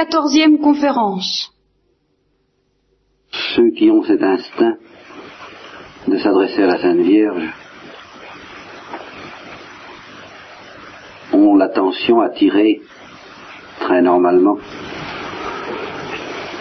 quatorzième 0.00 0.58
conférence. 0.60 1.52
Ceux 3.54 3.70
qui 3.72 3.90
ont 3.90 4.02
cet 4.02 4.22
instinct 4.22 4.76
de 6.08 6.16
s'adresser 6.16 6.62
à 6.62 6.68
la 6.68 6.78
Sainte 6.78 7.00
Vierge 7.00 7.50
ont 11.34 11.54
l'attention 11.54 12.22
attirée 12.22 12.80
très 13.80 14.00
normalement, 14.00 14.56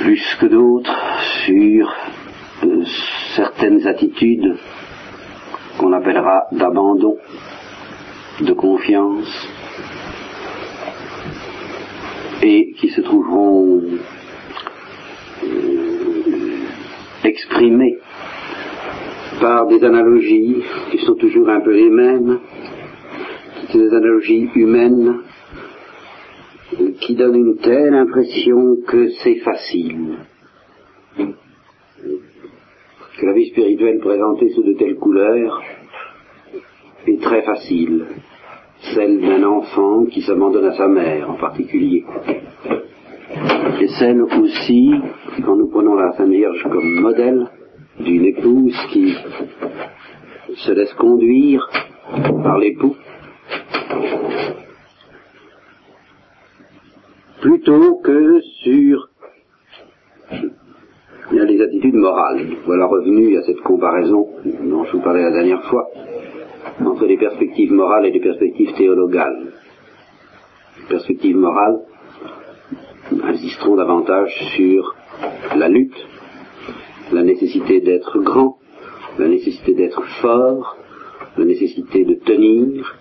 plus 0.02 0.36
que 0.42 0.48
d'autres, 0.48 1.00
sur 1.46 1.96
euh, 2.66 2.84
certaines 3.38 3.88
attitudes 3.88 4.58
qu'on 5.78 5.94
appellera 5.94 6.48
d'abandon, 6.52 7.16
de 8.42 8.52
confiance, 8.52 9.48
et 12.42 12.72
qui 12.74 12.90
se 12.90 13.02
trouveront 13.02 13.82
euh, 13.82 14.00
exprimées 17.24 17.98
par 19.42 19.68
des 19.68 19.84
analogies 19.84 20.64
qui 20.92 21.00
sont 21.00 21.16
toujours 21.16 21.50
un 21.50 21.62
peu 21.62 21.74
les 21.74 21.90
mêmes, 21.90 22.40
des 23.74 23.94
analogies 23.94 24.50
humaines 24.56 25.22
qui 27.02 27.16
donnent 27.16 27.36
une 27.36 27.58
telle 27.58 27.94
impression 27.94 28.78
que 28.88 29.10
c'est 29.24 29.38
facile, 29.38 30.18
que 31.18 33.26
la 33.26 33.34
vie 33.34 33.50
spirituelle 33.50 34.00
présentée 34.00 34.50
sous 34.50 34.64
de 34.64 34.74
telles 34.74 34.96
couleurs 34.96 35.62
est 37.08 37.22
très 37.22 37.42
facile, 37.42 38.06
celle 38.94 39.20
d'un 39.22 39.44
enfant 39.44 40.06
qui 40.06 40.22
s'abandonne 40.22 40.66
à 40.66 40.74
sa 40.74 40.88
mère 40.88 41.30
en 41.30 41.36
particulier, 41.36 42.06
et 43.82 43.88
celle 44.00 44.22
aussi, 44.22 44.92
quand 45.46 45.56
nous 45.56 45.70
prenons 45.70 45.96
la 45.96 46.12
Sainte 46.14 46.30
Vierge 46.30 46.64
comme 46.64 47.00
modèle, 47.02 47.48
d'une 48.00 48.26
épouse 48.26 48.76
qui 48.92 49.14
se 50.56 50.72
laisse 50.72 50.94
conduire 50.94 51.70
par 52.44 52.58
l'époux 52.58 52.96
plutôt 57.42 57.98
que 58.04 58.42
sur 58.64 59.10
les 61.32 61.62
attitudes 61.62 61.96
morales. 61.96 62.42
Voilà 62.66 62.86
revenu 62.86 63.38
à 63.38 63.44
cette 63.44 63.62
comparaison 63.62 64.28
dont 64.64 64.84
je 64.86 64.92
vous 64.94 65.02
parlais 65.02 65.24
la 65.24 65.32
dernière 65.32 65.64
fois 65.66 65.88
entre 66.86 67.06
les 67.06 67.18
perspectives 67.18 67.72
morales 67.72 68.06
et 68.06 68.12
les 68.12 68.20
perspectives 68.20 68.74
théologales. 68.74 69.54
Les 70.82 70.88
perspectives 70.88 71.38
morales 71.38 71.80
insisteront 73.24 73.76
davantage 73.76 74.34
sur 74.56 74.96
la 75.56 75.68
lutte, 75.68 75.98
la 77.12 77.24
nécessité 77.24 77.82
d'être 77.82 78.20
grand, 78.20 78.58
la 79.18 79.28
nécessité 79.28 79.74
d'être 79.74 80.04
fort, 80.22 80.78
la 81.38 81.46
nécessité 81.46 82.06
de 82.06 82.16
tenir, 82.16 82.98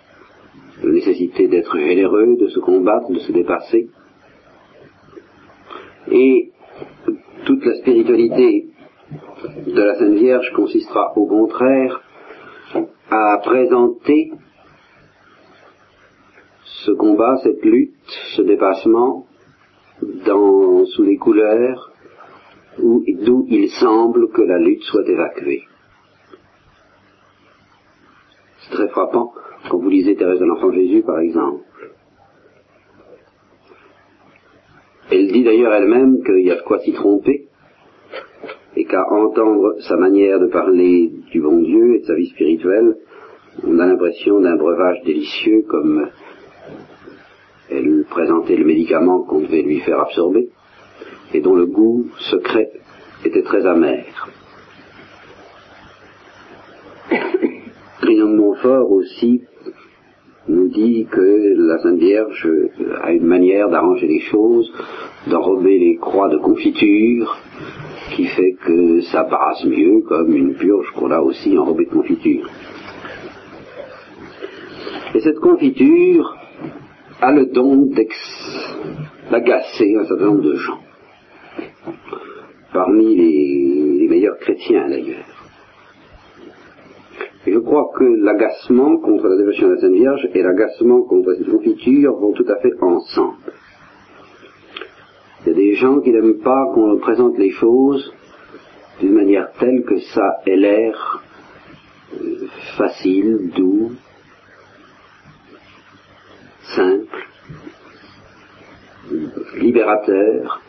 la 0.82 0.92
nécessité 0.92 1.48
d'être 1.48 1.76
généreux, 1.78 2.36
de 2.36 2.48
se 2.48 2.60
combattre, 2.60 3.10
de 3.10 3.18
se 3.18 3.32
dépasser. 3.32 3.88
Et 6.10 6.52
toute 7.44 7.64
la 7.64 7.74
spiritualité 7.76 8.66
de 9.66 9.82
la 9.82 9.94
Sainte 9.96 10.14
Vierge 10.14 10.52
consistera 10.54 11.12
au 11.16 11.26
contraire 11.26 12.02
à 13.10 13.38
présenter 13.42 14.32
ce 16.64 16.90
combat, 16.92 17.36
cette 17.42 17.64
lutte, 17.64 17.94
ce 18.36 18.42
dépassement 18.42 19.26
dans, 20.26 20.84
sous 20.86 21.02
les 21.02 21.16
couleurs 21.16 21.92
d'où 22.78 23.46
il 23.48 23.68
semble 23.70 24.30
que 24.30 24.42
la 24.42 24.58
lutte 24.58 24.82
soit 24.82 25.08
évacuée. 25.08 25.64
C'est 28.58 28.74
très 28.74 28.88
frappant 28.88 29.32
quand 29.68 29.78
vous 29.78 29.88
lisez 29.88 30.14
Thérèse 30.14 30.38
de 30.38 30.44
l'Enfant 30.44 30.72
Jésus, 30.72 31.02
par 31.02 31.18
exemple. 31.18 31.64
Elle 35.10 35.32
dit 35.32 35.42
d'ailleurs 35.42 35.72
elle-même 35.72 36.22
qu'il 36.22 36.44
y 36.44 36.50
a 36.50 36.56
de 36.56 36.62
quoi 36.62 36.78
s'y 36.80 36.92
tromper, 36.92 37.47
qu'à 38.88 39.04
entendre 39.12 39.74
sa 39.80 39.96
manière 39.96 40.40
de 40.40 40.46
parler 40.46 41.12
du 41.30 41.40
bon 41.40 41.60
Dieu 41.60 41.94
et 41.94 42.00
de 42.00 42.04
sa 42.04 42.14
vie 42.14 42.28
spirituelle, 42.28 42.96
on 43.66 43.78
a 43.78 43.86
l'impression 43.86 44.40
d'un 44.40 44.56
breuvage 44.56 45.02
délicieux 45.04 45.64
comme 45.68 46.08
elle 47.70 48.04
présentait 48.08 48.56
le 48.56 48.64
médicament 48.64 49.22
qu'on 49.22 49.40
devait 49.40 49.62
lui 49.62 49.80
faire 49.80 50.00
absorber 50.00 50.48
et 51.34 51.40
dont 51.40 51.54
le 51.54 51.66
goût 51.66 52.06
secret 52.30 52.70
était 53.24 53.42
très 53.42 53.66
amer. 53.66 54.04
Grignon 58.00 58.30
de 58.30 58.36
Montfort 58.36 58.90
aussi 58.90 59.42
nous 60.48 60.68
dit 60.68 61.06
que 61.10 61.54
la 61.58 61.78
Sainte 61.78 61.98
Vierge 61.98 62.48
a 63.02 63.12
une 63.12 63.26
manière 63.26 63.68
d'arranger 63.68 64.06
les 64.06 64.20
choses, 64.20 64.72
d'enrober 65.26 65.78
les 65.78 65.96
croix 65.96 66.30
de 66.30 66.38
confiture, 66.38 67.36
qui 68.14 68.26
fait 68.26 68.56
que 68.64 69.00
ça 69.02 69.24
passe 69.24 69.64
mieux, 69.64 70.00
comme 70.08 70.34
une 70.34 70.54
purge 70.54 70.90
qu'on 70.92 71.10
a 71.10 71.20
aussi 71.20 71.56
enrobée 71.56 71.86
de 71.86 71.90
confiture. 71.90 72.48
Et 75.14 75.20
cette 75.20 75.38
confiture 75.38 76.36
a 77.20 77.32
le 77.32 77.46
don 77.46 77.88
d'agacer 79.30 79.96
un 79.96 80.04
certain 80.04 80.26
nombre 80.26 80.42
de 80.42 80.54
gens, 80.54 80.78
parmi 82.72 83.16
les, 83.16 83.98
les 84.00 84.08
meilleurs 84.08 84.38
chrétiens 84.38 84.88
d'ailleurs. 84.88 85.24
Et 87.46 87.52
je 87.52 87.58
crois 87.60 87.90
que 87.96 88.04
l'agacement 88.04 88.98
contre 88.98 89.28
la 89.28 89.36
dévotion 89.36 89.68
de 89.68 89.74
la 89.74 89.80
Sainte 89.80 89.92
Vierge 89.92 90.28
et 90.34 90.42
l'agacement 90.42 91.02
contre 91.02 91.34
cette 91.34 91.50
confiture 91.50 92.14
vont 92.18 92.32
tout 92.32 92.46
à 92.48 92.56
fait 92.56 92.74
ensemble. 92.80 93.36
Il 95.40 95.48
y 95.48 95.50
a 95.50 95.54
des 95.54 95.74
gens 95.74 96.00
qui 96.00 96.10
n'aiment 96.10 96.40
pas 96.40 96.64
qu'on 96.74 96.98
présente 96.98 97.38
les 97.38 97.50
choses 97.50 98.12
d'une 99.00 99.12
manière 99.12 99.52
telle 99.60 99.84
que 99.84 99.98
ça 99.98 100.38
ait 100.46 100.56
l'air 100.56 101.22
euh, 102.14 102.46
facile, 102.76 103.50
doux, 103.54 103.92
simple, 106.74 107.26
libérateur, 109.60 110.60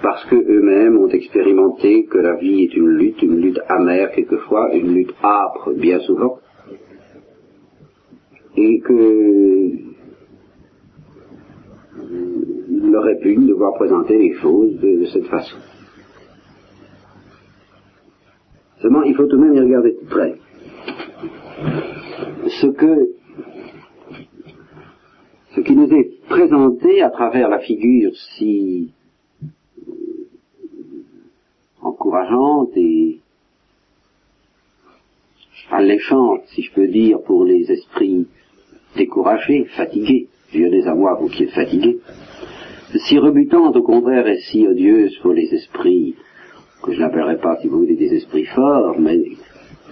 parce 0.00 0.24
qu'eux-mêmes 0.26 0.96
ont 0.96 1.08
expérimenté 1.08 2.04
que 2.04 2.18
la 2.18 2.34
vie 2.36 2.64
est 2.64 2.74
une 2.74 2.90
lutte, 2.90 3.20
une 3.22 3.40
lutte 3.40 3.60
amère 3.68 4.12
quelquefois, 4.12 4.72
une 4.74 4.94
lutte 4.94 5.14
âpre 5.24 5.72
bien 5.74 5.98
souvent, 6.00 6.38
et 8.56 8.80
que 8.80 9.88
il 12.82 12.96
aurait 12.96 13.18
pu 13.18 13.36
devoir 13.36 13.74
présenter 13.74 14.18
les 14.18 14.34
choses 14.34 14.78
de, 14.80 15.00
de 15.00 15.06
cette 15.06 15.26
façon. 15.26 15.56
Seulement, 18.80 19.02
il 19.02 19.14
faut 19.14 19.26
tout 19.26 19.36
de 19.36 19.42
même 19.42 19.54
y 19.54 19.60
regarder 19.60 19.92
de 19.92 20.08
près. 20.08 20.34
Ce 22.60 22.66
que 22.68 23.10
ce 25.54 25.60
qui 25.60 25.74
nous 25.74 25.90
est 25.92 26.20
présenté 26.28 27.02
à 27.02 27.10
travers 27.10 27.48
la 27.48 27.58
figure 27.58 28.12
si 28.36 28.92
encourageante 31.82 32.76
et 32.76 33.18
alléchante, 35.70 36.42
si 36.54 36.62
je 36.62 36.72
peux 36.72 36.86
dire, 36.86 37.20
pour 37.22 37.44
les 37.44 37.70
esprits 37.70 38.28
découragés, 38.96 39.64
fatigués, 39.76 40.28
violez 40.52 40.86
à 40.86 40.94
moi, 40.94 41.18
vous 41.20 41.28
qui 41.28 41.44
êtes 41.44 41.50
fatigués, 41.50 41.98
si 42.96 43.18
rebutante 43.18 43.76
au 43.76 43.82
contraire 43.82 44.26
et 44.26 44.38
si 44.38 44.66
odieuse 44.66 45.16
pour 45.18 45.32
les 45.32 45.52
esprits, 45.52 46.14
que 46.82 46.92
je 46.92 47.00
n'appellerai 47.00 47.38
pas, 47.38 47.58
si 47.60 47.68
vous 47.68 47.80
voulez, 47.80 47.96
des 47.96 48.14
esprits 48.14 48.46
forts, 48.46 48.98
mais 48.98 49.18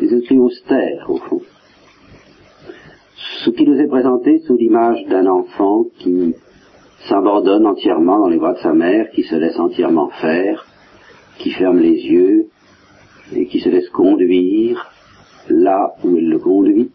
des 0.00 0.15
esprits 0.15 0.38
austères, 0.38 1.06
au 1.09 1.17
fond. 1.17 1.43
Ce 3.44 3.50
qui 3.50 3.67
nous 3.67 3.79
est 3.79 3.88
présenté 3.88 4.38
sous 4.41 4.56
l'image 4.56 5.05
d'un 5.06 5.26
enfant 5.26 5.85
qui 5.99 6.35
s'abandonne 7.09 7.67
entièrement 7.67 8.19
dans 8.19 8.29
les 8.29 8.38
bras 8.38 8.55
de 8.55 8.59
sa 8.59 8.73
mère, 8.73 9.11
qui 9.11 9.23
se 9.25 9.37
laisse 9.37 9.59
entièrement 9.59 10.09
faire, 10.21 10.67
qui 11.38 11.50
ferme 11.50 11.79
les 11.79 11.94
yeux 12.06 12.47
et 13.35 13.47
qui 13.47 13.61
se 13.61 13.69
laisse 13.69 13.88
conduire 13.91 14.91
là 15.49 15.93
où 16.03 16.17
elle 16.17 16.29
le 16.29 16.38
conduit, 16.38 16.91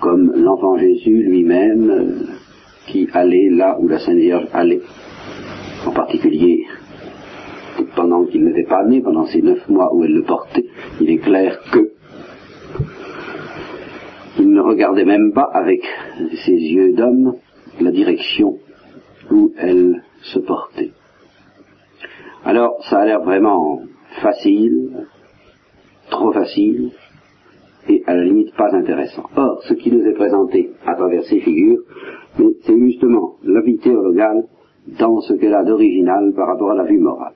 comme 0.00 0.32
l'enfant 0.34 0.78
Jésus 0.78 1.22
lui-même 1.22 2.35
qui 2.86 3.08
allait 3.12 3.50
là 3.50 3.76
où 3.80 3.88
la 3.88 3.98
Sainte 3.98 4.16
Vierge 4.16 4.46
allait, 4.52 4.82
en 5.86 5.92
particulier 5.92 6.66
pendant 7.94 8.24
qu'il 8.24 8.44
n'était 8.44 8.68
pas 8.68 8.84
né, 8.84 9.00
pendant 9.00 9.26
ces 9.26 9.42
neuf 9.42 9.68
mois 9.68 9.94
où 9.94 10.04
elle 10.04 10.14
le 10.14 10.22
portait, 10.22 10.66
il 11.00 11.10
est 11.10 11.18
clair 11.18 11.60
que 11.72 11.90
il 14.38 14.50
ne 14.50 14.60
regardait 14.60 15.04
même 15.04 15.32
pas 15.32 15.48
avec 15.52 15.80
ses 16.44 16.52
yeux 16.52 16.94
d'homme 16.94 17.36
la 17.80 17.90
direction 17.90 18.58
où 19.30 19.52
elle 19.56 20.02
se 20.22 20.38
portait. 20.38 20.92
Alors, 22.44 22.76
ça 22.88 23.00
a 23.00 23.06
l'air 23.06 23.22
vraiment 23.22 23.80
facile, 24.22 25.06
trop 26.10 26.32
facile, 26.32 26.90
et 27.88 28.02
à 28.06 28.14
la 28.14 28.24
limite 28.24 28.54
pas 28.54 28.74
intéressant. 28.74 29.24
Or, 29.36 29.62
ce 29.64 29.74
qui 29.74 29.90
nous 29.90 30.04
est 30.06 30.14
présenté 30.14 30.70
à 30.86 30.94
travers 30.94 31.24
ces 31.24 31.40
figures, 31.40 31.82
c'est 32.36 32.78
justement 32.78 33.36
la 33.44 33.60
vie 33.62 33.78
théologale 33.78 34.46
dans 34.98 35.20
ce 35.20 35.34
qu'elle 35.34 35.54
a 35.54 35.64
d'original 35.64 36.32
par 36.34 36.48
rapport 36.48 36.70
à 36.72 36.74
la 36.74 36.84
vie 36.84 36.98
morale. 36.98 37.34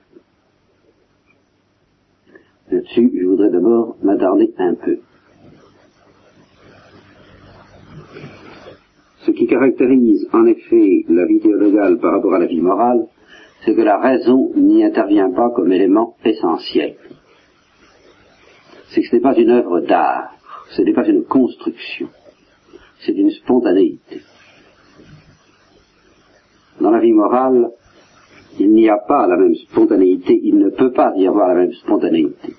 Là-dessus, 2.69 3.11
je 3.13 3.25
voudrais 3.25 3.49
d'abord 3.49 3.97
m'attarder 4.01 4.53
un 4.57 4.75
peu. 4.75 4.99
Ce 9.25 9.31
qui 9.31 9.45
caractérise 9.45 10.27
en 10.33 10.45
effet 10.45 11.05
la 11.09 11.25
vie 11.25 11.39
théologale 11.39 11.99
par 11.99 12.13
rapport 12.13 12.33
à 12.33 12.39
la 12.39 12.47
vie 12.47 12.61
morale, 12.61 13.07
c'est 13.63 13.75
que 13.75 13.81
la 13.81 13.99
raison 13.99 14.51
n'y 14.55 14.83
intervient 14.83 15.31
pas 15.31 15.51
comme 15.51 15.71
élément 15.71 16.15
essentiel. 16.25 16.95
C'est 18.89 19.01
que 19.01 19.07
ce 19.07 19.15
n'est 19.15 19.21
pas 19.21 19.37
une 19.37 19.51
œuvre 19.51 19.81
d'art, 19.81 20.35
ce 20.71 20.81
n'est 20.81 20.93
pas 20.93 21.07
une 21.07 21.23
construction, 21.23 22.07
c'est 22.99 23.13
une 23.13 23.29
spontanéité. 23.31 24.21
Dans 26.81 26.89
la 26.89 26.99
vie 26.99 27.13
morale, 27.13 27.69
il 28.59 28.71
n'y 28.71 28.89
a 28.89 28.97
pas 28.97 29.27
la 29.27 29.37
même 29.37 29.53
spontanéité, 29.53 30.39
il 30.43 30.57
ne 30.57 30.69
peut 30.69 30.91
pas 30.91 31.13
y 31.15 31.27
avoir 31.27 31.49
la 31.49 31.53
même 31.53 31.73
spontanéité. 31.73 32.55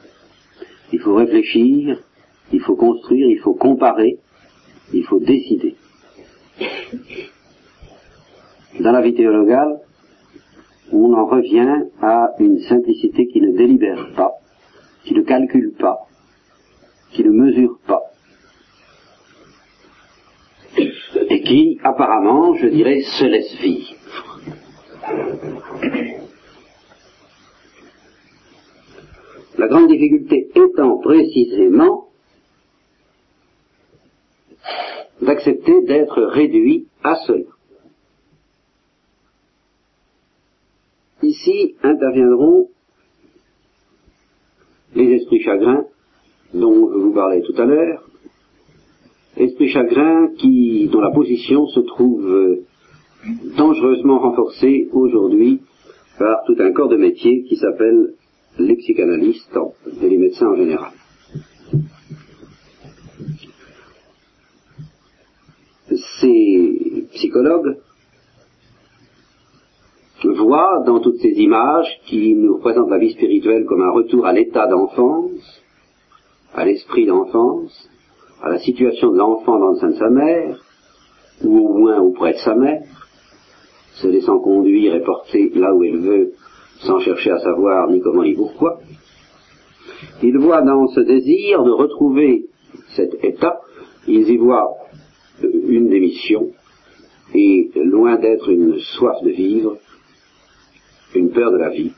Il 0.93 1.01
faut 1.01 1.17
réfléchir, 1.17 1.99
il 2.53 2.61
faut 2.61 2.77
construire, 2.77 3.27
il 3.29 3.41
faut 3.41 3.55
comparer, 3.55 4.21
il 4.93 5.05
faut 5.05 5.19
décider. 5.19 5.75
Dans 8.79 8.93
la 8.93 9.03
vie 9.03 9.15
théologale, 9.15 9.81
on 10.93 11.13
en 11.15 11.27
revient 11.27 11.87
à 12.01 12.29
une 12.39 12.61
simplicité 12.61 13.27
qui 13.27 13.41
ne 13.41 13.57
délibère 13.57 14.13
pas, 14.15 14.35
qui 15.05 15.15
ne 15.15 15.23
calcule 15.23 15.73
pas, 15.73 15.99
qui 17.11 17.25
ne 17.25 17.31
mesure 17.31 17.77
pas, 17.89 18.03
et 20.77 21.43
qui, 21.43 21.81
apparemment, 21.83 22.55
je 22.55 22.69
dirais, 22.69 23.01
se 23.01 23.25
laisse 23.25 23.57
vivre. 23.61 24.02
La 29.59 29.69
grande 29.69 29.89
difficulté 29.89 30.49
étant 30.55 30.99
précisément 30.99 32.09
d'accepter 35.21 35.83
d'être 35.83 36.23
réduit 36.23 36.87
à 37.05 37.17
cela. 37.27 37.45
Ici 41.23 41.77
interviendront 41.83 42.71
les 44.95 45.15
esprits 45.15 45.43
chagrins 45.43 45.85
dont 46.55 46.91
je 46.93 46.99
vous 46.99 47.13
parlais 47.13 47.43
tout 47.43 47.55
à 47.57 47.65
l'heure, 47.65 48.05
esprits 49.37 49.69
chagrins 49.69 50.29
dont 50.91 51.01
la 51.01 51.13
position 51.13 51.67
se 51.69 51.81
trouve 51.81 52.65
dangereusement 53.57 54.19
renforcée 54.19 54.89
aujourd'hui 54.93 55.61
par 56.19 56.45
tout 56.47 56.57
un 56.59 56.73
corps 56.73 56.89
de 56.89 56.97
métier 56.97 57.45
qui 57.45 57.57
s'appelle 57.57 58.15
les 58.59 58.77
psychanalystes 58.77 59.59
et 60.03 60.09
les 60.09 60.19
médecins 60.19 60.49
en 60.49 60.57
général. 60.57 60.93
Ces 66.21 67.07
psychologues 67.13 67.77
voient 70.25 70.83
dans 70.87 71.01
toutes 71.01 71.19
ces 71.19 71.33
images 71.41 72.01
qui 72.07 72.35
nous 72.35 72.55
représentent 72.55 72.91
la 72.91 72.99
vie 72.99 73.13
spirituelle 73.13 73.65
comme 73.65 73.83
un 73.83 73.91
retour 73.91 74.27
à 74.27 74.33
l'état 74.33 74.67
d'enfance, 74.67 75.63
à 76.55 76.65
l'esprit 76.65 77.07
d'enfance, 77.07 77.89
à 78.43 78.51
la 78.51 78.59
situation 78.59 79.11
de 79.13 79.19
l'enfant 79.19 79.59
dans 79.59 79.71
le 79.71 79.79
sein 79.79 79.91
de 79.91 79.97
sa 79.97 80.11
mère, 80.11 80.61
ou 81.45 81.69
au 81.69 81.79
moins 81.79 81.99
auprès 81.99 82.33
de 82.33 82.39
sa 82.39 82.55
mère, 82.55 82.83
se 83.95 84.09
laissant 84.09 84.39
conduire 84.39 84.95
et 84.95 85.03
porter 85.03 85.51
là 85.55 85.75
où 85.75 85.85
elle 85.85 85.99
veut, 85.99 86.33
sans 86.81 87.01
chercher 87.01 87.31
à 87.31 87.39
savoir 87.41 87.91
ni 87.91 88.01
comment 88.01 88.23
ni 88.23 88.35
pourquoi. 88.35 88.81
Ils 90.23 90.39
voient 90.39 90.63
dans 90.63 90.89
ce 90.89 91.01
désir 91.01 91.63
de 91.63 91.71
retrouver 91.71 92.47
cet 92.97 93.23
état, 93.25 93.61
ils 94.07 94.29
y 94.29 94.37
voient 94.37 94.71
une 95.43 95.89
démission, 95.89 96.51
et 97.35 97.71
loin 97.77 98.17
d'être 98.17 98.49
une 98.51 98.79
soif 98.79 99.23
de 99.23 99.31
vivre, 99.31 99.79
une 101.15 101.31
peur 101.31 101.51
de 101.53 101.59
la 101.59 101.71
vie, 101.71 101.93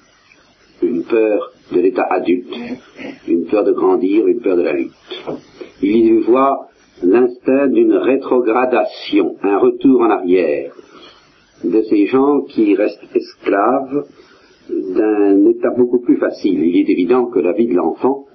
une 0.83 1.05
peur 1.05 1.53
de 1.73 1.81
l'état 1.81 2.07
adulte, 2.11 2.55
une 3.29 3.47
peur 3.47 3.65
de 3.65 3.73
grandir, 3.73 4.27
une 4.27 4.41
peur 4.41 4.57
de 4.57 4.63
la 4.63 4.73
lutte. 4.73 4.93
Il 5.83 5.97
y 5.97 6.19
voit 6.21 6.69
l'instinct 7.03 7.69
d'une 7.69 7.95
rétrogradation, 7.95 9.37
un 9.43 9.59
retour 9.59 10.03
en 10.03 10.11
arrière 10.11 10.73
de 11.65 11.83
ces 11.83 12.07
gens 12.07 12.43
qui 12.43 12.75
restent 12.75 13.05
esclaves 13.15 14.07
d'un 14.69 15.45
état 15.47 15.71
beaucoup 15.77 16.01
plus 16.01 16.17
facile. 16.17 16.65
Il 16.65 16.77
est 16.77 16.91
évident 16.91 17.27
que 17.27 17.39
la 17.39 17.53
vie 17.53 17.67
de 17.67 17.75
l'enfant 17.75 18.27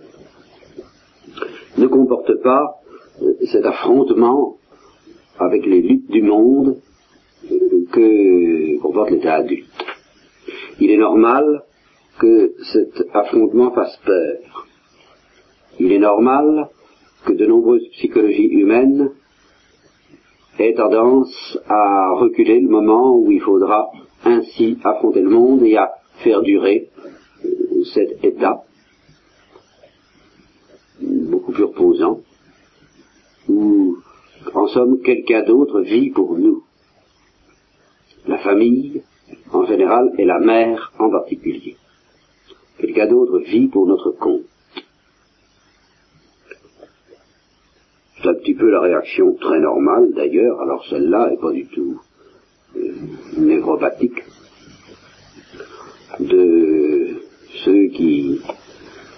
ne 1.77 1.87
comporte 1.87 2.41
pas 2.41 2.75
euh, 3.21 3.33
cet 3.51 3.65
affrontement 3.65 4.57
avec 5.37 5.65
les 5.65 5.81
luttes 5.81 6.09
du 6.11 6.21
monde 6.21 6.77
que 7.91 8.77
comporte 8.81 9.11
l'état 9.11 9.35
adulte. 9.35 9.65
Il 10.79 10.91
est 10.91 10.97
normal 10.97 11.63
que 12.19 12.53
cet 12.73 13.05
affrontement 13.13 13.71
fasse 13.71 13.97
peur. 14.05 14.67
Il 15.79 15.91
est 15.91 15.99
normal 15.99 16.69
que 17.25 17.33
de 17.33 17.45
nombreuses 17.45 17.87
psychologies 17.93 18.47
humaines 18.47 19.11
aient 20.59 20.73
tendance 20.73 21.57
à 21.67 22.11
reculer 22.13 22.59
le 22.59 22.69
moment 22.69 23.15
où 23.15 23.31
il 23.31 23.41
faudra 23.41 23.89
ainsi 24.25 24.77
affronter 24.83 25.21
le 25.21 25.29
monde 25.29 25.63
et 25.63 25.77
à 25.77 25.91
faire 26.23 26.41
durer 26.41 26.89
euh, 27.45 27.83
cet 27.93 28.23
état 28.23 28.63
beaucoup 31.01 31.51
plus 31.51 31.63
reposant, 31.63 32.19
où 33.47 33.97
en 34.53 34.67
somme 34.67 35.01
quelqu'un 35.01 35.43
d'autre 35.43 35.81
vit 35.81 36.09
pour 36.11 36.37
nous. 36.37 36.63
La 38.27 38.37
famille 38.39 39.01
en 39.51 39.65
général 39.65 40.11
et 40.17 40.25
la 40.25 40.39
mère 40.39 40.91
en 40.99 41.09
particulier. 41.09 41.77
Quelqu'un 42.79 43.07
d'autre 43.07 43.39
vit 43.39 43.67
pour 43.67 43.87
notre 43.87 44.11
compte. 44.11 44.43
C'est 48.21 48.28
un 48.28 48.28
petit 48.39 48.55
peu 48.55 48.69
la 48.69 48.81
réaction 48.81 49.33
très 49.35 49.59
normale 49.59 50.11
d'ailleurs, 50.15 50.59
alors 50.61 50.85
celle-là 50.89 51.29
n'est 51.29 51.37
pas 51.37 51.51
du 51.51 51.65
tout 51.67 51.99
euh, 52.75 52.93
névropathique, 53.37 54.23
de 56.19 57.21
ceux 57.63 57.87
qui, 57.87 58.41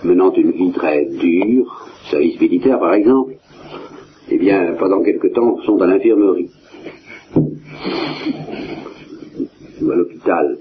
menant 0.03 0.33
une 0.33 0.51
vie 0.51 0.71
très 0.71 1.05
dure, 1.05 1.87
service 2.09 2.39
militaire 2.39 2.79
par 2.79 2.93
exemple, 2.93 3.33
eh 4.29 4.37
bien, 4.37 4.75
pendant 4.79 5.03
quelque 5.03 5.27
temps, 5.27 5.57
sont 5.65 5.81
à 5.81 5.87
l'infirmerie 5.87 6.49
ou 9.81 9.91
à 9.91 9.95
l'hôpital 9.95 10.57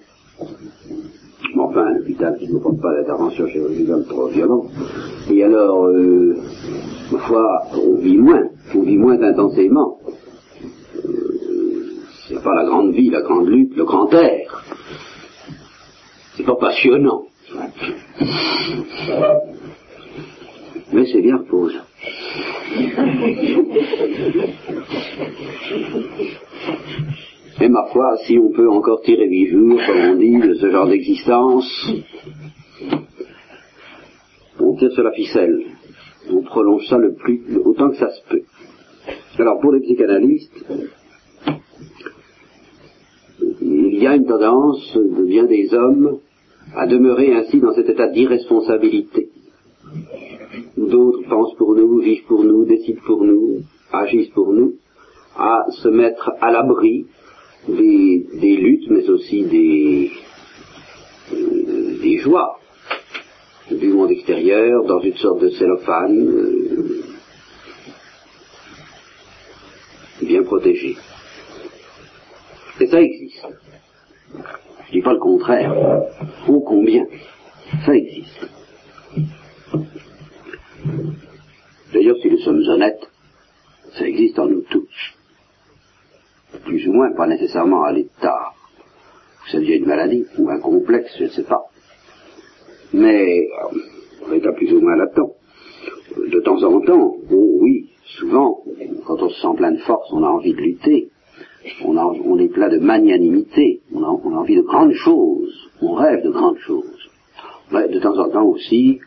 enfin 1.59 1.91
l'hôpital 1.95 2.37
qui 2.39 2.53
ne 2.53 2.59
porte 2.59 2.81
pas 2.81 2.95
d'intervention 2.95 3.47
chirurgicale 3.49 4.05
trop 4.09 4.29
violente. 4.29 4.71
Et 5.31 5.43
alors, 5.45 5.87
euh, 5.87 6.37
ma 7.13 7.19
foi, 7.19 7.63
on 7.75 7.95
vit 7.97 8.17
moins, 8.17 8.49
on 8.75 8.83
vit 8.83 8.97
moins 8.97 9.21
intensément. 9.23 9.99
Euh, 10.97 11.93
c'est 12.29 12.43
pas 12.43 12.55
la 12.55 12.65
grande 12.65 12.93
vie, 12.93 13.11
la 13.11 13.23
grande 13.23 13.49
lutte, 13.49 13.77
le 13.77 13.85
grand 13.85 14.13
air. 14.13 14.65
C'est 16.37 16.45
pas 16.45 16.57
passionnant. 16.57 17.25
Mais 20.93 21.07
c'est 21.07 21.23
bien 21.23 21.37
reposant. 21.37 21.79
Et 27.63 27.69
ma 27.69 27.85
foi, 27.93 28.17
si 28.25 28.39
on 28.39 28.51
peut 28.53 28.71
encore 28.71 29.03
tirer 29.03 29.29
huit 29.29 29.49
jours, 29.49 29.79
comme 29.87 30.13
on 30.13 30.17
dit, 30.17 30.39
de 30.39 30.55
ce 30.55 30.71
genre 30.71 30.89
d'existence, 30.89 31.91
on 34.59 34.75
tire 34.77 34.91
sur 34.93 35.03
la 35.03 35.13
ficelle. 35.13 35.61
On 36.31 36.41
prolonge 36.41 36.87
ça 36.89 36.97
le 36.97 37.13
plus, 37.13 37.43
autant 37.63 37.91
que 37.91 37.97
ça 37.97 38.09
se 38.09 38.23
peut. 38.31 38.43
Alors 39.39 39.61
pour 39.61 39.73
les 39.73 39.81
psychanalystes, 39.81 40.65
il 43.61 44.03
y 44.03 44.07
a 44.07 44.17
une 44.17 44.27
tendance 44.27 44.97
de 44.97 45.25
bien 45.25 45.45
des 45.45 45.75
hommes 45.75 46.19
à 46.75 46.87
demeurer 46.87 47.35
ainsi 47.35 47.61
dans 47.61 47.75
cet 47.75 47.91
état 47.91 48.09
d'irresponsabilité. 48.09 49.29
D'autres 50.79 51.29
pensent 51.29 51.55
pour 51.57 51.75
nous, 51.75 51.99
vivent 51.99 52.25
pour 52.27 52.43
nous, 52.43 52.65
décident 52.65 53.03
pour 53.05 53.23
nous, 53.23 53.59
agissent 53.93 54.31
pour 54.31 54.51
nous, 54.53 54.77
à 55.37 55.65
se 55.83 55.89
mettre 55.89 56.33
à 56.41 56.51
l'abri 56.51 57.07
des, 57.69 58.57
luttes, 58.57 58.91
mais 58.91 59.09
aussi 59.09 59.45
des, 59.45 60.11
euh, 61.33 61.99
des 62.01 62.19
joies 62.19 62.59
du 63.71 63.89
monde 63.89 64.11
extérieur 64.11 64.85
dans 64.85 65.01
une 65.01 65.17
sorte 65.17 65.41
de 65.41 65.51
cellophane 65.51 66.19
euh, 66.19 67.05
bien 70.23 70.43
protégé. 70.43 70.97
Et 72.81 72.87
ça 72.87 73.01
existe. 73.01 73.47
Je 74.87 74.93
dis 74.93 75.03
pas 75.03 75.13
le 75.13 75.19
contraire. 75.21 75.73
Ô 76.49 76.61
combien 76.61 77.07
ça 77.85 77.95
existe. 77.95 78.49
D'ailleurs, 81.93 82.17
si 82.23 82.31
nous 82.31 82.39
sommes 82.39 82.63
honnêtes, 82.69 83.09
ça 83.93 84.07
existe 84.07 84.39
en 84.39 84.47
nous 84.47 84.63
tous. 84.71 84.89
Plus 86.65 86.87
ou 86.89 86.93
moins, 86.93 87.13
pas 87.13 87.27
nécessairement 87.27 87.83
à 87.85 87.93
l'état 87.93 88.53
ça 89.51 89.59
devient 89.59 89.77
une 89.77 89.87
maladie 89.87 90.27
ou 90.39 90.49
un 90.49 90.61
complexe, 90.61 91.13
je 91.19 91.25
ne 91.25 91.29
sais 91.29 91.45
pas. 91.45 91.65
Mais 92.93 93.49
on 94.27 94.33
est 94.33 94.47
à 94.47 94.53
plus 94.53 94.73
ou 94.73 94.81
moins 94.81 94.97
là-dedans. 94.97 95.33
De 96.17 96.41
temps 96.41 96.63
en 96.63 96.81
temps, 96.81 97.17
oh 97.31 97.59
oui, 97.61 97.91
souvent, 98.19 98.63
quand 99.07 99.23
on 99.23 99.29
se 99.29 99.41
sent 99.41 99.57
plein 99.57 99.73
de 99.73 99.79
force, 99.79 100.13
on 100.13 100.23
a 100.23 100.29
envie 100.29 100.53
de 100.53 100.61
lutter. 100.61 101.11
On, 101.85 101.97
on 101.97 102.39
est 102.39 102.49
plein 102.49 102.69
de 102.69 102.79
magnanimité. 102.79 103.81
On 103.93 104.03
a, 104.03 104.09
on 104.09 104.35
envie 104.35 104.57
de 104.57 104.63
grandes 104.63 104.95
choses. 104.95 105.71
On 105.83 105.95
rêve 105.95 106.23
de 106.25 106.31
grandes 106.31 106.59
choses. 106.59 107.11
Mais 107.73 107.89
de 107.89 108.01
temps 108.01 108.19
en 108.19 108.29
temps 108.29 108.47
aussi, 108.47 109.01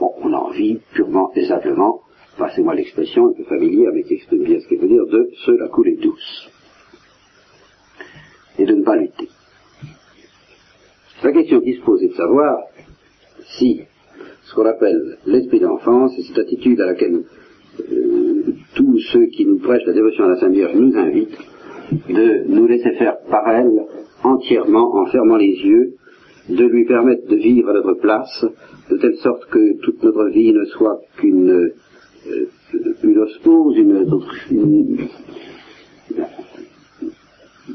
on 0.00 0.32
a 0.32 0.36
envie 0.36 0.78
purement 0.94 1.32
et 1.34 1.46
simplement, 1.46 2.00
passez-moi 2.38 2.74
l'expression 2.74 3.26
un 3.26 3.32
peu 3.32 3.44
familière, 3.44 3.90
mais 3.92 4.04
qui 4.04 4.14
exprime 4.14 4.44
bien 4.44 4.60
ce 4.60 4.68
qu'il 4.68 4.78
veut 4.78 4.88
dire, 4.88 5.06
de 5.06 5.30
se 5.44 5.50
la 5.50 5.68
couler 5.68 5.96
douce. 5.96 6.50
Et 8.60 8.66
de 8.66 8.74
ne 8.74 8.84
pas 8.84 8.96
lutter. 8.96 9.28
La 11.22 11.32
question 11.32 11.60
qui 11.60 11.74
se 11.74 11.80
pose 11.80 12.02
est 12.02 12.08
de 12.08 12.14
savoir 12.14 12.58
si 13.58 13.80
ce 14.44 14.54
qu'on 14.54 14.66
appelle 14.66 15.18
l'esprit 15.26 15.60
d'enfance 15.60 16.12
et 16.18 16.22
cette 16.22 16.38
attitude 16.38 16.80
à 16.80 16.86
laquelle 16.86 17.24
euh, 17.80 18.42
tous 18.74 18.98
ceux 19.12 19.26
qui 19.26 19.46
nous 19.46 19.58
prêchent 19.58 19.86
la 19.86 19.92
dévotion 19.92 20.24
à 20.24 20.28
la 20.28 20.36
Sainte 20.36 20.52
Vierge 20.52 20.74
nous 20.74 20.96
invitent, 20.96 21.38
de 22.08 22.44
nous 22.48 22.66
laisser 22.66 22.92
faire 22.98 23.18
par 23.30 23.48
elle 23.48 23.86
entièrement 24.22 24.94
en 24.94 25.06
fermant 25.06 25.36
les 25.36 25.52
yeux, 25.52 25.94
de 26.48 26.64
lui 26.64 26.84
permettre 26.84 27.26
de 27.28 27.36
vivre 27.36 27.70
à 27.70 27.74
notre 27.74 27.94
place, 27.94 28.44
de 28.90 28.96
telle 28.98 29.16
sorte 29.16 29.46
que 29.46 29.80
toute 29.80 30.02
notre 30.02 30.26
vie 30.28 30.52
ne 30.52 30.64
soit 30.66 31.00
qu'une 31.18 31.50
euh, 31.50 31.74
une 33.02 33.18
ospose, 33.18 33.76
une, 33.76 34.06
une, 34.50 35.06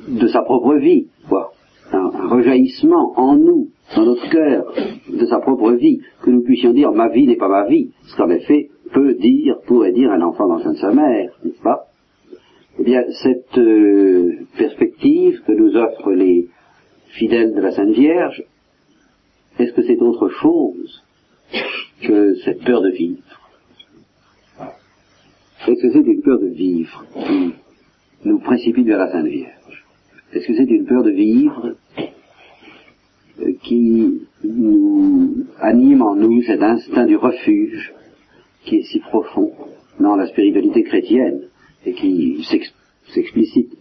de 0.08 0.28
sa 0.28 0.42
propre 0.42 0.76
vie, 0.76 1.08
quoi. 1.30 1.52
Un, 1.92 2.10
rejaillissement 2.30 3.14
en 3.18 3.36
nous, 3.36 3.70
dans 3.96 4.06
notre 4.06 4.30
cœur, 4.30 4.74
de 5.08 5.26
sa 5.26 5.40
propre 5.40 5.72
vie, 5.74 6.02
que 6.24 6.32
nous 6.32 6.44
puissions 6.44 6.74
dire 6.74 6.92
ma 6.92 7.10
vie 7.10 7.28
n'est 7.28 7.36
pas 7.36 7.48
ma 7.48 7.68
vie, 7.68 7.92
ce 8.04 8.18
qu'en 8.18 8.30
effet 8.30 8.70
peut 8.92 9.14
dire, 9.14 9.58
pourrait 9.68 9.92
dire 9.92 10.12
un 10.12 10.22
enfant 10.22 10.48
dans 10.48 10.74
sa 10.74 10.92
mère, 10.92 11.32
n'est-ce 11.44 11.62
pas? 11.62 11.88
Eh 12.80 12.84
bien, 12.84 13.04
cette 13.24 13.58
euh, 13.58 14.40
perspective 14.58 15.42
que 15.46 15.54
nous 15.54 15.76
offrent 15.78 16.12
les 16.12 16.50
fidèles 17.10 17.54
de 17.54 17.62
la 17.62 17.72
Sainte 17.72 17.92
Vierge, 17.92 18.44
est-ce 19.58 19.72
que 19.72 19.84
c'est 19.84 20.02
autre 20.02 20.28
chose 20.30 21.04
que 22.02 22.36
cette 22.44 22.64
peur 22.64 22.82
de 22.82 22.90
vivre? 22.90 23.24
Est-ce 25.68 25.82
que 25.82 25.92
c'est 25.92 26.00
une 26.00 26.22
peur 26.22 26.40
de 26.40 26.48
vivre 26.48 27.06
qui 27.26 27.54
nous 28.26 28.40
précipite 28.40 28.86
vers 28.86 29.00
la 29.00 29.12
Sainte 29.12 29.28
Vierge? 29.28 29.55
Est-ce 30.34 30.48
que 30.48 30.56
c'est 30.56 30.70
une 30.70 30.86
peur 30.86 31.04
de 31.04 31.12
vivre 31.12 31.76
qui 33.64 34.22
nous 34.44 35.46
anime 35.60 36.02
en 36.02 36.16
nous 36.16 36.42
cet 36.44 36.62
instinct 36.62 37.06
du 37.06 37.16
refuge 37.16 37.94
qui 38.66 38.78
est 38.78 38.84
si 38.84 39.00
profond 39.00 39.52
dans 40.00 40.16
la 40.16 40.28
spiritualité 40.28 40.84
chrétienne 40.84 41.42
et 41.86 41.94
qui 41.94 42.44
s'explicite 43.14 43.72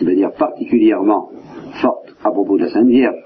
de 0.00 0.04
manière 0.04 0.32
particulièrement 0.34 1.30
forte 1.80 2.14
à 2.22 2.30
propos 2.30 2.56
de 2.56 2.64
la 2.64 2.70
Sainte 2.70 2.88
Vierge, 2.88 3.16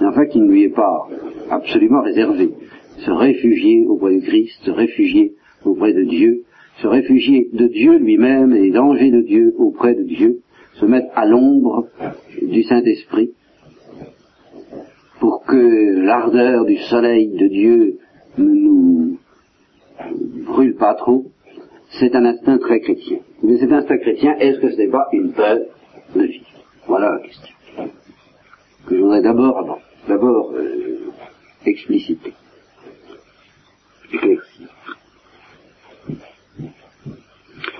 mais 0.00 0.06
enfin 0.06 0.26
qui 0.26 0.40
ne 0.40 0.50
lui 0.50 0.64
est 0.64 0.74
pas 0.74 1.08
absolument 1.50 2.02
réservé. 2.02 2.50
Se 2.98 3.10
réfugier 3.10 3.86
auprès 3.86 4.14
de 4.14 4.20
Christ, 4.20 4.64
se 4.64 4.70
réfugier 4.70 5.34
auprès 5.64 5.92
de 5.92 6.04
Dieu, 6.04 6.44
se 6.80 6.86
réfugier 6.86 7.48
de 7.52 7.66
Dieu 7.66 7.98
lui-même 7.98 8.52
et 8.52 8.60
des 8.60 8.70
dangers 8.70 9.10
de 9.10 9.22
Dieu 9.22 9.54
auprès 9.58 9.94
de 9.94 10.04
Dieu, 10.04 10.40
se 10.82 10.86
mettre 10.86 11.16
à 11.16 11.24
l'ombre 11.26 11.86
du 12.42 12.64
Saint-Esprit 12.64 13.30
pour 15.20 15.44
que 15.44 16.00
l'ardeur 16.04 16.64
du 16.64 16.76
soleil 16.76 17.28
de 17.28 17.46
Dieu 17.46 17.98
ne 18.36 18.52
nous 18.52 19.18
brûle 20.44 20.74
pas 20.74 20.94
trop, 20.94 21.26
c'est 22.00 22.16
un 22.16 22.24
instinct 22.24 22.58
très 22.58 22.80
chrétien. 22.80 23.18
Mais 23.44 23.58
cet 23.58 23.70
instinct 23.70 23.98
chrétien, 23.98 24.34
est-ce 24.40 24.58
que 24.58 24.70
ce 24.72 24.76
n'est 24.76 24.90
pas 24.90 25.06
une 25.12 25.32
peur 25.32 25.60
de 26.16 26.22
vivre 26.22 26.46
Voilà 26.88 27.12
la 27.12 27.20
question. 27.20 27.54
Que 28.88 28.96
je 28.96 29.02
voudrais 29.02 29.22
d'abord, 29.22 29.78
d'abord 30.08 30.52
euh, 30.52 31.12
expliciter, 31.64 32.32
éclaircir. 34.12 34.68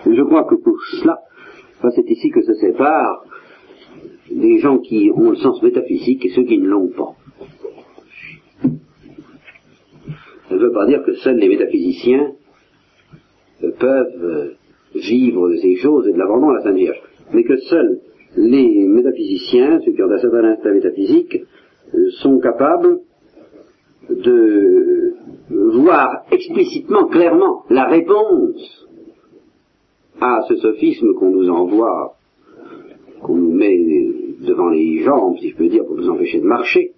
Je 0.06 0.22
crois 0.22 0.44
que 0.44 0.54
pour 0.54 0.76
cela, 1.00 1.18
c'est 1.90 2.08
ici 2.10 2.30
que 2.30 2.42
se 2.42 2.54
séparent 2.54 3.24
les 4.30 4.58
gens 4.58 4.78
qui 4.78 5.10
ont 5.14 5.30
le 5.30 5.36
sens 5.36 5.62
métaphysique 5.62 6.24
et 6.24 6.30
ceux 6.30 6.44
qui 6.44 6.58
ne 6.58 6.68
l'ont 6.68 6.88
pas. 6.88 7.14
Ça 10.48 10.54
ne 10.54 10.60
veut 10.60 10.72
pas 10.72 10.86
dire 10.86 11.02
que 11.04 11.14
seuls 11.14 11.36
les 11.36 11.48
métaphysiciens 11.48 12.32
peuvent 13.78 14.56
vivre 14.94 15.54
ces 15.56 15.76
choses 15.76 16.08
et 16.08 16.12
de 16.12 16.18
l'abandon 16.18 16.50
à 16.50 16.54
la 16.54 16.62
Sainte 16.62 16.76
Vierge, 16.76 17.02
mais 17.32 17.44
que 17.44 17.56
seuls 17.56 18.00
les 18.36 18.86
métaphysiciens, 18.86 19.80
ceux 19.84 19.92
qui 19.92 20.02
ont 20.02 20.10
un 20.10 20.18
certain 20.18 20.44
instinct 20.44 20.72
métaphysique, 20.72 21.38
sont 22.20 22.38
capables 22.38 23.00
de 24.08 25.14
voir 25.50 26.24
explicitement, 26.30 27.06
clairement, 27.06 27.64
la 27.70 27.84
réponse 27.84 28.88
à 30.22 30.42
ce 30.48 30.56
sophisme 30.56 31.14
qu'on 31.14 31.30
nous 31.30 31.48
envoie, 31.50 32.14
qu'on 33.22 33.36
nous 33.36 33.52
met 33.52 33.76
devant 34.40 34.68
les 34.68 35.02
jambes, 35.02 35.36
si 35.38 35.50
je 35.50 35.56
peux 35.56 35.68
dire, 35.68 35.84
pour 35.84 35.96
nous 35.96 36.08
empêcher 36.08 36.40
de 36.40 36.46
marcher, 36.46 36.92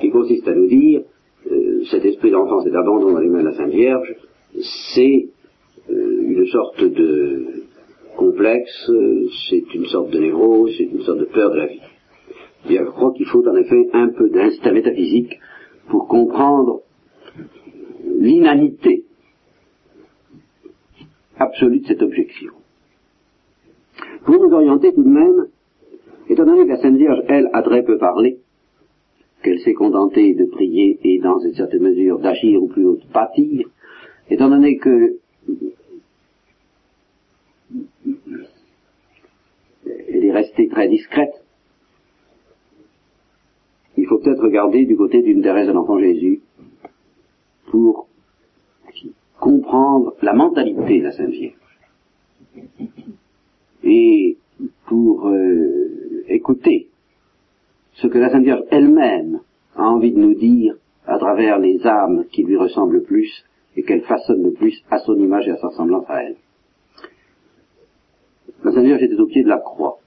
qui 0.00 0.10
consiste 0.10 0.46
à 0.46 0.54
nous 0.54 0.68
dire, 0.68 1.02
euh, 1.50 1.82
cet 1.90 2.04
esprit 2.04 2.30
d'enfance 2.30 2.66
et 2.66 2.70
d'abandon 2.70 3.12
dans 3.12 3.18
les 3.18 3.28
mains 3.28 3.40
de 3.40 3.48
la 3.48 3.54
Sainte 3.54 3.72
Vierge, 3.72 4.14
c'est 4.94 5.28
euh, 5.90 6.22
une 6.22 6.46
sorte 6.46 6.82
de 6.82 7.64
complexe, 8.16 8.90
c'est 9.48 9.74
une 9.74 9.86
sorte 9.86 10.10
de 10.10 10.18
névrose, 10.18 10.72
c'est 10.76 10.84
une 10.84 11.02
sorte 11.02 11.18
de 11.18 11.24
peur 11.24 11.50
de 11.50 11.56
la 11.56 11.66
vie. 11.66 11.80
Je 12.68 12.82
crois 12.84 13.12
qu'il 13.12 13.26
faut 13.26 13.46
en 13.46 13.56
effet 13.56 13.88
un 13.92 14.08
peu 14.08 14.28
d'instinct 14.28 14.72
métaphysique 14.72 15.38
pour 15.88 16.08
comprendre 16.08 16.82
l'inanité 18.04 19.04
absolue 21.38 21.80
de 21.80 21.86
cette 21.86 22.02
objection. 22.02 22.52
Pour 24.24 24.38
nous 24.38 24.52
orienter 24.52 24.92
tout 24.92 25.02
de 25.02 25.08
même, 25.08 25.46
étant 26.28 26.44
donné 26.44 26.64
que 26.64 26.68
la 26.68 26.80
Sainte 26.80 26.96
Vierge, 26.96 27.22
elle, 27.28 27.48
a 27.52 27.62
très 27.62 27.82
peu 27.82 27.98
parlé, 27.98 28.38
qu'elle 29.42 29.60
s'est 29.60 29.74
contentée 29.74 30.34
de 30.34 30.44
prier 30.46 30.98
et 31.02 31.18
dans 31.18 31.38
une 31.38 31.54
certaine 31.54 31.82
mesure 31.82 32.18
d'agir 32.18 32.62
ou 32.62 32.68
plus 32.68 32.84
haut 32.84 32.96
de 32.96 33.12
pâtir, 33.12 33.68
étant 34.30 34.48
donné 34.48 34.76
que 34.76 35.18
elle 40.10 40.24
est 40.24 40.32
restée 40.32 40.68
très 40.68 40.88
discrète, 40.88 41.32
il 43.96 44.06
faut 44.06 44.18
peut-être 44.18 44.42
regarder 44.42 44.84
du 44.84 44.96
côté 44.96 45.22
d'une 45.22 45.42
Thérèse 45.42 45.68
de 45.68 45.72
l'Enfant 45.72 45.98
Jésus 45.98 46.40
pour 47.70 48.08
comprendre 49.38 50.14
la 50.22 50.32
mentalité 50.32 50.98
de 50.98 51.04
la 51.04 51.12
Sainte 51.12 51.30
Vierge. 51.30 51.54
Et 53.84 54.36
pour 54.86 55.28
euh, 55.28 56.24
écouter 56.28 56.88
ce 57.94 58.06
que 58.06 58.18
la 58.18 58.30
Sainte 58.30 58.44
Vierge 58.44 58.64
elle-même 58.70 59.40
a 59.76 59.84
envie 59.84 60.12
de 60.12 60.18
nous 60.18 60.34
dire 60.34 60.76
à 61.06 61.18
travers 61.18 61.58
les 61.58 61.86
âmes 61.86 62.26
qui 62.30 62.42
lui 62.42 62.56
ressemblent 62.56 62.96
le 62.96 63.02
plus 63.02 63.44
et 63.76 63.82
qu'elle 63.82 64.02
façonne 64.02 64.42
le 64.42 64.52
plus 64.52 64.82
à 64.90 64.98
son 64.98 65.16
image 65.16 65.46
et 65.46 65.52
à 65.52 65.56
sa 65.56 65.68
ressemblance 65.68 66.04
à 66.08 66.22
elle. 66.24 66.36
La 68.64 68.72
Sainte 68.72 68.84
Vierge 68.84 69.02
était 69.02 69.20
au 69.20 69.26
pied 69.26 69.44
de 69.44 69.48
la 69.48 69.58
croix. 69.58 69.98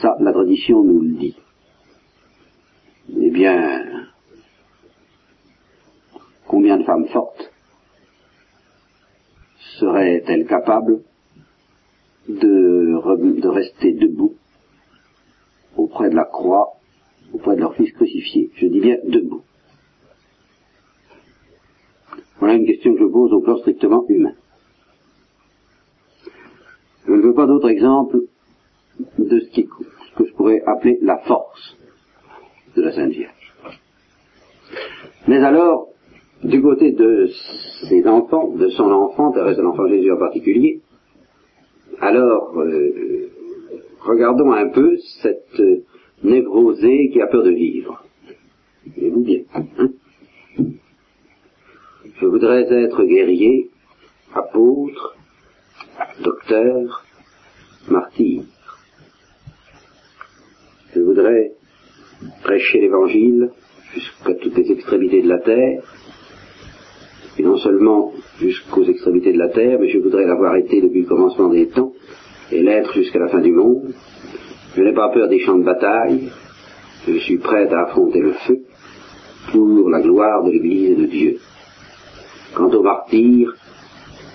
Ça, 0.00 0.16
la 0.20 0.32
tradition 0.32 0.82
nous 0.82 1.00
le 1.00 1.14
dit. 1.14 1.36
Eh 3.16 3.30
bien, 3.30 4.08
combien 6.46 6.76
de 6.76 6.84
femmes 6.84 7.06
fortes 7.06 7.52
seraient-elles 9.78 10.46
capables 10.46 11.02
de, 12.28 13.48
rester 13.48 13.92
debout 13.92 14.34
auprès 15.76 16.10
de 16.10 16.16
la 16.16 16.24
croix, 16.24 16.74
auprès 17.32 17.56
de 17.56 17.60
leur 17.60 17.74
fils 17.74 17.92
crucifié. 17.92 18.50
Je 18.56 18.66
dis 18.66 18.80
bien 18.80 18.96
debout. 19.04 19.42
Voilà 22.38 22.54
une 22.54 22.66
question 22.66 22.94
que 22.94 23.00
je 23.00 23.06
pose 23.06 23.32
au 23.32 23.40
plan 23.40 23.56
strictement 23.58 24.04
humain. 24.08 24.34
Je 27.06 27.12
ne 27.12 27.22
veux 27.22 27.34
pas 27.34 27.46
d'autres 27.46 27.70
exemples 27.70 28.20
de 29.18 29.40
ce, 29.40 29.48
qui, 29.50 29.66
que 30.16 30.26
je 30.26 30.32
pourrais 30.34 30.62
appeler 30.66 30.98
la 31.00 31.18
force 31.18 31.76
de 32.76 32.82
la 32.82 32.92
Sainte 32.92 33.12
Vierge. 33.12 33.54
Mais 35.26 35.42
alors, 35.42 35.87
du 36.44 36.62
côté 36.62 36.92
de 36.92 37.28
ses 37.88 38.06
enfants, 38.06 38.54
de 38.54 38.68
son 38.70 38.90
enfant, 38.90 39.32
Thérèse 39.32 39.56
de 39.56 39.62
l'Enfant 39.62 39.88
Jésus 39.88 40.12
en 40.12 40.18
particulier, 40.18 40.80
alors 42.00 42.56
euh, 42.58 43.30
regardons 44.00 44.52
un 44.52 44.68
peu 44.68 44.96
cette 45.22 45.60
névrosée 46.22 47.10
qui 47.12 47.20
a 47.20 47.26
peur 47.26 47.42
de 47.42 47.50
vivre. 47.50 48.04
Voyez-vous 48.94 49.24
bien. 49.24 49.40
Hein 49.54 49.88
je 52.20 52.26
voudrais 52.26 52.62
être 52.62 53.04
guerrier, 53.04 53.70
apôtre, 54.34 55.16
docteur, 56.22 57.04
martyr. 57.88 58.42
Je 60.94 61.00
voudrais 61.00 61.52
prêcher 62.42 62.80
l'évangile 62.80 63.50
jusqu'à 63.94 64.34
toutes 64.34 64.56
les 64.56 64.72
extrémités 64.72 65.22
de 65.22 65.28
la 65.28 65.38
terre, 65.38 65.82
et 67.38 67.42
non 67.42 67.56
seulement 67.56 68.12
jusqu'aux 68.40 68.84
extrémités 68.84 69.32
de 69.32 69.38
la 69.38 69.48
terre, 69.48 69.78
mais 69.80 69.88
je 69.88 69.98
voudrais 69.98 70.26
l'avoir 70.26 70.56
été 70.56 70.80
depuis 70.80 71.02
le 71.02 71.06
commencement 71.06 71.48
des 71.48 71.68
temps, 71.68 71.92
et 72.50 72.62
l'être 72.62 72.92
jusqu'à 72.94 73.18
la 73.18 73.28
fin 73.28 73.40
du 73.40 73.52
monde. 73.52 73.92
Je 74.76 74.82
n'ai 74.82 74.92
pas 74.92 75.10
peur 75.10 75.28
des 75.28 75.38
champs 75.40 75.58
de 75.58 75.64
bataille, 75.64 76.30
je 77.06 77.18
suis 77.18 77.38
prêt 77.38 77.72
à 77.72 77.84
affronter 77.84 78.20
le 78.20 78.32
feu 78.32 78.58
pour 79.52 79.88
la 79.88 80.00
gloire 80.00 80.44
de 80.44 80.50
l'Église 80.50 80.90
et 80.90 80.96
de 80.96 81.06
Dieu. 81.06 81.38
Quant 82.54 82.70
au 82.70 82.82
martyr, 82.82 83.54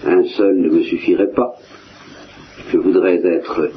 un 0.06 0.24
seul 0.24 0.58
ne 0.58 0.70
me 0.70 0.84
suffirait 0.84 1.32
pas. 1.32 1.54
Je 2.70 2.78
voudrais 2.78 3.26
être 3.26 3.70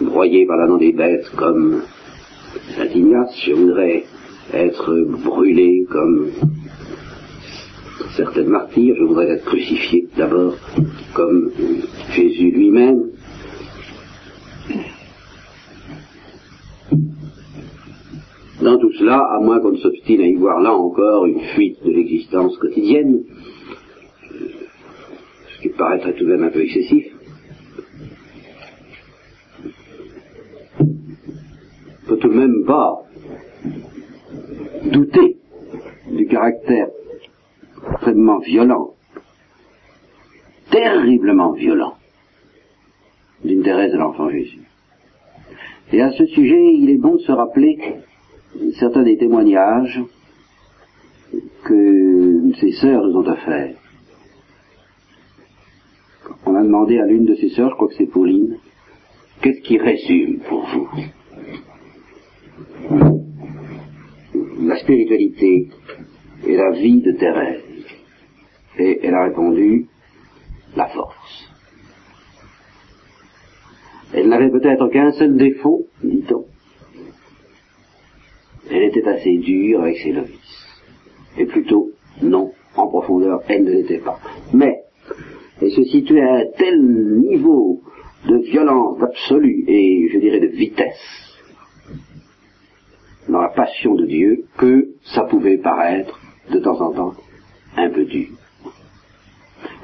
broyé 0.00 0.46
par 0.46 0.56
la 0.56 0.66
dent 0.66 0.76
des 0.76 0.92
bêtes 0.92 1.28
comme 1.36 1.82
Saint 2.76 2.86
Ignace, 2.86 3.34
je 3.44 3.52
voudrais 3.52 4.04
être 4.52 4.94
brûlé 5.24 5.86
comme 5.90 6.30
certains 8.18 8.48
martyrs, 8.48 8.96
je 8.98 9.04
voudrais 9.04 9.28
être 9.30 9.44
crucifié 9.44 10.08
d'abord 10.16 10.56
comme 11.14 11.52
Jésus 12.10 12.50
lui-même. 12.50 13.10
Dans 18.60 18.76
tout 18.76 18.92
cela, 18.98 19.18
à 19.18 19.38
moins 19.40 19.60
qu'on 19.60 19.70
ne 19.70 19.76
s'obstine 19.76 20.20
à 20.20 20.26
y 20.26 20.34
voir 20.34 20.60
là 20.60 20.74
encore 20.74 21.26
une 21.26 21.40
fuite 21.54 21.78
de 21.84 21.92
l'existence 21.92 22.58
quotidienne, 22.58 23.22
ce 25.54 25.62
qui 25.62 25.68
paraîtrait 25.68 26.14
tout 26.14 26.24
de 26.24 26.30
même 26.30 26.42
un 26.42 26.50
peu 26.50 26.62
excessif, 26.62 27.06
peut 32.08 32.16
tout 32.16 32.28
de 32.28 32.34
même 32.34 32.64
pas 32.66 32.94
douter 34.90 35.36
du 36.10 36.26
caractère 36.26 36.88
extrêmement 37.92 38.38
violent, 38.38 38.94
terriblement 40.70 41.52
violent, 41.52 41.94
d'une 43.44 43.62
Thérèse 43.62 43.92
de 43.92 43.98
l'Enfant 43.98 44.30
Jésus. 44.30 44.62
Et 45.92 46.02
à 46.02 46.10
ce 46.12 46.26
sujet, 46.26 46.74
il 46.74 46.90
est 46.90 46.98
bon 46.98 47.14
de 47.14 47.20
se 47.20 47.32
rappeler 47.32 47.78
certains 48.78 49.02
des 49.02 49.16
témoignages 49.16 50.00
que 51.64 52.52
ces 52.60 52.72
sœurs 52.72 53.06
nous 53.06 53.16
ont 53.16 53.26
offerts. 53.26 53.76
On 56.46 56.54
a 56.54 56.62
demandé 56.62 56.98
à 56.98 57.06
l'une 57.06 57.24
de 57.24 57.34
ces 57.34 57.50
sœurs, 57.50 57.70
je 57.70 57.74
crois 57.74 57.88
que 57.88 57.94
c'est 57.94 58.06
Pauline, 58.06 58.58
qu'est-ce 59.42 59.60
qui 59.60 59.78
résume 59.78 60.40
pour 60.40 60.66
vous 60.66 60.88
la 64.66 64.76
spiritualité 64.76 65.68
et 66.46 66.56
la 66.56 66.70
vie 66.72 67.00
de 67.00 67.12
Thérèse? 67.12 67.67
Et 68.78 69.00
elle 69.02 69.14
a 69.14 69.24
répondu, 69.24 69.86
la 70.76 70.86
force. 70.86 71.48
Elle 74.14 74.28
n'avait 74.28 74.50
peut-être 74.50 74.88
qu'un 74.88 75.12
seul 75.12 75.36
défaut, 75.36 75.86
dit-on. 76.02 76.44
Elle 78.70 78.84
était 78.84 79.06
assez 79.06 79.36
dure 79.38 79.82
avec 79.82 79.98
ses 79.98 80.12
novices. 80.12 80.82
Et 81.36 81.46
plutôt, 81.46 81.90
non, 82.22 82.52
en 82.76 82.86
profondeur, 82.88 83.42
elle 83.48 83.64
ne 83.64 83.72
l'était 83.72 83.98
pas. 83.98 84.18
Mais, 84.52 84.82
elle 85.60 85.70
se 85.70 85.84
situait 85.84 86.22
à 86.22 86.34
un 86.36 86.44
tel 86.56 86.80
niveau 86.80 87.82
de 88.26 88.38
violence 88.38 89.02
absolue 89.02 89.64
et, 89.66 90.08
je 90.12 90.18
dirais, 90.18 90.40
de 90.40 90.48
vitesse, 90.48 91.38
dans 93.28 93.40
la 93.40 93.50
passion 93.50 93.94
de 93.94 94.06
Dieu 94.06 94.44
que 94.56 94.88
ça 95.14 95.24
pouvait 95.24 95.58
paraître 95.58 96.18
de 96.50 96.58
temps 96.60 96.80
en 96.80 96.92
temps 96.92 97.14
un 97.76 97.90
peu 97.90 98.04
dur. 98.04 98.28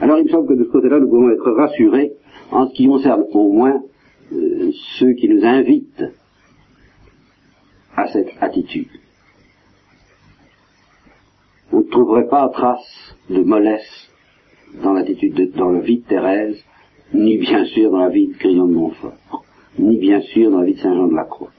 Alors 0.01 0.19
il 0.19 0.25
me 0.25 0.29
semble 0.29 0.49
que 0.49 0.55
de 0.55 0.65
ce 0.65 0.71
côté-là, 0.71 1.01
nous 1.01 1.09
pouvons 1.09 1.31
être 1.31 1.51
rassurés 1.53 2.13
en 2.51 2.69
ce 2.69 2.75
qui 2.75 2.87
concerne 2.87 3.25
au 3.33 3.53
moins 3.53 3.83
euh, 4.33 4.71
ceux 4.99 5.13
qui 5.13 5.29
nous 5.29 5.45
invitent 5.45 6.05
à 7.97 8.09
cette 8.09 8.31
attitude. 8.41 8.89
On 11.73 11.79
ne 11.79 11.91
trouverait 11.91 12.29
pas 12.29 12.49
trace 12.49 13.17
de 13.31 13.43
mollesse 13.43 14.11
dans 14.83 14.93
l'attitude, 14.93 15.35
de, 15.35 15.45
dans 15.57 15.71
la 15.71 15.81
vie 15.81 15.99
de 15.99 16.05
Thérèse, 16.05 16.63
ni 17.13 17.39
bien 17.39 17.65
sûr 17.67 17.91
dans 17.91 17.99
la 17.99 18.09
vie 18.09 18.29
de 18.29 18.39
Grillon 18.39 18.67
de 18.67 18.75
Montfort, 18.75 19.45
ni 19.79 19.97
bien 19.99 20.21
sûr 20.21 20.51
dans 20.51 20.61
la 20.61 20.67
vie 20.67 20.75
de 20.75 20.81
Saint 20.81 20.95
Jean 20.95 21.07
de 21.07 21.15
la 21.15 21.25
Croix 21.25 21.51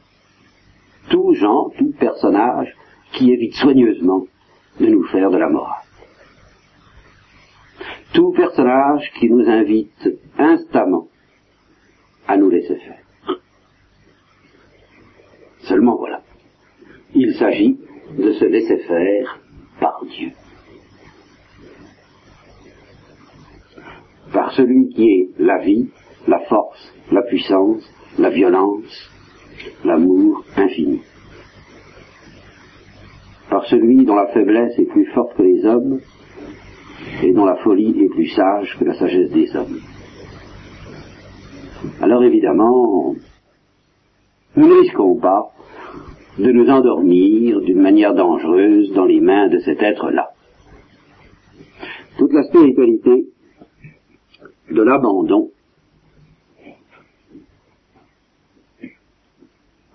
tout 1.09 1.33
genre, 1.33 1.71
tout 1.77 1.93
personnage 1.99 2.75
qui 3.13 3.31
évite 3.31 3.53
soigneusement 3.55 4.25
de 4.79 4.87
nous 4.87 5.03
faire 5.05 5.29
de 5.29 5.37
la 5.37 5.49
morale. 5.49 5.84
Tout 8.15 8.31
personnage 8.31 9.11
qui 9.19 9.29
nous 9.29 9.45
invite 9.45 10.09
instamment 10.37 11.09
à 12.25 12.37
nous 12.37 12.49
laisser 12.49 12.75
faire. 12.75 13.39
Seulement 15.67 15.97
voilà, 15.97 16.21
il 17.13 17.33
s'agit 17.35 17.77
de 18.17 18.31
se 18.31 18.45
laisser 18.45 18.77
faire 18.77 19.41
par 19.81 20.01
Dieu. 20.05 20.31
Par 24.31 24.53
celui 24.53 24.87
qui 24.93 25.09
est 25.09 25.29
la 25.37 25.57
vie, 25.57 25.89
la 26.25 26.39
force, 26.39 26.93
la 27.11 27.23
puissance, 27.23 27.83
la 28.17 28.29
violence, 28.29 29.11
l'amour 29.83 30.45
infini. 30.55 31.01
Par 33.49 33.65
celui 33.65 34.05
dont 34.05 34.15
la 34.15 34.27
faiblesse 34.27 34.79
est 34.79 34.89
plus 34.89 35.05
forte 35.07 35.35
que 35.35 35.43
les 35.43 35.65
hommes 35.65 35.99
et 37.23 37.33
dont 37.33 37.45
la 37.45 37.55
folie 37.57 37.95
est 38.03 38.09
plus 38.09 38.27
sage 38.27 38.77
que 38.79 38.85
la 38.85 38.93
sagesse 38.93 39.31
des 39.31 39.55
hommes. 39.55 39.79
Alors 42.01 42.23
évidemment, 42.23 43.15
nous 44.55 44.67
ne 44.67 44.81
risquons 44.81 45.19
pas 45.19 45.51
de 46.37 46.51
nous 46.51 46.69
endormir 46.69 47.61
d'une 47.61 47.81
manière 47.81 48.13
dangereuse 48.13 48.91
dans 48.93 49.05
les 49.05 49.21
mains 49.21 49.47
de 49.47 49.59
cet 49.59 49.81
être-là. 49.81 50.29
Toute 52.17 52.33
la 52.33 52.43
spiritualité 52.43 53.27
de 54.71 54.81
l'abandon 54.81 55.51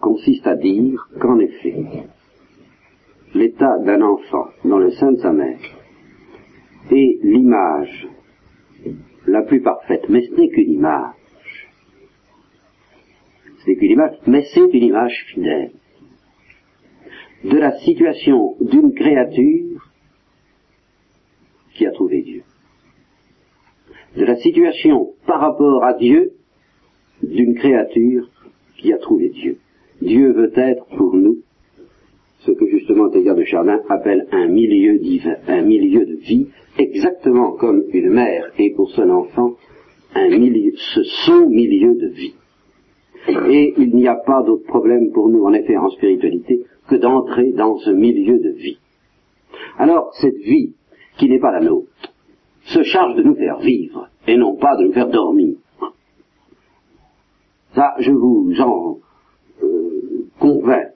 consiste 0.01 0.47
à 0.47 0.57
dire 0.57 1.09
qu'en 1.21 1.39
effet, 1.39 1.85
l'état 3.35 3.79
d'un 3.85 4.03
enfant 4.03 4.49
dans 4.65 4.79
le 4.79 4.91
sein 4.93 5.13
de 5.13 5.19
sa 5.19 5.33
mère 5.33 5.80
est 6.93 7.19
l'image 7.23 8.09
la 9.27 9.43
plus 9.43 9.61
parfaite, 9.61 10.09
mais 10.09 10.23
ce 10.23 10.35
n'est 10.35 10.49
qu'une 10.49 10.73
image. 10.73 11.69
Ce 13.59 13.71
n'est 13.71 13.77
qu'une 13.77 13.93
image, 13.93 14.17
mais 14.27 14.43
c'est 14.53 14.73
une 14.73 14.85
image 14.85 15.25
fidèle 15.33 15.73
de 17.45 17.57
la 17.57 17.73
situation 17.79 18.57
d'une 18.61 18.93
créature 18.93 19.91
qui 21.75 21.87
a 21.87 21.93
trouvé 21.93 22.23
Dieu. 22.23 22.43
De 24.17 24.25
la 24.25 24.37
situation 24.37 25.15
par 25.27 25.41
rapport 25.41 25.85
à 25.85 25.95
Dieu 25.95 26.33
d'une 27.23 27.55
créature 27.55 28.29
qui 28.77 28.93
a 28.93 28.99
trouvé 28.99 29.31
Dieu. 29.31 29.59
Dieu 30.03 30.33
veut 30.33 30.53
être 30.57 30.85
pour 30.97 31.15
nous 31.15 31.39
ce 32.41 32.53
que 32.53 32.67
justement 32.67 33.11
Teilhard 33.11 33.37
de 33.37 33.45
Chardin 33.45 33.81
appelle 33.89 34.27
un 34.33 34.49
milieu 34.49 34.99
divin, 34.99 35.37
un 35.49 35.63
milieu 35.63 36.07
de 36.07 36.17
vie, 36.17 36.49
exactement 36.79 37.53
comme 37.53 37.85
une 37.93 38.11
mère 38.11 38.51
est 38.59 38.75
pour 38.75 38.91
son 38.91 39.09
enfant 39.11 39.57
un 40.15 40.29
milieu, 40.29 40.73
ce 40.77 41.03
sont 41.25 41.49
milieu 41.49 41.95
de 41.95 42.09
vie. 42.09 42.35
Et 43.29 43.75
il 43.77 43.95
n'y 43.95 44.09
a 44.09 44.17
pas 44.17 44.43
d'autre 44.43 44.65
problème 44.67 45.13
pour 45.13 45.29
nous, 45.29 45.45
en 45.45 45.53
effet, 45.53 45.77
en 45.77 45.91
spiritualité, 45.91 46.65
que 46.89 46.97
d'entrer 46.97 47.53
dans 47.53 47.77
ce 47.79 47.91
milieu 47.91 48.39
de 48.39 48.51
vie. 48.51 48.79
Alors, 49.79 50.11
cette 50.21 50.39
vie, 50.39 50.75
qui 51.19 51.29
n'est 51.29 51.39
pas 51.39 51.53
la 51.53 51.61
nôtre, 51.61 51.87
se 52.65 52.83
charge 52.83 53.17
de 53.17 53.23
nous 53.23 53.35
faire 53.35 53.59
vivre, 53.59 54.09
et 54.27 54.37
non 54.37 54.57
pas 54.57 54.77
de 54.77 54.85
nous 54.85 54.93
faire 54.93 55.09
dormir. 55.09 55.57
Ça, 57.75 57.95
je 57.99 58.11
vous 58.11 58.53
en 58.61 58.99
euh, 59.63 60.27
convainc. 60.41 60.90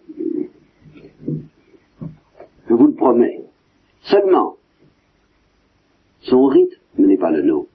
Je 2.74 2.76
vous 2.76 2.88
le 2.88 2.94
promets. 2.94 3.40
Seulement, 4.00 4.56
son 6.22 6.46
rythme 6.46 6.80
n'est 6.98 7.16
pas 7.16 7.30
le 7.30 7.42
nôtre. 7.42 7.70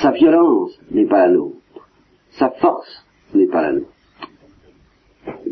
Sa 0.00 0.12
violence 0.12 0.80
n'est 0.92 1.06
pas 1.06 1.26
la 1.26 1.32
nôtre. 1.32 1.88
Sa 2.38 2.50
force 2.50 3.04
n'est 3.34 3.48
pas 3.48 3.62
la 3.62 3.72
nôtre. 3.72 3.90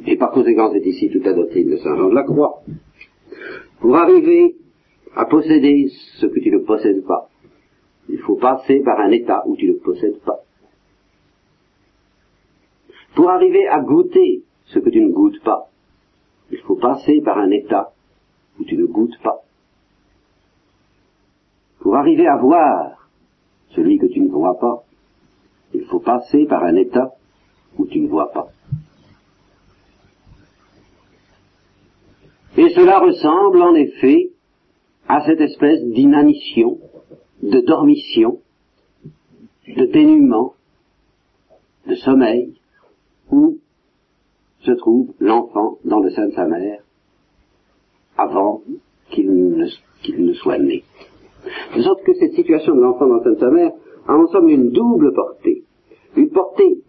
Et 0.07 0.17
par 0.17 0.31
conséquent, 0.31 0.71
c'est 0.73 0.87
ici 0.87 1.11
toute 1.11 1.25
la 1.25 1.33
doctrine 1.33 1.71
de 1.71 1.77
Saint 1.79 1.97
Jean 1.97 2.11
de 2.11 2.15
la 2.15 2.23
Croix. 2.23 2.63
Pour 3.81 3.97
arriver 3.97 4.55
à 5.17 5.25
posséder 5.25 5.89
ce 6.21 6.27
que 6.27 6.39
tu 6.39 6.53
ne 6.53 6.59
possèdes 6.59 7.05
pas, 7.05 7.29
il 8.09 8.19
faut 8.19 8.37
passer 8.37 8.79
par 8.85 9.01
un 9.01 9.11
état 9.11 9.43
où 9.45 9.57
tu 9.57 9.67
ne 9.67 9.75
possèdes 9.75 10.21
pas. 10.21 10.39
Pour 13.17 13.29
arriver 13.29 13.67
à 13.67 13.81
goûter 13.81 14.45
ce 14.67 14.79
que 14.79 14.89
tu 14.89 15.01
ne 15.01 15.11
goûtes 15.11 15.43
pas, 15.43 15.69
il 16.51 16.59
faut 16.59 16.77
passer 16.77 17.21
par 17.21 17.39
un 17.39 17.51
état 17.51 17.93
où 18.59 18.65
tu 18.65 18.77
ne 18.77 18.87
goûtes 18.87 19.19
pas. 19.23 19.43
Pour 21.81 21.97
arriver 21.97 22.27
à 22.27 22.37
voir 22.37 23.09
celui 23.71 23.99
que 23.99 24.07
tu 24.07 24.21
ne 24.21 24.31
vois 24.31 24.59
pas, 24.59 24.85
il 25.75 25.85
faut 25.85 26.01
passer 26.01 26.47
par 26.47 26.65
un 26.65 26.77
état 26.77 27.13
où 27.77 27.87
tu 27.87 28.01
ne 28.01 28.09
vois 28.09 28.33
pas. 28.33 28.49
Et 32.57 32.71
cela 32.71 32.99
ressemble 32.99 33.63
en 33.63 33.75
effet 33.75 34.33
à 35.07 35.25
cette 35.25 35.41
espèce 35.41 35.83
d'inanition, 35.85 36.79
de 37.43 37.61
dormition, 37.61 38.41
de 39.69 39.85
dénuement, 39.87 40.55
de 41.87 41.95
sommeil, 41.95 42.55
où 43.31 43.59
se 44.69 44.73
trouve 44.73 45.09
l'enfant 45.19 45.79
dans 45.85 46.01
le 46.01 46.11
sein 46.11 46.27
de 46.27 46.33
sa 46.33 46.47
mère 46.47 46.83
avant 48.17 48.63
qu'il 49.11 49.33
ne, 49.33 50.33
soit 50.35 50.59
né. 50.59 50.85
De 51.75 51.81
sorte 51.81 52.03
que 52.03 52.13
cette 52.15 52.35
situation 52.35 52.75
de 52.75 52.81
l'enfant 52.81 53.07
dans 53.07 53.17
le 53.17 53.23
sein 53.25 53.33
de 53.33 53.39
sa 53.39 53.51
mère 53.51 53.73
a 54.07 54.15
en 54.15 54.27
somme 54.27 54.49
une 54.49 54.71
double 54.71 55.15
portée. 55.15 55.63
Une 56.17 56.31
portée 56.31 56.83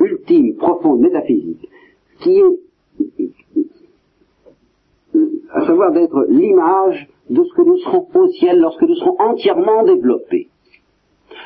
ultime, 0.00 0.56
profonde, 0.56 1.00
métaphysique, 1.00 1.68
qui 2.20 2.38
est 2.38 2.44
à 5.52 5.66
savoir 5.66 5.92
d'être 5.92 6.26
l'image 6.28 7.08
de 7.30 7.42
ce 7.42 7.54
que 7.54 7.62
nous 7.62 7.78
serons 7.78 8.06
au 8.14 8.28
ciel 8.28 8.58
lorsque 8.58 8.82
nous 8.82 8.94
serons 8.96 9.16
entièrement 9.18 9.84
développés, 9.84 10.48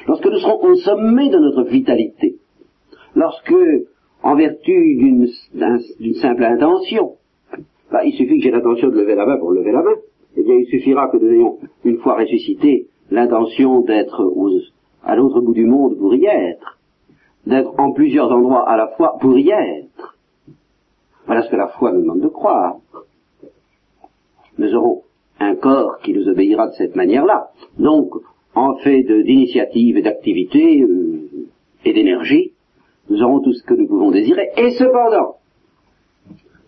lorsque 0.07 0.26
nous 0.26 0.38
serons 0.38 0.62
au 0.64 0.74
sommet 0.76 1.28
de 1.28 1.38
notre 1.38 1.64
vitalité, 1.64 2.37
lorsque, 3.14 3.54
en 4.22 4.35
vertu 4.35 4.96
d'une 4.96 6.14
simple 6.20 6.44
intention, 6.44 7.14
bah, 7.90 8.04
il 8.04 8.12
suffit 8.12 8.38
que 8.38 8.44
j'ai 8.44 8.50
l'intention 8.50 8.88
de 8.88 8.96
lever 8.96 9.14
la 9.14 9.26
main 9.26 9.38
pour 9.38 9.52
lever 9.52 9.72
la 9.72 9.83
main, 9.83 9.94
eh 10.37 10.42
bien 10.42 10.57
il 10.57 10.66
suffira 10.66 11.09
que 11.09 11.16
nous 11.16 11.31
ayons, 11.31 11.59
une 11.85 11.98
fois 11.98 12.16
ressuscité, 12.16 12.87
l'intention 13.11 13.81
d'être 13.81 14.31
à 15.04 15.16
l'autre 15.16 15.40
bout 15.40 15.54
du 15.54 15.64
monde 15.64 15.96
pour 15.98 16.14
y 16.14 16.26
être, 16.26 16.78
d'être 17.46 17.72
en 17.78 17.92
plusieurs 17.92 18.31
endroits 18.31 18.68
à 18.68 18.76
la 18.76 18.88
fois 18.88 19.16
pour 19.20 19.38
y 19.38 19.50
être. 19.50 20.16
Voilà 21.26 21.42
ce 21.42 21.50
que 21.50 21.57
la 21.57 21.68
foi 21.68 21.92
nous 21.92 22.02
demande 22.02 22.20
de 22.20 22.28
croire. 22.28 22.76
Nous 24.59 24.74
aurons 24.74 25.02
un 25.40 25.54
corps 25.54 25.98
qui 26.02 26.12
nous 26.12 26.28
obéira 26.28 26.66
de 26.66 26.72
cette 26.72 26.96
manière-là. 26.96 27.50
Donc, 27.78 28.12
en 28.54 28.76
fait 28.76 29.04
d'initiative 29.04 29.96
et 29.96 30.02
d'activité 30.02 30.83
euh, 30.83 31.28
et 31.85 31.92
d'énergie, 31.92 32.52
nous 33.09 33.23
aurons 33.23 33.40
tout 33.40 33.53
ce 33.53 33.62
que 33.64 33.75
nous 33.75 33.87
pouvons 33.87 34.11
désirer. 34.11 34.51
Et 34.57 34.71
cependant, 34.73 35.37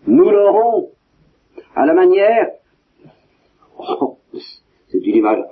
nous 0.07 0.29
l'aurons 0.29 0.89
à 1.75 1.85
la 1.85 1.93
manière, 1.93 2.47
oh, 3.77 4.17
c'est 4.89 5.05
une 5.05 5.15
image 5.15 5.43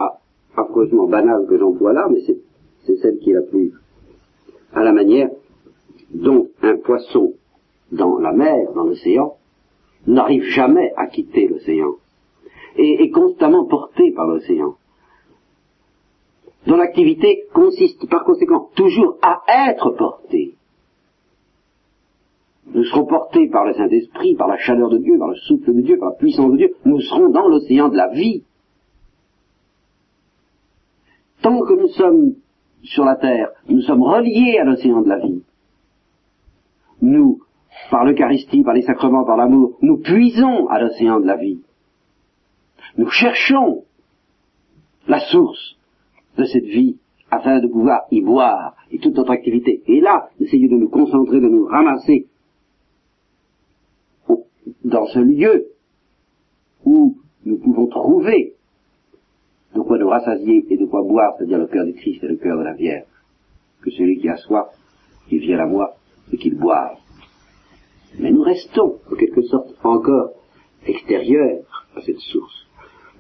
affreusement 0.56 1.08
banale 1.08 1.46
que 1.48 1.58
j'emploie 1.58 1.94
là, 1.94 2.08
mais 2.10 2.22
c'est 2.22 2.96
celle 2.98 3.20
qui 3.20 3.32
est 3.32 3.36
la 3.36 3.42
plus, 3.42 3.74
à 4.74 4.84
la 4.84 4.92
manière 4.92 5.30
dont 6.12 6.50
un 6.62 6.78
poisson 6.78 7.34
dans 7.92 8.18
la 8.20 8.32
mer, 8.32 8.72
dans 8.74 8.84
l'océan, 8.84 9.36
n'arrive 10.08 10.44
jamais 10.44 10.92
à 10.96 11.08
quitter 11.08 11.48
l'océan 11.48 11.96
et 12.78 13.04
est 13.04 13.12
constamment 13.12 13.66
porté 13.66 14.12
par 14.12 14.28
l'océan, 14.28 14.76
dont 16.66 16.78
l'activité 16.78 17.46
consiste 17.54 18.10
par 18.10 18.24
conséquent 18.24 18.70
toujours 18.76 19.18
à 19.22 19.42
être 19.70 19.92
porté. 19.92 20.56
Nous 22.74 22.84
serons 22.84 23.06
portés 23.06 23.50
par 23.50 23.66
le 23.66 23.74
Saint-Esprit, 23.74 24.36
par 24.36 24.48
la 24.48 24.58
chaleur 24.58 24.90
de 24.90 25.00
Dieu, 25.00 25.18
par 25.18 25.30
le 25.30 25.36
souffle 25.36 25.74
de 25.74 25.82
Dieu, 25.82 25.98
par 25.98 26.10
la 26.10 26.16
puissance 26.16 26.52
de 26.52 26.58
Dieu. 26.58 26.76
Nous 26.86 27.00
serons 27.02 27.30
dans 27.30 27.48
l'océan 27.48 27.90
de 27.90 27.98
la 27.98 28.10
vie. 28.10 28.44
Tant 31.42 31.60
que 31.62 31.74
nous 31.74 31.88
sommes 31.88 32.36
sur 32.84 33.06
la 33.06 33.16
terre, 33.16 33.50
nous 33.68 33.82
sommes 33.82 34.04
reliés 34.04 34.58
à 34.60 34.66
l'océan 34.66 35.02
de 35.02 35.10
la 35.10 35.20
vie. 35.20 35.42
Nous, 37.02 37.40
par 37.90 38.06
l'Eucharistie, 38.06 38.64
par 38.64 38.74
les 38.74 38.84
sacrements, 38.84 39.26
par 39.26 39.38
l'amour, 39.38 39.78
nous 39.82 39.98
puisons 39.98 40.68
à 40.68 40.80
l'océan 40.80 41.20
de 41.20 41.26
la 41.26 41.38
vie. 41.38 41.60
Nous 42.98 43.10
cherchons 43.10 43.84
la 45.08 45.20
source 45.20 45.78
de 46.38 46.44
cette 46.46 46.66
vie 46.66 46.98
afin 47.32 47.60
de 47.60 47.68
pouvoir 47.68 48.02
y 48.12 48.22
boire 48.22 48.76
et 48.92 49.00
toute 49.00 49.16
notre 49.16 49.32
activité. 49.32 49.82
Et 49.88 50.02
là, 50.02 50.30
essayer 50.40 50.68
de 50.68 50.76
nous 50.76 50.90
concentrer, 50.90 51.40
de 51.40 51.48
nous 51.48 51.66
ramasser 51.66 52.28
dans 54.84 55.06
ce 55.08 55.20
lieu 55.20 55.68
où 56.86 57.18
nous 57.46 57.58
pouvons 57.58 57.88
trouver 57.88 58.54
de 59.76 59.82
quoi 59.82 59.98
nous 59.98 60.10
rassasier 60.10 60.66
et 60.70 60.78
de 60.78 60.86
quoi 60.86 61.04
boire, 61.04 61.34
c'est-à-dire 61.38 61.60
le 61.60 61.68
cœur 61.68 61.86
du 61.86 61.94
Christ 61.94 62.24
et 62.24 62.28
le 62.28 62.38
cœur 62.38 62.58
de 62.58 62.64
la 62.64 62.74
Vierge, 62.74 63.06
que 63.82 63.92
celui 63.92 64.20
qui 64.20 64.30
a 64.30 64.38
soif, 64.38 64.68
qu'il 65.28 65.40
vienne 65.40 65.60
à 65.60 65.68
moi 65.68 65.96
et 66.32 66.38
qu'il 66.38 66.56
boive. 66.56 66.98
Mais 68.20 68.32
nous 68.32 68.42
restons, 68.42 68.98
en 69.12 69.16
quelque 69.16 69.42
sorte, 69.44 69.76
encore 69.84 70.32
extérieurs 70.86 71.90
à 71.96 72.02
cette 72.02 72.20
source. 72.20 72.68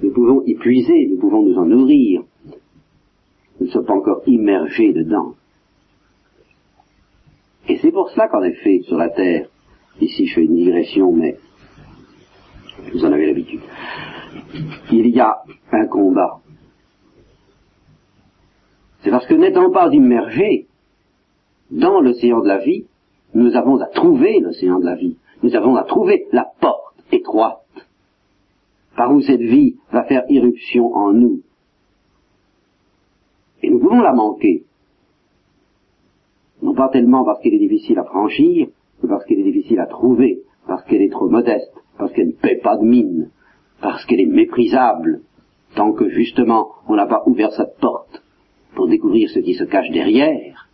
Nous 0.01 0.11
pouvons 0.11 0.41
y 0.45 0.55
puiser, 0.55 1.07
nous 1.07 1.19
pouvons 1.19 1.43
nous 1.43 1.57
en 1.57 1.65
nourrir. 1.65 2.23
Nous 3.59 3.67
ne 3.67 3.71
sommes 3.71 3.85
pas 3.85 3.93
encore 3.93 4.23
immergés 4.25 4.93
dedans. 4.93 5.35
Et 7.67 7.77
c'est 7.77 7.91
pour 7.91 8.09
cela 8.09 8.27
qu'en 8.29 8.41
effet, 8.41 8.79
sur 8.83 8.97
la 8.97 9.09
terre, 9.09 9.49
ici 10.01 10.25
je 10.25 10.35
fais 10.35 10.43
une 10.45 10.55
digression, 10.55 11.11
mais 11.11 11.37
vous 12.93 13.05
en 13.05 13.11
avez 13.11 13.27
l'habitude, 13.27 13.61
il 14.91 15.07
y 15.07 15.19
a 15.19 15.43
un 15.71 15.87
combat. 15.87 16.39
C'est 19.01 19.11
parce 19.11 19.25
que 19.27 19.35
n'étant 19.35 19.71
pas 19.71 19.89
immergés 19.93 20.67
dans 21.71 22.01
l'océan 22.01 22.41
de 22.41 22.47
la 22.47 22.57
vie, 22.57 22.85
nous 23.33 23.55
avons 23.55 23.79
à 23.79 23.87
trouver 23.87 24.39
l'océan 24.39 24.79
de 24.79 24.85
la 24.85 24.95
vie. 24.95 25.17
Nous 25.43 25.55
avons 25.55 25.75
à 25.75 25.83
trouver 25.83 26.27
la 26.31 26.47
porte 26.59 26.95
étroite 27.11 27.59
par 28.95 29.13
où 29.13 29.21
cette 29.21 29.41
vie 29.41 29.77
va 29.91 30.03
faire 30.03 30.23
irruption 30.29 30.93
en 30.93 31.13
nous. 31.13 31.41
Et 33.61 33.69
nous 33.69 33.79
pouvons 33.79 34.01
la 34.01 34.13
manquer. 34.13 34.63
Non 36.61 36.73
pas 36.73 36.89
tellement 36.89 37.23
parce 37.23 37.41
qu'elle 37.41 37.53
est 37.53 37.59
difficile 37.59 37.99
à 37.99 38.03
franchir, 38.03 38.67
mais 39.01 39.09
parce 39.09 39.23
qu'elle 39.25 39.39
est 39.39 39.51
difficile 39.51 39.79
à 39.79 39.85
trouver, 39.85 40.41
parce 40.67 40.83
qu'elle 40.83 41.01
est 41.01 41.11
trop 41.11 41.29
modeste, 41.29 41.73
parce 41.99 42.13
qu'elle 42.13 42.27
ne 42.27 42.31
paie 42.31 42.55
pas 42.63 42.77
de 42.77 42.85
mine, 42.85 43.29
parce 43.81 44.05
qu'elle 44.05 44.21
est 44.21 44.25
méprisable, 44.25 45.21
tant 45.75 45.91
que 45.91 46.09
justement 46.09 46.69
on 46.87 46.95
n'a 46.95 47.05
pas 47.05 47.21
ouvert 47.27 47.51
cette 47.51 47.77
porte 47.79 48.23
pour 48.73 48.87
découvrir 48.87 49.29
ce 49.29 49.39
qui 49.39 49.53
se 49.53 49.65
cache 49.65 49.91
derrière. 49.91 50.69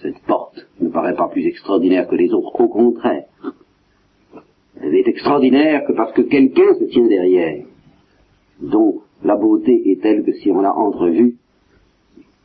Cette 0.00 0.20
porte 0.20 0.66
ne 0.80 0.88
paraît 0.88 1.16
pas 1.16 1.28
plus 1.28 1.44
extraordinaire 1.46 2.06
que 2.06 2.14
les 2.14 2.32
autres, 2.32 2.60
au 2.60 2.68
contraire. 2.68 3.24
Elle 4.80 4.94
est 4.94 5.08
extraordinaire 5.08 5.84
que 5.86 5.92
parce 5.92 6.12
que 6.12 6.22
quelqu'un 6.22 6.74
se 6.78 6.84
tient 6.84 7.06
derrière, 7.06 7.64
dont 8.60 9.00
la 9.24 9.36
beauté 9.36 9.90
est 9.90 10.00
telle 10.00 10.22
que 10.22 10.32
si 10.32 10.50
on 10.50 10.60
l'a 10.60 10.76
entrevue, 10.76 11.36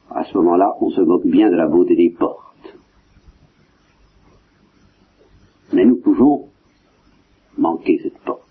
à 0.10 0.24
ce 0.24 0.38
moment-là, 0.38 0.76
on 0.82 0.90
se 0.90 1.02
moque 1.02 1.28
bien 1.28 1.50
de 1.52 1.56
la 1.56 1.68
beauté 1.68 1.96
des 1.96 2.10
portes. 2.10 2.76
Mais 5.74 5.86
nous 5.86 5.98
pouvons 5.98 6.51
manquer 7.62 8.00
cette 8.04 8.20
porte. 8.20 8.42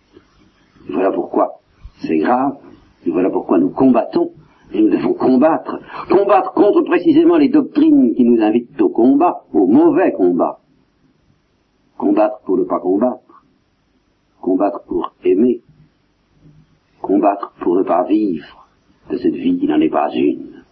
Voilà 0.89 1.11
pourquoi 1.11 1.61
c'est 2.01 2.19
grave, 2.19 2.57
et 3.05 3.11
voilà 3.11 3.31
pourquoi 3.31 3.59
nous 3.59 3.71
combattons 3.71 4.31
Nous 4.73 4.89
devons 4.89 5.15
combattre, 5.15 5.79
combattre 6.09 6.53
contre 6.55 6.83
précisément 6.83 7.37
les 7.37 7.49
doctrines 7.49 8.15
qui 8.15 8.25
nous 8.25 8.41
invitent 8.41 8.81
au 8.81 8.89
combat, 8.89 9.43
au 9.53 9.67
mauvais 9.67 10.13
combat. 10.13 10.61
Combattre 11.99 12.41
pour 12.47 12.57
ne 12.57 12.65
pas 12.65 12.81
combattre, 12.81 13.45
combattre 14.41 14.83
pour 14.87 15.13
aimer, 15.25 15.61
combattre 17.03 17.53
pour 17.61 17.77
ne 17.77 17.83
pas 17.83 18.05
vivre 18.05 18.69
de 19.11 19.19
cette 19.19 19.35
vie 19.35 19.59
qui 19.59 19.67
n'en 19.67 19.81
est 19.81 19.91
pas 19.91 20.11
une, 20.15 20.63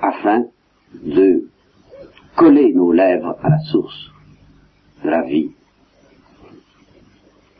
afin 0.00 0.46
de 0.94 1.48
coller 2.36 2.72
nos 2.72 2.90
lèvres 2.90 3.36
à 3.42 3.50
la 3.50 3.58
source 3.58 4.13
de 5.04 5.10
la 5.10 5.22
vie, 5.22 5.50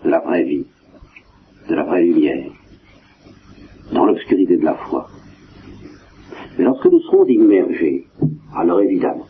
de 0.03 0.09
la 0.09 0.21
vraie 0.21 0.45
vie, 0.45 0.67
de 1.69 1.75
la 1.75 1.85
vraie 1.85 2.03
lumière, 2.05 2.51
dans 3.93 4.07
l'obscurité 4.07 4.57
de 4.57 4.65
la 4.65 4.75
foi. 4.75 5.09
Mais 6.57 6.65
lorsque 6.65 6.87
nous 6.87 7.01
serons 7.01 7.27
immergés, 7.27 8.07
alors 8.57 8.81
évidemment, 8.81 9.27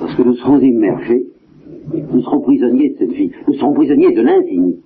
lorsque 0.00 0.18
nous 0.18 0.34
serons 0.34 0.58
immergés, 0.58 1.26
nous 1.92 2.22
serons 2.22 2.40
prisonniers 2.40 2.90
de 2.90 2.98
cette 2.98 3.12
vie, 3.12 3.30
nous 3.46 3.54
serons 3.54 3.74
prisonniers 3.74 4.12
de 4.12 4.22
l'infini. 4.22 4.82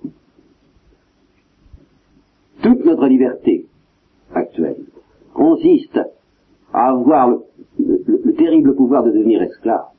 Toute 2.61 2.85
notre 2.85 3.07
liberté 3.07 3.65
actuelle 4.33 4.85
consiste 5.33 5.99
à 6.71 6.89
avoir 6.89 7.29
le, 7.29 7.43
le, 7.79 8.21
le 8.23 8.33
terrible 8.35 8.75
pouvoir 8.75 9.03
de 9.03 9.11
devenir 9.11 9.41
esclave. 9.41 9.92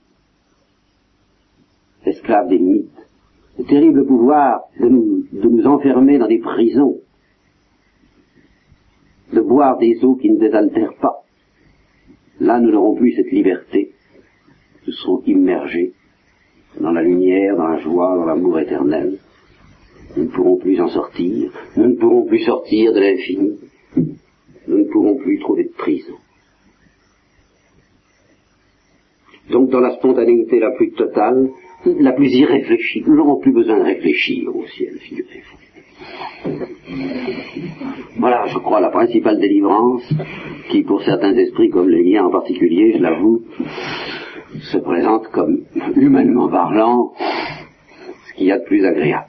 Esclave 2.04 2.48
des 2.48 2.58
limites. 2.58 2.90
Le 3.58 3.64
terrible 3.64 4.06
pouvoir 4.06 4.62
de 4.78 4.88
nous, 4.88 5.24
de 5.32 5.48
nous 5.48 5.66
enfermer 5.66 6.18
dans 6.18 6.26
des 6.26 6.40
prisons. 6.40 6.98
De 9.32 9.40
boire 9.40 9.78
des 9.78 10.04
eaux 10.04 10.16
qui 10.16 10.30
ne 10.30 10.38
désaltèrent 10.38 10.96
pas. 11.00 11.22
Là, 12.40 12.60
nous 12.60 12.70
n'aurons 12.70 12.96
plus 12.96 13.12
cette 13.12 13.30
liberté. 13.30 13.92
Nous 14.86 14.92
serons 14.92 15.22
immergés 15.26 15.94
dans 16.80 16.90
la 16.90 17.02
lumière, 17.02 17.56
dans 17.56 17.68
la 17.68 17.78
joie, 17.78 18.16
dans 18.16 18.26
l'amour 18.26 18.58
éternel. 18.58 19.18
Nous 20.16 20.24
ne 20.24 20.28
pourrons 20.28 20.58
plus 20.58 20.80
en 20.80 20.88
sortir. 20.88 21.52
Nous 21.76 21.86
ne 21.86 21.94
pourrons 21.94 22.26
plus 22.26 22.40
sortir 22.40 22.92
de 22.92 23.00
l'infini. 23.00 23.58
Nous 24.66 24.78
ne 24.78 24.84
pourrons 24.84 25.16
plus 25.16 25.38
trouver 25.40 25.64
de 25.64 25.72
prison. 25.72 26.14
Donc 29.50 29.70
dans 29.70 29.80
la 29.80 29.94
spontanéité 29.96 30.58
la 30.58 30.70
plus 30.72 30.92
totale, 30.92 31.50
la 31.86 32.12
plus 32.12 32.32
irréfléchie, 32.34 33.02
nous 33.06 33.16
n'aurons 33.16 33.40
plus 33.40 33.52
besoin 33.52 33.78
de 33.78 33.84
réfléchir 33.84 34.54
au 34.54 34.66
ciel, 34.66 34.98
figurez-vous. 35.00 35.58
Voilà, 38.18 38.46
je 38.46 38.58
crois, 38.58 38.80
la 38.80 38.90
principale 38.90 39.38
délivrance 39.38 40.08
qui, 40.70 40.82
pour 40.82 41.02
certains 41.02 41.36
esprits 41.36 41.70
comme 41.70 41.88
les 41.88 42.02
miens 42.02 42.24
en 42.24 42.30
particulier, 42.30 42.94
je 42.96 43.02
l'avoue, 43.02 43.42
se 44.60 44.78
présente 44.78 45.28
comme, 45.28 45.64
humainement 45.96 46.48
parlant, 46.48 47.12
ce 47.18 48.34
qu'il 48.34 48.46
y 48.46 48.52
a 48.52 48.58
de 48.58 48.64
plus 48.64 48.84
agréable. 48.84 49.28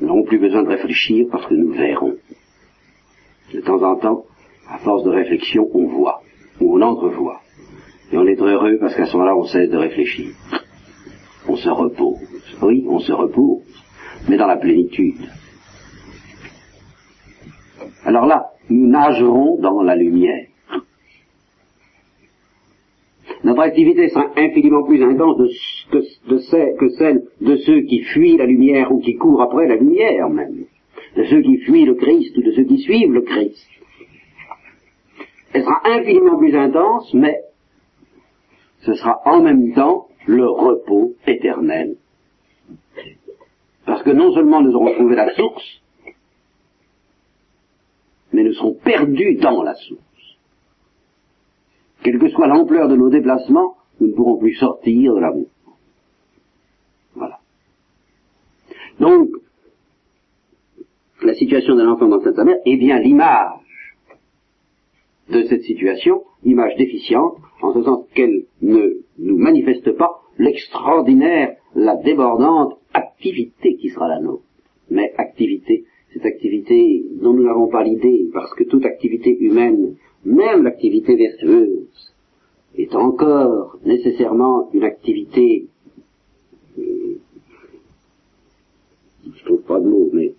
Nous 0.00 0.08
n'aurons 0.08 0.24
plus 0.24 0.38
besoin 0.38 0.62
de 0.62 0.68
réfléchir 0.68 1.26
parce 1.30 1.46
que 1.46 1.54
nous 1.54 1.72
verrons. 1.72 2.16
De 3.52 3.60
temps 3.60 3.82
en 3.82 3.96
temps, 3.96 4.24
à 4.68 4.78
force 4.78 5.04
de 5.04 5.10
réflexion, 5.10 5.68
on 5.74 5.86
voit, 5.86 6.22
ou 6.60 6.76
on 6.78 6.82
entrevoit. 6.82 7.43
Et 8.12 8.16
on 8.16 8.26
est 8.26 8.40
heureux 8.40 8.78
parce 8.80 8.94
qu'à 8.94 9.06
ce 9.06 9.16
moment-là, 9.16 9.36
on 9.36 9.44
cesse 9.44 9.70
de 9.70 9.76
réfléchir. 9.76 10.30
On 11.48 11.56
se 11.56 11.68
repose. 11.68 12.18
Oui, 12.62 12.84
on 12.88 13.00
se 13.00 13.12
repose, 13.12 13.62
mais 14.28 14.36
dans 14.36 14.46
la 14.46 14.56
plénitude. 14.56 15.28
Alors 18.04 18.26
là, 18.26 18.50
nous 18.70 18.86
nagerons 18.86 19.58
dans 19.60 19.82
la 19.82 19.96
lumière. 19.96 20.46
Notre 23.42 23.60
activité 23.60 24.08
sera 24.08 24.30
infiniment 24.36 24.84
plus 24.84 25.02
intense 25.02 25.38
que 25.90 26.88
celle 26.88 27.24
de 27.40 27.56
ceux 27.56 27.82
qui 27.82 28.02
fuient 28.04 28.38
la 28.38 28.46
lumière 28.46 28.90
ou 28.90 29.00
qui 29.00 29.16
courent 29.16 29.42
après 29.42 29.66
la 29.66 29.76
lumière 29.76 30.30
même, 30.30 30.64
de 31.16 31.24
ceux 31.24 31.42
qui 31.42 31.58
fuient 31.58 31.84
le 31.84 31.94
Christ 31.94 32.36
ou 32.38 32.42
de 32.42 32.52
ceux 32.52 32.64
qui 32.64 32.78
suivent 32.78 33.12
le 33.12 33.20
Christ. 33.20 33.68
Elle 35.52 35.62
sera 35.62 35.82
infiniment 35.84 36.38
plus 36.38 36.56
intense, 36.56 37.12
mais 37.12 37.36
ce 38.84 38.94
sera 38.94 39.20
en 39.24 39.42
même 39.42 39.72
temps 39.74 40.08
le 40.26 40.48
repos 40.48 41.14
éternel. 41.26 41.96
Parce 43.86 44.02
que 44.02 44.10
non 44.10 44.32
seulement 44.32 44.62
nous 44.62 44.74
aurons 44.74 44.92
trouvé 44.94 45.16
la 45.16 45.34
source, 45.34 45.82
mais 48.32 48.42
nous 48.42 48.52
serons 48.52 48.74
perdus 48.74 49.36
dans 49.36 49.62
la 49.62 49.74
source. 49.74 50.00
Quelle 52.02 52.18
que 52.18 52.28
soit 52.28 52.46
l'ampleur 52.46 52.88
de 52.88 52.96
nos 52.96 53.08
déplacements, 53.08 53.76
nous 54.00 54.08
ne 54.08 54.12
pourrons 54.12 54.38
plus 54.38 54.54
sortir 54.54 55.14
de 55.14 55.20
l'amour. 55.20 55.48
Voilà. 57.14 57.38
Donc, 59.00 59.28
la 61.22 61.34
situation 61.34 61.76
d'un 61.76 61.88
enfant 61.88 62.08
dans 62.08 62.20
sa 62.20 62.44
mère 62.44 62.58
est 62.66 62.76
bien 62.76 62.98
l'image 62.98 63.96
de 65.30 65.44
cette 65.44 65.62
situation, 65.62 66.24
image 66.44 66.76
déficiente, 66.76 67.36
en 67.62 67.72
ce 67.72 67.82
sens 67.82 68.06
qu'elle 68.14 68.44
ne 68.62 69.00
nous 69.18 69.36
manifeste 69.36 69.92
pas 69.92 70.22
l'extraordinaire, 70.38 71.56
la 71.74 71.96
débordante 71.96 72.78
activité 72.92 73.76
qui 73.76 73.88
sera 73.90 74.08
la 74.08 74.20
nôtre. 74.20 74.44
Mais 74.90 75.12
activité, 75.16 75.84
cette 76.12 76.26
activité 76.26 77.04
dont 77.20 77.32
nous 77.32 77.44
n'avons 77.44 77.68
pas 77.68 77.82
l'idée, 77.82 78.28
parce 78.32 78.52
que 78.54 78.64
toute 78.64 78.84
activité 78.84 79.36
humaine, 79.40 79.96
même 80.24 80.62
l'activité 80.62 81.16
vertueuse, 81.16 82.14
est 82.76 82.94
encore 82.94 83.78
nécessairement 83.84 84.70
une 84.72 84.84
activité, 84.84 85.66
euh, 86.78 87.18
je 89.32 89.44
trouve 89.44 89.62
pas 89.62 89.80
de 89.80 89.88
mots, 89.88 90.10
mais 90.12 90.34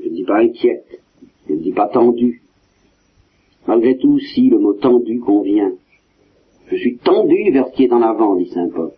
je 0.00 0.08
ne 0.08 0.14
dis 0.14 0.24
pas 0.24 0.38
inquiète, 0.38 1.00
je 1.48 1.54
ne 1.54 1.58
dis 1.60 1.72
pas 1.72 1.88
tendue. 1.88 2.42
Malgré 3.66 3.96
tout, 3.96 4.18
si 4.18 4.48
le 4.48 4.58
mot 4.58 4.74
tendu 4.74 5.20
convient, 5.20 5.72
je 6.68 6.76
suis 6.76 6.98
tendu 6.98 7.50
vers 7.50 7.68
ce 7.68 7.72
qui 7.72 7.84
est 7.84 7.92
en 7.92 8.02
avant, 8.02 8.36
dit 8.36 8.48
saint 8.48 8.68
Paul, 8.68 8.92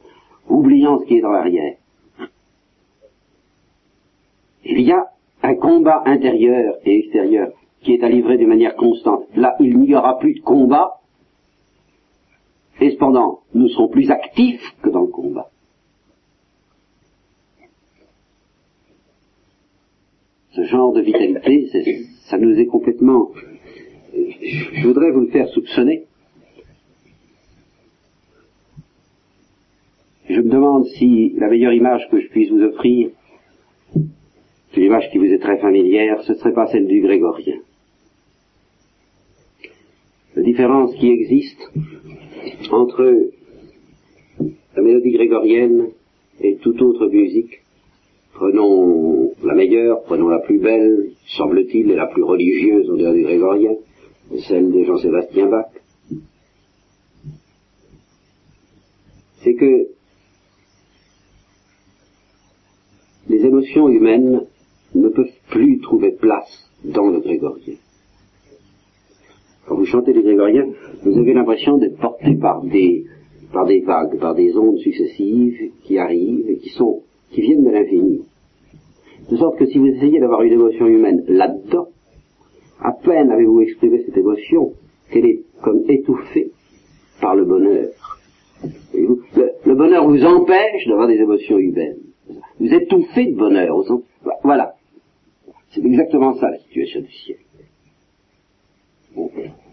oubliant 0.49 1.01
ce 1.01 1.07
qui 1.07 1.19
est 1.19 1.21
dans 1.21 1.33
l'arrière. 1.33 1.77
Il 4.65 4.81
y 4.81 4.93
a 4.93 5.07
un 5.43 5.55
combat 5.55 6.03
intérieur 6.07 6.77
et 6.85 6.99
extérieur 6.99 7.53
qui 7.83 7.95
est 7.95 8.05
à 8.05 8.09
livrer 8.09 8.37
de 8.37 8.47
manière 8.47 8.77
constante. 8.77 9.25
Là, 9.35 9.57
il 9.61 9.79
n'y 9.79 9.95
aura 9.95 10.19
plus 10.19 10.35
de 10.35 10.41
combat, 10.41 11.01
et 12.81 12.91
cependant, 12.91 13.41
nous 13.55 13.69
serons 13.69 13.89
plus 13.89 14.11
actifs 14.11 14.75
que 14.83 14.91
dans 14.91 15.03
le 15.03 15.09
combat. 15.09 15.51
Ce 20.53 20.65
genre 20.65 20.93
de 20.93 21.01
vitalité, 21.01 21.69
ça 22.31 22.39
nous 22.39 22.59
est 22.59 22.67
complètement... 22.67 23.33
Je 24.15 24.87
voudrais 24.87 25.11
vous 25.11 25.21
le 25.21 25.29
faire 25.29 25.49
soupçonner. 25.49 26.05
Je 30.29 30.41
me 30.41 30.49
demande 30.49 30.87
si 30.87 31.35
la 31.37 31.49
meilleure 31.49 31.73
image 31.73 32.09
que 32.09 32.21
je 32.21 32.29
puisse 32.29 32.51
vous 32.51 32.63
offrir, 32.63 33.11
c'est 34.73 34.81
l'image 34.81 35.11
qui 35.11 35.19
vous 35.19 35.25
est 35.25 35.41
très 35.41 35.59
familière, 35.59 36.23
ce 36.23 36.33
ne 36.33 36.37
serait 36.39 36.53
pas 36.53 36.69
celle 36.69 36.87
du 36.87 37.01
grégorien. 37.01 37.59
La 40.37 40.43
différence 40.43 40.95
qui 40.95 41.11
existe 41.11 41.61
entre 42.71 43.31
la 44.77 44.83
mélodie 44.83 45.11
grégorienne 45.11 45.89
et 46.41 46.57
toute 46.57 46.81
autre 46.81 47.09
musique, 47.09 47.63
prenons 48.41 49.35
la 49.45 49.55
meilleure, 49.55 50.03
prenons 50.05 50.29
la 50.29 50.39
plus 50.39 50.59
belle, 50.59 51.11
semble-t-il, 51.37 51.91
et 51.91 51.95
la 51.95 52.07
plus 52.07 52.23
religieuse 52.23 52.89
au 52.89 52.97
delà 52.97 53.13
du 53.13 53.23
grégorien, 53.23 53.75
celle 54.49 54.73
de 54.73 54.83
Jean-Sébastien 54.83 55.47
Bach, 55.51 55.67
c'est 59.43 59.55
que 59.55 59.89
les 63.29 63.45
émotions 63.45 63.91
humaines 63.91 64.47
ne 64.95 65.09
peuvent 65.11 65.27
plus 65.51 65.79
trouver 65.81 66.13
place 66.13 66.71
dans 66.83 67.11
le 67.11 67.21
grégorien. 67.21 67.75
Quand 69.67 69.77
vous 69.77 69.85
chantez 69.85 70.15
les 70.15 70.23
grégoriens, 70.23 70.67
vous 71.03 71.19
avez 71.19 71.35
l'impression 71.35 71.77
d'être 71.77 71.99
porté 71.99 72.37
par 72.37 72.65
des, 72.65 73.05
par 73.53 73.67
des 73.67 73.81
vagues, 73.81 74.19
par 74.19 74.35
des 74.35 74.57
ondes 74.57 74.79
successives 74.79 75.73
qui 75.83 75.99
arrivent 75.99 76.49
et 76.49 76.57
qui 76.57 76.71
sont, 76.71 77.03
qui 77.33 77.43
viennent 77.43 77.65
de 77.65 77.71
l'infini. 77.71 78.30
De 79.31 79.37
sorte 79.37 79.59
que 79.59 79.67
si 79.67 79.79
vous 79.79 79.87
essayez 79.87 80.19
d'avoir 80.19 80.43
une 80.43 80.55
émotion 80.55 80.87
humaine 80.87 81.25
là-dedans, 81.29 81.87
à 82.81 82.93
peine 82.93 83.31
avez-vous 83.31 83.61
exprimé 83.61 84.03
cette 84.05 84.17
émotion 84.17 84.73
qu'elle 85.11 85.27
est 85.27 85.43
comme 85.63 85.85
étouffée 85.89 86.51
par 87.21 87.37
le 87.37 87.45
bonheur. 87.45 87.91
Le, 88.93 89.75
bonheur 89.75 90.09
vous 90.09 90.25
empêche 90.25 90.87
d'avoir 90.87 91.07
des 91.07 91.17
émotions 91.17 91.59
humaines. 91.59 91.99
vous 92.59 92.75
étouffez 92.75 93.27
de 93.27 93.37
bonheur. 93.37 93.77
Voilà. 94.43 94.75
C'est 95.71 95.85
exactement 95.85 96.35
ça 96.35 96.51
la 96.51 96.59
situation 96.59 97.01
du 97.01 97.13
ciel. 97.13 97.39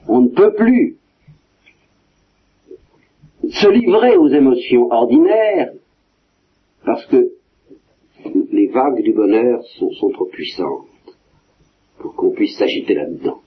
On 0.07 0.21
ne 0.21 0.29
peut 0.29 0.53
plus 0.53 0.97
se 3.49 3.69
livrer 3.69 4.17
aux 4.17 4.29
émotions 4.29 4.91
ordinaires 4.91 5.71
parce 6.85 7.05
que 7.07 7.36
les 8.51 8.67
vagues 8.67 9.01
du 9.01 9.13
bonheur 9.13 9.63
sont, 9.77 10.09
trop 10.09 10.25
puissantes 10.25 10.85
pour 11.99 12.15
qu'on 12.15 12.31
puisse 12.31 12.57
s'agiter 12.57 12.93
là-dedans. 12.93 13.39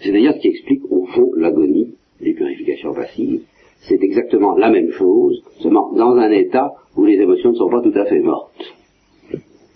C'est 0.00 0.12
d'ailleurs 0.12 0.34
ce 0.34 0.40
qui 0.40 0.48
explique 0.48 0.82
au 0.90 1.06
fond 1.06 1.30
l'agonie 1.36 1.94
des 2.20 2.34
purifications 2.34 2.92
passives. 2.92 3.42
C'est 3.88 4.02
exactement 4.02 4.54
la 4.56 4.70
même 4.70 4.90
chose, 4.90 5.42
seulement 5.60 5.92
dans 5.92 6.16
un 6.16 6.30
état 6.30 6.74
où 6.96 7.04
les 7.04 7.14
émotions 7.14 7.50
ne 7.50 7.56
sont 7.56 7.70
pas 7.70 7.80
tout 7.80 7.92
à 7.94 8.04
fait 8.04 8.20
mortes. 8.20 8.74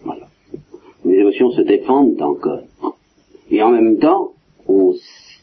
Voilà. 0.04 0.26
Les 1.04 1.16
émotions 1.18 1.50
se 1.50 1.62
défendent 1.62 2.20
encore. 2.20 2.62
Et 3.50 3.62
en 3.62 3.70
même 3.70 3.98
temps, 3.98 4.32
on 4.66 4.92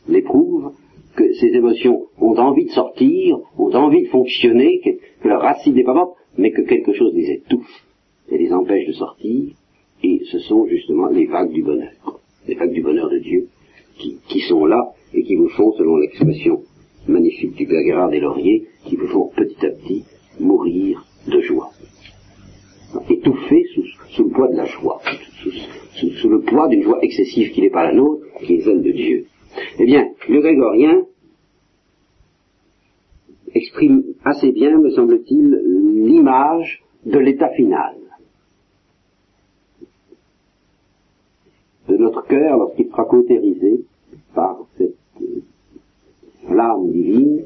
éprouve 0.10 0.72
que 1.16 1.34
ces 1.34 1.48
émotions 1.48 2.08
ont 2.20 2.36
envie 2.36 2.66
de 2.66 2.72
sortir, 2.72 3.40
ont 3.58 3.74
envie 3.74 4.04
de 4.04 4.10
fonctionner, 4.10 4.82
que, 5.26 5.30
leur 5.30 5.42
racine 5.42 5.74
n'est 5.74 5.84
pas 5.84 5.94
morte, 5.94 6.16
mais 6.38 6.52
que 6.52 6.62
quelque 6.62 6.94
chose 6.94 7.14
les 7.16 7.32
étouffe 7.32 7.86
et 8.30 8.38
les 8.38 8.54
empêche 8.54 8.88
de 8.88 8.94
sortir, 8.94 9.54
et 10.04 10.22
ce 10.32 10.40
sont 10.40 10.68
justement 10.68 11.08
les 11.08 11.26
vagues 11.26 11.52
du 11.52 11.64
bonheur, 11.64 12.20
les 12.48 12.56
vagues 12.56 12.74
du 12.74 12.82
bonheur 12.84 13.10
de 13.10 13.18
Dieu, 13.18 13.48
qui, 13.98 14.40
sont 14.42 14.66
là 14.66 14.94
et 15.14 15.24
qui 15.24 15.36
vous 15.36 15.50
font, 15.50 15.72
selon 15.74 15.98
l'expression 15.98 16.62
magnifique 17.08 17.56
du 17.56 17.66
Père 17.66 18.10
des 18.10 18.20
Lauriers, 18.20 18.66
qui 18.86 18.96
vous 18.98 19.08
font 19.08 19.32
petit 19.36 19.66
à 19.66 19.70
petit 19.70 20.04
mourir 20.40 21.06
de 21.28 21.40
joie. 21.42 21.72
Étouffés 23.10 23.66
sous, 24.16 24.24
le 24.24 24.30
poids 24.30 24.50
de 24.50 24.58
la 24.58 24.66
joie, 24.66 25.02
sous 25.42 26.30
le 26.30 26.42
poids 26.42 26.68
d'une 26.68 26.84
joie 26.84 27.00
excessive 27.02 27.52
qui 27.52 27.62
n'est 27.62 27.70
pas 27.70 27.84
la 27.84 27.94
nôtre, 27.94 28.26
qui 28.46 28.56
est 28.56 28.62
celle 28.62 28.82
de 28.82 28.92
Dieu. 28.92 29.26
Eh 29.80 29.86
bien, 29.86 30.10
le 30.30 30.42
grégorien 30.42 31.06
exprime 33.56 34.04
assez 34.24 34.52
bien, 34.52 34.78
me 34.78 34.89
semble-t-il, 34.91 35.60
l'image 36.06 36.84
de 37.06 37.18
l'état 37.18 37.50
final. 37.50 37.96
de 41.88 41.98
notre 41.98 42.26
cœur 42.28 42.58
lorsqu'il 42.58 42.88
sera 42.88 43.06
cautérisé 43.06 43.86
par 44.34 44.65
cette 44.78 44.96
euh, 45.22 45.41
flamme 46.48 46.91
divine, 46.91 47.46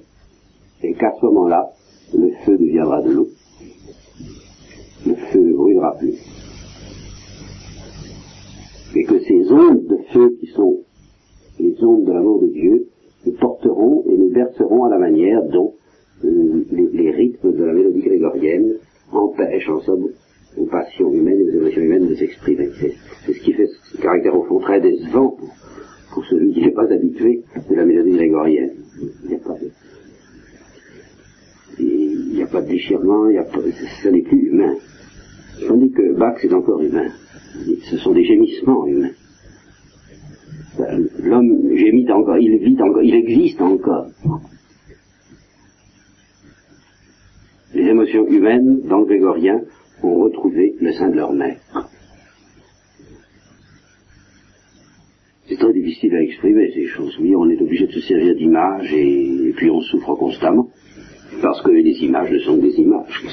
et 0.82 0.94
qu'à 0.94 1.12
ce 1.20 1.26
moment-là, 1.26 1.72
le 2.14 2.32
feu 2.46 2.58
deviendra 2.58 3.02
de 3.02 3.12
l'eau. 3.12 3.28
Le 5.06 5.16
feu 5.16 5.40
ne 5.40 5.54
brûlera 5.54 5.96
plus. 5.98 6.18
Et 8.96 9.04
que 9.04 9.20
ces 9.20 9.52
ondes 9.52 9.86
de 9.86 9.98
feu 10.14 10.38
qui 10.40 10.48
sont 10.48 10.80
les 11.60 11.84
ondes 11.84 12.06
de 12.06 12.12
l'amour 12.12 12.42
de 12.42 12.48
Dieu 12.48 12.88
nous 13.26 13.34
porteront 13.34 14.04
et 14.10 14.18
nous 14.18 14.32
berceront 14.32 14.86
à 14.86 14.90
la 14.90 14.98
manière 14.98 15.44
dont 15.50 15.74
euh, 15.74 15.79
les, 16.24 17.12
rythmes 17.12 17.54
de 17.54 17.64
la 17.64 17.74
mélodie 17.74 18.02
grégorienne 18.02 18.76
empêchent 19.12 19.70
en 19.70 19.82
somme 19.82 20.10
aux 20.58 20.66
passions 20.66 21.12
humaines 21.14 21.40
et 21.40 21.44
aux 21.44 21.62
émotions 21.62 21.82
humaines 21.82 22.08
de 22.08 22.16
s'exprimer. 22.16 22.70
C'est 22.80 23.34
ce 23.34 23.40
qui 23.40 23.54
fait 23.54 23.68
ce 23.68 23.98
caractère 23.98 24.36
au 24.36 24.44
fond 24.44 24.60
très 24.60 24.82
décevant 24.82 25.38
pour, 26.12 26.26
celui 26.26 26.54
qui 26.54 26.62
n'est 26.62 26.72
pas 26.72 26.92
habitué 26.92 27.44
de 27.70 27.76
la 27.76 27.86
mélodie 27.86 28.12
grégorienne. 28.12 28.74
Il 29.24 29.30
n'y 29.30 29.36
a 29.36 29.40
pas 29.40 29.54
de, 29.54 29.72
il 31.80 32.42
a 32.42 32.48
pas 32.48 32.62
de 32.62 32.68
déchirement, 32.68 33.30
il 33.30 33.42
ça 34.04 34.12
n'est 34.12 34.22
plus 34.22 34.50
humain. 34.50 34.76
Tandis 35.68 35.92
que 35.92 36.14
Bach 36.18 36.38
c'est 36.42 36.54
encore 36.54 36.82
humain. 36.82 37.10
Ce 37.90 37.98
sont 37.98 38.14
des 38.14 38.24
gémissements 38.24 38.86
humains. 38.86 39.12
L'homme 41.24 41.76
gémit 41.76 42.10
encore, 42.12 42.38
il 42.38 42.58
vit 42.58 42.82
encore, 42.82 43.04
il 43.04 43.16
existe 43.16 43.62
encore. 43.62 44.08
Les 47.74 47.79
émotions 47.90 48.28
humaines, 48.28 48.82
dans 48.88 49.00
le 49.00 49.06
grégorien, 49.06 49.62
ont 50.04 50.24
retrouvé 50.24 50.76
le 50.80 50.92
sein 50.94 51.10
de 51.10 51.16
leur 51.16 51.34
mère. 51.34 51.60
C'est 55.48 55.58
très 55.58 55.74
difficile 55.74 56.14
à 56.16 56.22
exprimer 56.22 56.72
ces 56.74 56.86
choses. 56.86 57.18
Oui, 57.20 57.36
on 57.36 57.50
est 57.50 57.60
obligé 57.60 57.88
de 57.88 57.92
se 57.92 58.02
servir 58.02 58.36
d'images 58.36 58.94
et, 58.94 59.52
puis 59.56 59.72
on 59.72 59.82
souffre 59.82 60.14
constamment. 60.14 60.70
Parce 61.42 61.62
que 61.64 61.72
les 61.72 62.04
images 62.04 62.32
ne 62.32 62.40
sont 62.40 62.58
que 62.58 62.62
des 62.62 62.80
images. 62.80 63.24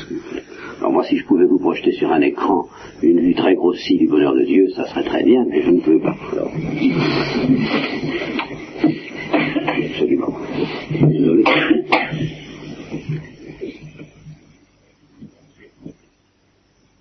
Alors 0.79 0.92
moi, 0.92 1.05
si 1.05 1.19
je 1.19 1.27
pouvais 1.27 1.45
vous 1.45 1.59
projeter 1.59 1.92
sur 1.92 2.11
un 2.11 2.21
écran 2.23 2.66
une 3.03 3.21
vue 3.21 3.35
très 3.35 3.55
grossie 3.55 3.99
du 3.99 4.07
bonheur 4.07 4.35
de 4.35 4.45
Dieu, 4.45 4.69
ça 4.75 4.87
serait 4.87 5.05
très 5.05 5.25
bien, 5.25 5.45
mais 5.49 5.62
je 5.62 5.71
ne 5.71 5.81
peux 5.81 5.99
pas. 5.99 6.16
Absolument. 9.66 10.33
Désolé. 10.90 11.45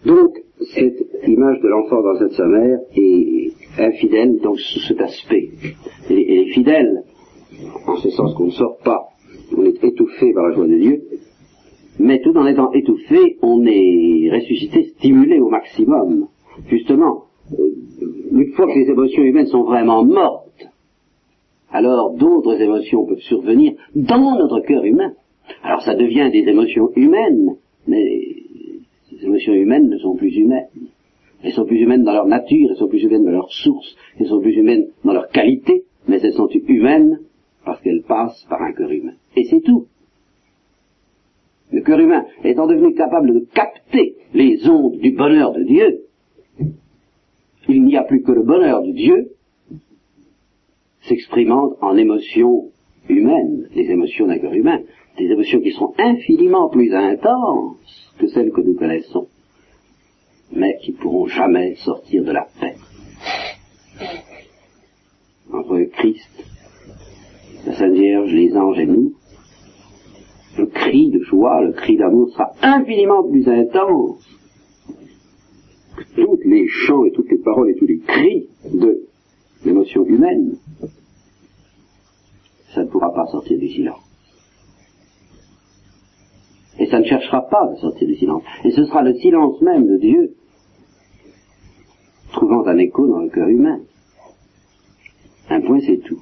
Donc, 0.05 0.37
cette 0.73 1.05
image 1.27 1.54
de 1.65 1.69
l'enfant 1.69 2.01
dans 2.03 2.15
cette 2.19 2.33
sa 2.33 2.45
mère 2.45 2.79
est 2.95 3.51
infidèle 3.79 4.39
donc 4.39 4.59
sous 4.59 4.79
cet 4.87 5.01
aspect. 5.01 5.49
Elle, 6.09 6.17
elle 6.17 6.39
est 6.39 6.53
fidèle, 6.53 7.03
en 7.87 7.95
ce 7.97 8.09
sens 8.11 8.35
qu'on 8.35 8.45
ne 8.45 8.51
sort 8.51 8.77
pas, 8.83 9.09
on 9.57 9.65
est 9.65 9.83
étouffé 9.83 10.31
par 10.33 10.47
la 10.47 10.55
joie 10.55 10.67
de 10.67 10.75
Dieu, 10.75 11.01
mais 11.97 12.21
tout 12.21 12.37
en 12.37 12.45
étant 12.45 12.71
étouffé, 12.73 13.37
on 13.41 13.65
est 13.65 14.29
ressuscité, 14.31 14.83
stimulé 14.97 15.39
au 15.39 15.49
maximum. 15.49 16.27
Justement, 16.69 17.23
euh, 17.57 17.71
une 18.31 18.51
fois 18.53 18.67
que 18.67 18.77
les 18.77 18.89
émotions 18.89 19.23
humaines 19.23 19.47
sont 19.47 19.63
vraiment 19.63 20.03
mortes, 20.05 20.67
alors 21.71 22.13
d'autres 22.13 22.61
émotions 22.61 23.05
peuvent 23.05 23.17
survenir 23.19 23.73
dans 23.95 24.37
notre 24.37 24.59
cœur 24.61 24.83
humain. 24.85 25.13
Alors 25.63 25.81
ça 25.81 25.95
devient 25.95 26.29
des 26.31 26.47
émotions 26.47 26.89
humaines, 26.95 27.55
mais 27.87 28.03
les 29.11 29.25
émotions 29.25 29.53
humaines 29.53 29.89
ne 29.89 29.97
sont 29.97 30.15
plus 30.15 30.35
humaines. 30.35 30.67
Elles 31.45 31.53
sont 31.53 31.65
plus 31.65 31.79
humaines 31.79 32.03
dans 32.03 32.13
leur 32.13 32.25
nature, 32.25 32.69
elles 32.71 32.77
sont 32.77 32.87
plus 32.87 33.03
humaines 33.03 33.23
dans 33.23 33.31
leur 33.31 33.51
source, 33.51 33.95
elles 34.19 34.25
sont 34.25 34.41
plus 34.41 34.55
humaines 34.55 34.87
dans 35.03 35.13
leur 35.13 35.27
qualité, 35.27 35.83
mais 36.07 36.19
elles 36.19 36.33
sont 36.33 36.49
humaines 36.49 37.19
parce 37.63 37.79
qu'elles 37.81 38.01
passent 38.01 38.43
par 38.49 38.63
un 38.63 38.73
cœur 38.73 38.89
humain. 38.89 39.13
Et 39.35 39.43
c'est 39.43 39.61
tout. 39.61 39.85
Le 41.71 41.81
cœur 41.81 41.99
humain 41.99 42.25
étant 42.43 42.65
devenu 42.65 42.95
capable 42.95 43.31
de 43.31 43.45
capter 43.53 44.15
les 44.33 44.67
ondes 44.67 44.97
du 44.97 45.11
bonheur 45.11 45.53
de 45.53 45.61
Dieu, 45.61 46.05
il 47.69 47.83
n'y 47.83 47.95
a 47.95 48.03
plus 48.03 48.23
que 48.23 48.31
le 48.31 48.41
bonheur 48.41 48.81
de 48.81 48.91
Dieu 48.91 49.29
s'exprimant 51.01 51.75
en 51.79 51.95
émotions 51.95 52.71
humaines, 53.07 53.69
les 53.75 53.91
émotions 53.91 54.25
d'un 54.25 54.39
cœur 54.39 54.53
humain, 54.53 54.79
des 55.19 55.25
émotions 55.25 55.59
qui 55.59 55.73
sont 55.73 55.93
infiniment 55.99 56.69
plus 56.69 56.91
intenses 56.91 58.15
que 58.17 58.25
celles 58.25 58.51
que 58.51 58.61
nous 58.61 58.73
connaissons, 58.73 59.27
mais 60.55 60.77
qui 60.81 60.91
ne 60.91 60.97
pourront 60.97 61.27
jamais 61.27 61.75
sortir 61.75 62.23
de 62.23 62.31
la 62.31 62.47
paix. 62.59 62.75
Entre 65.51 65.83
Christ, 65.91 66.29
la 67.65 67.73
Sainte 67.75 67.93
Vierge, 67.93 68.31
les 68.33 68.55
anges 68.55 68.79
et 68.79 68.85
nous, 68.85 69.13
le 70.57 70.65
cri 70.67 71.09
de 71.09 71.19
joie, 71.19 71.61
le 71.61 71.73
cri 71.73 71.97
d'amour 71.97 72.29
sera 72.29 72.51
infiniment 72.61 73.23
plus 73.23 73.47
intense 73.47 74.25
que 75.97 76.21
tous 76.21 76.39
les 76.45 76.67
chants 76.67 77.05
et 77.05 77.11
toutes 77.11 77.29
les 77.29 77.39
paroles 77.39 77.71
et 77.71 77.75
tous 77.75 77.87
les 77.87 77.99
cris 77.99 78.47
de 78.73 79.07
l'émotion 79.65 80.05
humaine. 80.05 80.57
Ça 82.73 82.83
ne 82.83 82.89
pourra 82.89 83.13
pas 83.13 83.25
sortir 83.27 83.57
du 83.57 83.69
silence. 83.69 84.01
Et 86.77 86.87
ça 86.87 86.99
ne 86.99 87.05
cherchera 87.05 87.41
pas 87.47 87.71
à 87.71 87.75
sortir 87.77 88.07
du 88.07 88.15
silence. 88.15 88.43
Et 88.65 88.71
ce 88.71 88.83
sera 88.85 89.01
le 89.01 89.13
silence 89.15 89.61
même 89.61 89.87
de 89.87 89.97
Dieu, 89.97 90.35
trouvant 92.55 92.69
un 92.69 92.77
écho 92.77 93.07
dans 93.07 93.19
le 93.19 93.29
cœur 93.29 93.47
humain. 93.47 93.79
Un 95.49 95.61
point, 95.61 95.79
c'est 95.81 95.97
tout. 95.97 96.21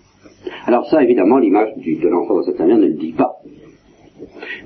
Alors 0.65 0.85
ça, 0.89 1.03
évidemment, 1.03 1.37
l'image 1.37 1.75
de 1.77 2.07
l'enfant 2.07 2.35
dans 2.35 2.43
cette 2.43 2.59
mère 2.59 2.77
ne 2.77 2.87
le 2.87 2.93
dit 2.93 3.13
pas. 3.13 3.37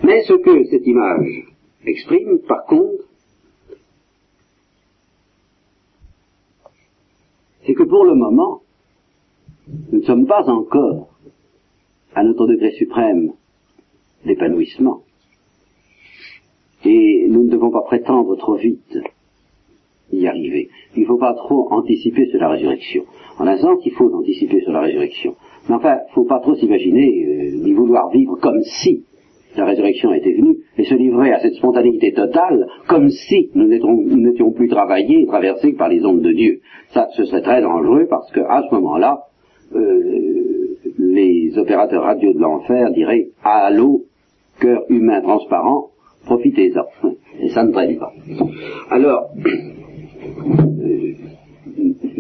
Mais 0.03 0.24
ce 0.24 0.34
que 0.34 0.63
cette 0.65 0.86
image 0.86 1.45
exprime, 1.86 2.39
par 2.47 2.65
contre, 2.65 3.03
c'est 7.65 7.74
que 7.74 7.84
pour 7.84 8.05
le 8.05 8.15
moment, 8.15 8.61
nous 9.91 9.99
ne 9.99 10.05
sommes 10.05 10.26
pas 10.26 10.43
encore 10.49 11.09
à 12.15 12.24
notre 12.24 12.47
degré 12.47 12.72
suprême 12.72 13.34
d'épanouissement. 14.26 15.03
Et 16.86 17.28
nous 17.30 17.43
ne 17.43 17.49
devons 17.49 17.72
pas 17.72 17.82
prétendre 17.82 18.36
trop 18.38 18.55
vite 18.55 18.97
Il 20.12 21.01
ne 21.01 21.05
faut 21.05 21.18
pas 21.18 21.34
trop 21.34 21.68
anticiper 21.72 22.28
sur 22.28 22.39
la 22.39 22.49
résurrection. 22.49 23.03
En 23.39 23.47
un 23.47 23.58
sens, 23.58 23.80
il 23.86 23.91
faut 23.91 24.14
anticiper 24.14 24.62
sur 24.62 24.72
la 24.72 24.82
résurrection. 24.82 25.36
Mais 25.70 25.76
enfin, 25.76 25.97
il 26.05 26.10
ne 26.10 26.14
faut 26.14 26.26
pas 26.26 26.39
trop 26.39 26.55
s'imaginer, 26.55 27.26
euh, 27.26 27.64
ni 27.64 27.74
vouloir 27.74 28.10
vivre 28.10 28.38
comme 28.41 28.62
si 28.62 29.03
la 29.58 29.66
résurrection 29.66 30.14
était 30.14 30.34
venue, 30.34 30.58
et 30.78 30.84
se 30.84 30.93
livrer 30.93 31.34
à 31.34 31.39
cette 31.39 31.55
spontanéité 31.55 32.14
totale, 32.14 32.68
comme 32.88 33.10
si 33.10 33.49
nous 33.55 33.68
n'étions 33.68 34.51
plus 34.51 34.70
travaillés 34.70 35.22
et 35.22 35.26
traversés 35.26 35.74
par 35.74 35.89
les 35.89 36.05
ondes 36.05 36.22
de 36.22 36.32
Dieu. 36.32 36.60
Ça, 36.89 37.08
ce 37.16 37.26
serait 37.26 37.41
très 37.41 37.62
dangereux 37.62 38.05
parce 38.10 38.32
qu'à 38.32 38.64
ce 38.70 38.76
moment-là, 38.76 39.24
euh, 39.76 40.78
les 40.97 41.58
opérateurs 41.58 42.03
radio 42.03 42.34
de 42.34 42.39
l'enfer 42.39 42.91
diraient 42.91 43.30
Allô, 43.43 44.03
cœur 44.60 44.84
humain 44.89 45.22
transparent, 45.22 45.89
profitez-en. 46.26 47.08
Et 47.41 47.49
ça 47.49 47.64
ne 47.64 47.72
traîne 47.72 47.97
pas. 47.97 48.14
Alors, 48.89 49.30
euh, 50.22 51.13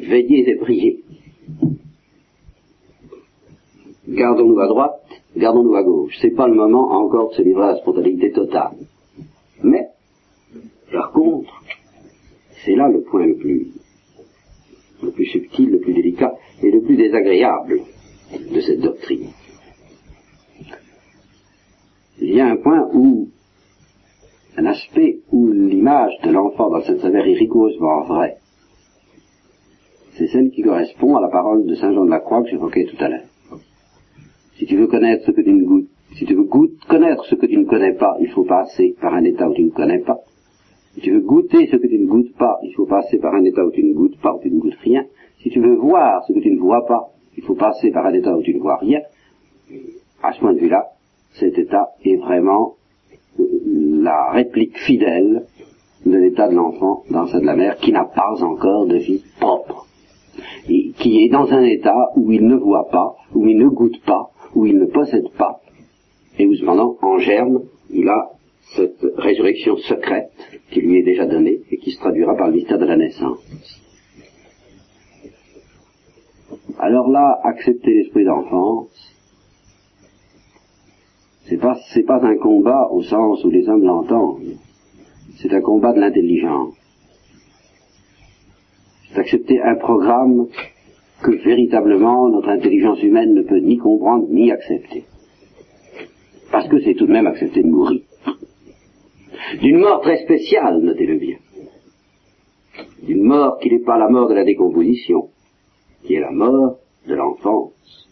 veillez 0.07 0.49
et 0.49 0.55
priez. 0.55 1.03
Gardons-nous 4.07 4.59
à 4.59 4.67
droite, 4.67 5.03
gardons-nous 5.35 5.75
à 5.75 5.83
gauche. 5.83 6.15
C'est 6.21 6.35
pas 6.35 6.47
le 6.47 6.55
moment 6.55 6.91
encore 6.91 7.29
de 7.29 7.35
se 7.35 7.41
livrer 7.41 7.63
à 7.63 7.71
la 7.73 7.77
spontanéité 7.77 8.31
totale. 8.31 8.77
Mais, 9.63 9.87
par 10.91 11.11
contre, 11.11 11.53
c'est 12.63 12.75
là 12.75 12.87
le 12.89 13.01
point 13.01 13.25
le 13.25 13.35
plus, 13.35 13.67
le 15.03 15.11
plus 15.11 15.25
subtil, 15.25 15.69
le 15.69 15.79
plus 15.79 15.93
délicat 15.93 16.33
et 16.63 16.71
le 16.71 16.81
plus 16.81 16.95
désagréable 16.95 17.81
de 18.53 18.59
cette 18.61 18.79
doctrine. 18.79 19.29
Il 22.19 22.33
y 22.33 22.41
a 22.41 22.47
un 22.47 22.57
point 22.57 22.89
où, 22.93 23.29
un 24.57 24.65
aspect 24.65 25.19
où 25.31 25.47
l'image 25.51 26.13
de 26.23 26.31
l'enfant 26.31 26.69
dans 26.69 26.81
cette 26.81 26.99
saveur 26.99 27.25
est 27.27 27.33
rigoureusement 27.33 28.01
vraie. 28.03 28.37
C'est 30.13 30.27
celle 30.27 30.49
qui 30.49 30.63
correspond 30.63 31.15
à 31.15 31.21
la 31.21 31.29
parole 31.29 31.65
de 31.65 31.75
Saint 31.75 31.93
Jean 31.93 32.05
de 32.05 32.09
la 32.09 32.19
Croix 32.19 32.41
que 32.41 32.49
j'évoquais 32.49 32.85
tout 32.85 33.03
à 33.03 33.07
l'heure. 33.07 33.27
Si 34.57 34.65
tu 34.65 34.75
veux 34.75 34.87
connaître 34.87 35.25
ce 35.25 35.31
que 35.31 35.41
tu 35.41 35.53
ne 35.53 35.63
goûtes, 35.63 35.89
si 36.15 36.25
tu 36.25 36.33
veux 36.33 36.45
connaître 36.87 37.23
ce 37.25 37.35
que 37.35 37.45
tu 37.45 37.57
ne 37.57 37.65
connais 37.65 37.93
pas, 37.93 38.17
il 38.19 38.29
faut 38.29 38.45
passer 38.45 38.95
par 38.99 39.13
un 39.13 39.23
état 39.23 39.47
où 39.47 39.53
tu 39.53 39.63
ne 39.63 39.69
connais 39.69 39.99
pas. 39.99 40.17
Si 40.95 41.01
tu 41.01 41.11
veux 41.11 41.19
goûter 41.19 41.67
ce 41.67 41.75
que 41.75 41.85
tu 41.85 41.99
ne 41.99 42.07
goûtes 42.07 42.35
pas, 42.37 42.57
il 42.63 42.73
faut 42.73 42.87
passer 42.87 43.19
par 43.19 43.35
un 43.35 43.43
état 43.43 43.63
où 43.63 43.69
tu 43.69 43.83
ne 43.83 43.93
goûtes 43.93 44.19
pas, 44.19 44.33
où 44.33 44.39
tu 44.41 44.49
ne 44.49 44.59
goûtes 44.59 44.79
rien. 44.81 45.05
Si 45.43 45.51
tu 45.51 45.59
veux 45.59 45.75
voir 45.75 46.23
ce 46.25 46.33
que 46.33 46.39
tu 46.39 46.49
ne 46.49 46.59
vois 46.59 46.87
pas, 46.87 47.11
il 47.35 47.43
faut 47.43 47.53
passer 47.53 47.91
par 47.91 48.07
un 48.07 48.13
état 48.13 48.35
où 48.35 48.41
tu 48.41 48.55
ne 48.55 48.59
vois 48.59 48.77
rien. 48.77 49.01
À 50.23 50.33
ce 50.33 50.39
point 50.39 50.53
de 50.53 50.59
vue-là, 50.59 50.87
cet 51.33 51.59
état 51.59 51.89
est 52.03 52.15
vraiment 52.15 52.77
la 53.37 54.31
réplique 54.31 54.77
fidèle 54.77 55.45
de 56.05 56.17
l'état 56.17 56.47
de 56.47 56.55
l'enfant 56.55 57.03
dans 57.09 57.27
celle 57.27 57.41
de 57.41 57.45
la 57.45 57.55
mère 57.55 57.77
qui 57.77 57.91
n'a 57.91 58.05
pas 58.05 58.41
encore 58.41 58.85
de 58.87 58.97
vie 58.97 59.23
propre. 59.39 59.87
Et 60.69 60.91
qui 60.97 61.23
est 61.23 61.29
dans 61.29 61.51
un 61.51 61.63
état 61.63 62.11
où 62.15 62.31
il 62.31 62.45
ne 62.45 62.55
voit 62.55 62.89
pas, 62.89 63.15
où 63.33 63.47
il 63.47 63.57
ne 63.57 63.67
goûte 63.67 64.01
pas, 64.05 64.31
où 64.55 64.65
il 64.65 64.77
ne 64.77 64.85
possède 64.85 65.29
pas, 65.37 65.61
et 66.37 66.45
où 66.45 66.53
cependant, 66.55 66.97
en 67.01 67.17
germe, 67.17 67.63
il 67.89 68.07
a 68.07 68.31
cette 68.75 69.05
résurrection 69.17 69.77
secrète 69.77 70.31
qui 70.71 70.81
lui 70.81 70.99
est 70.99 71.03
déjà 71.03 71.25
donnée 71.25 71.61
et 71.71 71.77
qui 71.77 71.91
se 71.91 71.99
traduira 71.99 72.35
par 72.35 72.47
le 72.47 72.53
mystère 72.53 72.77
de 72.77 72.85
la 72.85 72.97
naissance. 72.97 73.39
Alors 76.79 77.09
là, 77.09 77.39
accepter 77.43 77.93
l'esprit 77.93 78.25
d'enfance, 78.25 79.16
c'est 81.47 81.57
pas, 81.57 81.77
c'est 81.93 82.03
pas 82.03 82.19
un 82.23 82.35
combat 82.37 82.89
au 82.91 83.01
sens 83.03 83.43
où 83.45 83.49
les 83.49 83.67
hommes 83.69 83.83
l'entendent. 83.83 84.57
C'est 85.37 85.53
un 85.53 85.61
combat 85.61 85.93
de 85.93 85.99
l'intelligence. 85.99 86.75
C'est 89.09 89.19
accepter 89.19 89.61
un 89.61 89.75
programme 89.75 90.47
que 91.21 91.31
véritablement 91.31 92.29
notre 92.29 92.49
intelligence 92.49 93.01
humaine 93.01 93.33
ne 93.33 93.43
peut 93.43 93.59
ni 93.59 93.77
comprendre 93.77 94.27
ni 94.29 94.51
accepter. 94.51 95.05
Parce 96.51 96.67
que 96.67 96.81
c'est 96.81 96.95
tout 96.95 97.07
de 97.07 97.11
même 97.11 97.27
accepter 97.27 97.63
de 97.63 97.67
mourir. 97.67 98.01
D'une 99.61 99.79
mort 99.79 100.01
très 100.01 100.23
spéciale, 100.23 100.79
notez-le 100.81 101.17
bien. 101.17 101.37
D'une 103.03 103.23
mort 103.23 103.59
qui 103.59 103.71
n'est 103.71 103.83
pas 103.83 103.97
la 103.97 104.09
mort 104.09 104.27
de 104.27 104.33
la 104.33 104.43
décomposition, 104.43 105.29
qui 106.03 106.15
est 106.15 106.19
la 106.19 106.31
mort 106.31 106.79
de 107.07 107.15
l'enfance, 107.15 108.07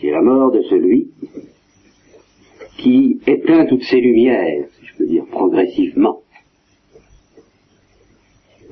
qui 0.00 0.08
est 0.08 0.09
la 0.20 0.26
mort 0.26 0.52
de 0.52 0.60
celui 0.62 1.08
qui 2.76 3.20
éteint 3.26 3.64
toutes 3.66 3.84
ses 3.84 4.00
lumières, 4.00 4.66
si 4.78 4.86
je 4.86 4.96
peux 4.98 5.06
dire, 5.06 5.24
progressivement, 5.30 6.20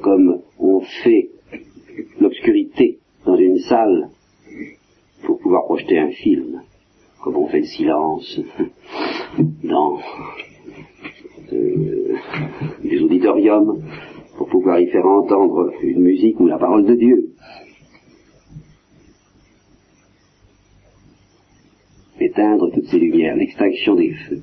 comme 0.03 0.43
on 0.59 0.81
fait 0.81 1.31
l'obscurité 2.21 2.99
dans 3.25 3.37
une 3.37 3.59
salle 3.61 4.11
pour 5.25 5.39
pouvoir 5.39 5.65
projeter 5.65 5.99
un 5.99 6.11
film, 6.11 6.63
comme 7.23 7.37
on 7.37 7.47
fait 7.49 7.61
le 7.61 7.67
silence 7.67 8.41
dans 9.65 9.99
euh, 11.53 12.15
les 12.85 13.01
auditoriums 13.01 13.83
pour 14.37 14.49
pouvoir 14.49 14.81
y 14.81 14.87
faire 14.89 15.07
entendre 15.07 15.73
une 15.83 16.01
musique 16.01 16.39
ou 16.41 16.47
la 16.47 16.59
parole 16.59 16.85
de 16.85 16.95
Dieu. 16.95 17.31
Éteindre 22.21 22.71
toutes 22.73 22.87
ces 22.87 22.99
lumières, 22.99 23.37
l'extinction 23.37 23.95
des 23.95 24.13
feux, 24.13 24.43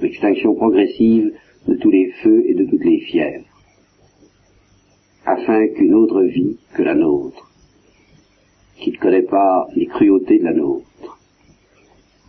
l'extinction 0.00 0.54
progressive 0.54 1.32
de 1.68 1.74
tous 1.76 1.90
les 1.90 2.10
feux 2.22 2.44
et 2.48 2.54
de 2.54 2.64
toutes 2.64 2.84
les 2.84 3.00
fièvres 3.00 3.44
afin 5.26 5.66
qu'une 5.68 5.94
autre 5.94 6.22
vie 6.22 6.56
que 6.74 6.82
la 6.82 6.94
nôtre, 6.94 7.50
qui 8.78 8.92
ne 8.92 8.96
connaît 8.96 9.22
pas 9.22 9.66
les 9.74 9.86
cruautés 9.86 10.38
de 10.38 10.44
la 10.44 10.52
nôtre, 10.52 11.18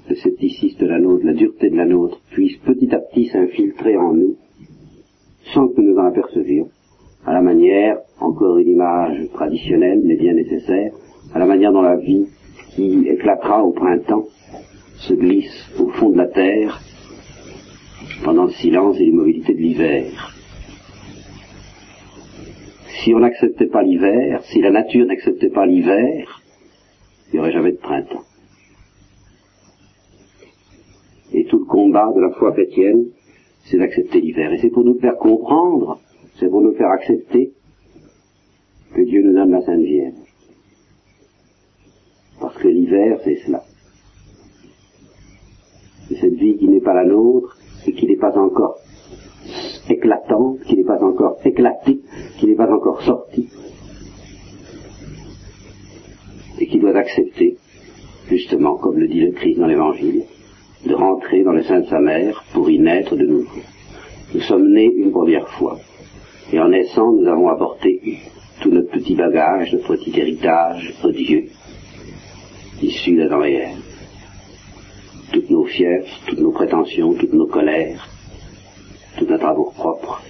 le 0.09 0.15
scepticisme 0.15 0.79
de 0.79 0.87
la 0.87 0.99
nôtre, 0.99 1.25
la 1.25 1.33
dureté 1.33 1.69
de 1.69 1.75
la 1.75 1.85
nôtre, 1.85 2.19
puisse 2.31 2.57
petit 2.57 2.93
à 2.93 2.99
petit 2.99 3.27
s'infiltrer 3.27 3.97
en 3.97 4.13
nous, 4.13 4.35
sans 5.53 5.67
que 5.67 5.81
nous 5.81 5.95
en 5.95 6.05
apercevions, 6.05 6.69
à 7.25 7.33
la 7.33 7.41
manière, 7.41 7.99
encore 8.19 8.57
une 8.57 8.69
image 8.69 9.29
traditionnelle 9.33 10.01
mais 10.03 10.15
bien 10.15 10.33
nécessaire, 10.33 10.91
à 11.33 11.39
la 11.39 11.45
manière 11.45 11.71
dont 11.71 11.81
la 11.83 11.97
vie 11.97 12.25
qui 12.77 13.07
éclatera 13.09 13.63
au 13.63 13.71
printemps 13.71 14.27
se 14.99 15.13
glisse 15.13 15.69
au 15.79 15.89
fond 15.89 16.11
de 16.11 16.17
la 16.17 16.27
terre 16.27 16.79
pendant 18.23 18.45
le 18.45 18.51
silence 18.51 18.97
et 18.97 19.03
l'immobilité 19.03 19.53
de 19.53 19.59
l'hiver 19.59 20.33
si 23.07 23.13
on 23.13 23.19
n'acceptait 23.19 23.67
pas 23.67 23.83
l'hiver, 23.83 24.43
si 24.51 24.59
la 24.59 24.69
nature 24.69 25.05
n'acceptait 25.05 25.49
pas 25.49 25.65
l'hiver, 25.65 26.41
il 27.27 27.35
n'y 27.35 27.39
aurait 27.39 27.53
jamais 27.53 27.71
de 27.71 27.77
printemps. 27.77 28.25
Et 31.33 31.45
tout 31.45 31.59
le 31.59 31.65
combat 31.65 32.11
de 32.13 32.19
la 32.19 32.31
foi 32.31 32.51
chrétienne, 32.51 33.05
c'est 33.63 33.77
d'accepter 33.77 34.19
l'hiver. 34.19 34.51
Et 34.51 34.57
c'est 34.57 34.71
pour 34.71 34.83
nous 34.83 34.99
faire 34.99 35.15
comprendre, 35.15 36.01
c'est 36.35 36.49
pour 36.49 36.61
nous 36.61 36.73
faire 36.73 36.89
accepter 36.89 37.53
que 38.93 39.01
Dieu 39.01 39.23
nous 39.23 39.33
donne 39.33 39.51
la 39.51 39.61
Sainte 39.61 39.83
Vierge. 39.83 39.96
C'est 43.23 43.35
cela. 43.45 43.63
C'est 46.07 46.15
cette 46.15 46.33
vie 46.33 46.57
qui 46.57 46.67
n'est 46.67 46.81
pas 46.81 46.93
la 46.93 47.05
nôtre 47.05 47.57
et 47.85 47.93
qui 47.93 48.07
n'est 48.07 48.17
pas 48.17 48.35
encore 48.37 48.79
éclatante, 49.89 50.61
qui 50.65 50.75
n'est 50.77 50.83
pas 50.83 51.01
encore 51.01 51.37
éclatée, 51.45 51.99
qui 52.37 52.47
n'est 52.47 52.55
pas 52.55 52.71
encore 52.71 53.01
sortie, 53.03 53.49
et 56.59 56.67
qui 56.67 56.79
doit 56.79 56.95
accepter, 56.95 57.57
justement, 58.29 58.77
comme 58.77 58.97
le 58.97 59.07
dit 59.07 59.21
le 59.21 59.31
Christ 59.31 59.59
dans 59.59 59.67
l'Évangile, 59.67 60.23
de 60.85 60.93
rentrer 60.93 61.43
dans 61.43 61.53
le 61.53 61.63
sein 61.63 61.81
de 61.81 61.85
sa 61.85 61.99
mère 61.99 62.43
pour 62.53 62.69
y 62.69 62.79
naître 62.79 63.15
de 63.15 63.25
nouveau. 63.25 63.61
Nous 64.33 64.41
sommes 64.41 64.69
nés 64.71 64.91
une 64.93 65.11
première 65.11 65.47
fois, 65.49 65.77
et 66.51 66.59
en 66.59 66.69
naissant, 66.69 67.11
nous 67.13 67.27
avons 67.27 67.47
apporté 67.49 68.19
tout 68.61 68.71
notre 68.71 68.89
petit 68.89 69.15
bagage, 69.15 69.73
notre 69.73 69.95
petit 69.95 70.19
héritage 70.19 70.93
odieux, 71.03 71.45
issu 72.81 73.15
d'Adam 73.15 73.43
et 73.43 73.53
Ève. 73.53 73.81
Toutes 75.31 75.49
nos 75.49 75.65
fièvres, 75.65 76.07
toutes 76.27 76.39
nos 76.39 76.51
prétentions, 76.51 77.13
toutes 77.13 77.33
nos 77.33 77.47
colères, 77.47 78.07
tout 79.17 79.25
notre 79.25 79.45
amour 79.45 79.73
propre. 79.73 80.21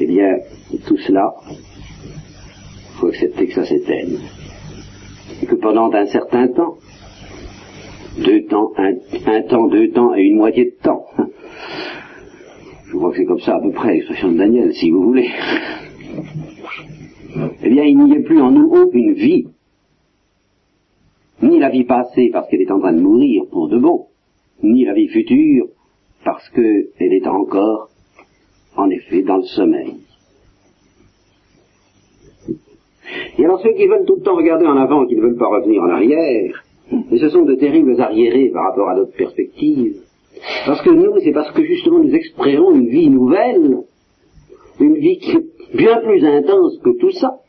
Eh 0.00 0.06
bien, 0.06 0.38
tout 0.86 0.98
cela, 0.98 1.34
il 1.50 2.98
faut 2.98 3.08
accepter 3.08 3.46
que 3.46 3.54
ça 3.54 3.64
s'éteigne. 3.64 4.18
Et 5.42 5.46
que 5.46 5.54
pendant 5.54 5.92
un 5.92 6.06
certain 6.06 6.48
temps, 6.48 6.76
deux 8.18 8.44
temps, 8.46 8.72
un, 8.76 9.42
temps, 9.42 9.66
deux 9.68 9.90
temps 9.90 10.14
et 10.14 10.22
une 10.22 10.36
moitié 10.36 10.64
de 10.66 10.82
temps, 10.82 11.06
je 12.86 12.96
crois 12.96 13.10
que 13.10 13.16
c'est 13.16 13.24
comme 13.24 13.40
ça 13.40 13.56
à 13.56 13.60
peu 13.60 13.70
près 13.70 13.94
l'expression 13.94 14.32
de 14.32 14.38
Daniel, 14.38 14.74
si 14.74 14.90
vous 14.90 15.02
voulez, 15.02 15.30
eh 17.62 17.68
bien, 17.68 17.84
il 17.84 17.98
n'y 17.98 18.14
ait 18.14 18.22
plus 18.22 18.40
en 18.40 18.50
nous 18.50 18.68
aucune 18.70 19.14
vie, 19.14 19.46
ni 21.44 21.58
la 21.58 21.68
vie 21.68 21.84
passée 21.84 22.30
parce 22.32 22.48
qu'elle 22.48 22.62
est 22.62 22.70
en 22.70 22.80
train 22.80 22.92
de 22.92 23.00
mourir 23.00 23.44
pour 23.50 23.68
de 23.68 23.78
bon, 23.78 24.06
ni 24.62 24.84
la 24.84 24.94
vie 24.94 25.08
future 25.08 25.66
parce 26.24 26.48
qu'elle 26.50 27.12
est 27.12 27.26
encore, 27.26 27.90
en 28.76 28.88
effet, 28.88 29.22
dans 29.22 29.36
le 29.36 29.44
sommeil. 29.44 29.96
Et 33.38 33.44
alors 33.44 33.60
ceux 33.60 33.72
qui 33.74 33.86
veulent 33.86 34.06
tout 34.06 34.16
le 34.16 34.22
temps 34.22 34.36
regarder 34.36 34.66
en 34.66 34.76
avant, 34.76 35.06
qui 35.06 35.16
ne 35.16 35.20
veulent 35.20 35.36
pas 35.36 35.48
revenir 35.48 35.82
en 35.82 35.90
arrière, 35.90 36.64
Et 37.12 37.18
ce 37.18 37.28
sont 37.28 37.42
de 37.42 37.54
terribles 37.54 38.00
arriérés 38.00 38.50
par 38.50 38.64
rapport 38.64 38.88
à 38.88 38.94
notre 38.94 39.12
perspective. 39.12 39.96
Parce 40.66 40.82
que 40.82 40.90
nous, 40.90 41.18
c'est 41.20 41.32
parce 41.32 41.50
que 41.52 41.62
justement 41.62 42.00
nous 42.00 42.14
exprimons 42.14 42.74
une 42.74 42.88
vie 42.88 43.10
nouvelle, 43.10 43.78
une 44.80 44.96
vie 44.96 45.20
bien 45.74 46.00
plus 46.00 46.24
intense 46.24 46.78
que 46.82 46.98
tout 46.98 47.10
ça, 47.12 47.40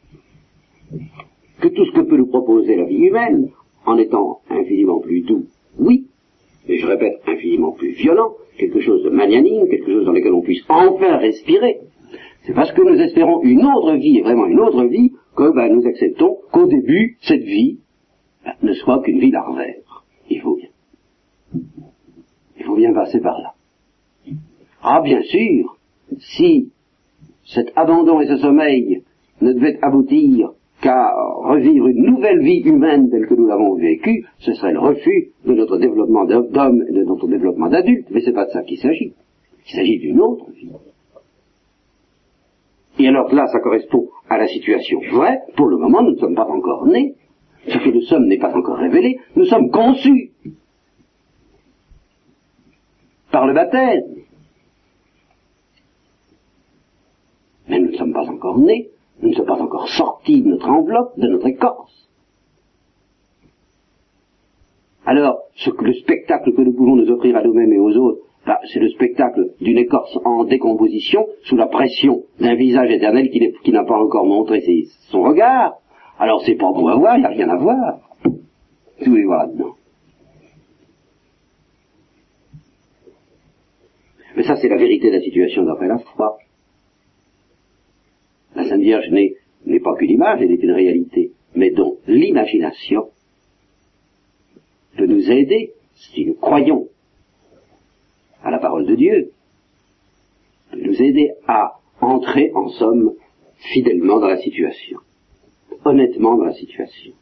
que 1.62 1.68
tout 1.70 1.86
ce 1.86 1.92
que 1.92 2.02
peut 2.02 2.18
nous 2.18 2.28
proposer 2.28 2.76
la 2.76 2.86
vie 2.86 3.06
humaine, 3.08 3.52
en 3.86 3.98
étant 3.98 4.42
infiniment 4.50 5.00
plus 5.00 5.22
doux, 5.22 5.46
oui, 5.78 6.08
mais 6.68 6.78
je 6.78 6.88
répète, 6.88 7.22
infiniment 7.28 7.72
plus 7.72 7.92
violent, 7.92 8.34
quelque 8.58 8.82
chose 8.82 9.04
de 9.04 9.10
magnanime, 9.10 9.68
quelque 9.70 9.92
chose 9.92 10.06
dans 10.06 10.12
lequel 10.12 10.34
on 10.34 10.42
puisse 10.42 10.64
enfin 10.70 11.18
respirer. 11.18 11.80
C'est 12.44 12.54
parce 12.54 12.72
que 12.72 12.82
nous 12.82 13.00
espérons 13.00 13.42
une 13.42 13.66
autre 13.66 13.94
vie, 13.96 14.18
et 14.18 14.22
vraiment 14.22 14.46
une 14.46 14.60
autre 14.60 14.84
vie, 14.86 15.12
que 15.36 15.54
ben, 15.54 15.74
nous 15.74 15.86
acceptons 15.86 16.38
qu'au 16.52 16.66
début, 16.68 17.18
cette 17.22 17.44
vie 17.44 17.80
ben, 18.44 18.54
ne 18.62 18.74
soit 18.74 19.02
qu'une 19.02 19.20
vie 19.20 19.32
larvaire. 19.32 20.06
Il 20.30 20.42
faut 20.42 20.56
bien. 20.56 20.70
Il 22.58 22.64
faut 22.66 22.76
bien 22.76 22.94
passer 22.94 23.20
par 23.20 23.40
là. 23.40 23.54
Ah, 24.82 25.02
bien 25.02 25.22
sûr, 25.24 25.78
si 26.20 26.72
cet 27.44 27.72
abandon 27.76 28.22
et 28.22 28.28
ce 28.28 28.38
sommeil 28.38 29.04
ne 29.42 29.54
devaient 29.54 29.80
aboutir 29.82 30.52
qu'à 30.86 31.12
revivre 31.38 31.88
une 31.88 32.06
nouvelle 32.06 32.42
vie 32.42 32.60
humaine 32.60 33.10
telle 33.10 33.26
que 33.26 33.34
nous 33.34 33.48
l'avons 33.48 33.74
vécue, 33.74 34.24
ce 34.38 34.54
serait 34.54 34.72
le 34.72 34.80
refus 34.80 35.32
de 35.44 35.54
notre 35.54 35.78
développement 35.78 36.26
d'homme 36.26 36.84
et 36.88 36.94
de 36.94 37.04
notre 37.04 37.28
développement 37.28 37.70
d'adulte. 37.70 38.06
Mais 38.12 38.22
c'est 38.22 38.34
pas 38.34 38.46
de 38.46 38.52
ça 38.52 38.62
qu'il 38.62 38.78
s'agit. 38.78 39.16
Il 39.68 39.76
s'agit 39.76 39.98
d'une 39.98 40.22
autre 40.22 40.52
vie. 40.52 40.70
Et 43.00 43.08
alors 43.08 43.34
là, 43.34 43.48
ça 43.48 43.60
correspond 43.62 44.10
à 44.30 44.38
la 44.38 44.48
situation 44.48 45.00
vraie. 45.12 45.40
Pour 45.58 45.66
le 45.70 45.78
moment, 45.78 46.04
nous 46.04 46.12
ne 46.12 46.18
sommes 46.18 46.36
pas 46.36 46.46
encore 46.46 46.86
nés. 46.86 47.16
Ce 47.68 47.80
que 47.80 47.90
nous 47.90 48.02
sommes 48.02 48.28
n'est 48.28 48.38
pas 48.38 48.56
encore 48.56 48.78
révélé. 48.78 49.18
Nous 49.36 49.46
sommes 49.46 49.72
conçus 49.72 50.34
par 53.32 53.48
le 53.48 53.56
baptême. 53.56 54.04
Mais 57.70 57.80
nous 57.80 57.90
ne 57.90 57.98
sommes 57.98 58.14
pas 58.14 58.30
encore 58.30 58.60
nés. 58.60 58.92
Nous 59.22 59.30
ne 59.30 59.34
sommes 59.34 59.46
pas 59.46 59.62
encore 59.62 59.88
sortis 59.90 60.42
de 60.42 60.50
notre 60.50 60.70
enveloppe, 60.70 61.18
de 61.18 61.28
notre 61.28 61.48
écorce. 61.48 62.10
Alors, 65.06 65.40
le 65.82 65.94
spectacle 65.94 66.54
que 66.54 66.62
nous 66.62 66.74
pouvons 66.74 66.96
nous 66.96 67.10
offrir 67.12 67.36
à 67.38 67.44
nous-mêmes 67.44 67.72
et 67.72 67.80
aux 67.80 67.96
autres, 67.96 68.22
bah, 68.46 68.60
c'est 68.72 68.80
le 68.80 68.90
spectacle 68.90 69.54
d'une 69.60 69.78
écorce 69.78 70.18
en 70.24 70.44
décomposition 70.44 71.26
sous 71.44 71.56
la 71.56 71.68
pression 71.68 72.24
d'un 72.40 72.56
visage 72.56 72.92
éternel 72.92 73.30
qui, 73.30 73.72
n'a 73.72 73.84
pas 73.84 73.98
encore 73.98 74.26
montré 74.26 74.64
son 75.10 75.24
regard. 75.24 75.76
Alors 76.20 76.44
c'est 76.46 76.56
pas 76.56 76.72
bon 76.72 76.88
à 76.88 76.96
voir, 76.96 77.18
il 77.18 77.22
n'y 77.22 77.26
a 77.26 77.30
rien 77.30 77.50
à 77.50 77.58
voir. 77.58 78.00
Vous 78.24 79.12
voulez 79.12 79.26
voir 79.26 79.48
là-dedans. 79.48 79.76
Mais 84.36 84.44
ça, 84.44 84.58
c'est 84.58 84.68
la 84.68 84.78
vérité 84.78 85.10
de 85.10 85.16
la 85.16 85.22
situation 85.22 85.64
d'après 85.64 85.88
la 85.88 85.98
foi. 85.98 86.38
La 88.56 88.68
Sainte 88.68 88.82
Vierge 88.82 89.10
n'est 89.10 89.80
pas 89.82 89.96
qu'une 89.96 90.12
image, 90.12 90.42
elle 90.42 90.52
est 90.52 90.64
une 90.64 90.72
réalité, 90.72 91.32
mais 91.56 91.72
dont 91.72 91.98
l'imagination 92.08 93.10
peut 94.98 95.06
nous 95.06 95.30
aider, 95.30 95.74
si 95.96 96.26
nous 96.26 96.36
croyons 96.36 96.88
à 98.44 98.52
la 98.52 98.60
parole 98.60 98.86
de 98.86 98.96
Dieu, 98.96 99.32
peut 100.72 100.82
nous 100.82 101.02
aider 101.02 101.32
à 101.48 101.80
entrer, 102.00 102.52
en 102.54 102.70
somme, 102.70 103.14
fidèlement 103.74 104.20
dans 104.20 104.28
la 104.28 104.38
situation, 104.38 105.00
honnêtement 105.84 106.38
dans 106.38 106.46
la 106.46 106.54
situation. 106.54 107.14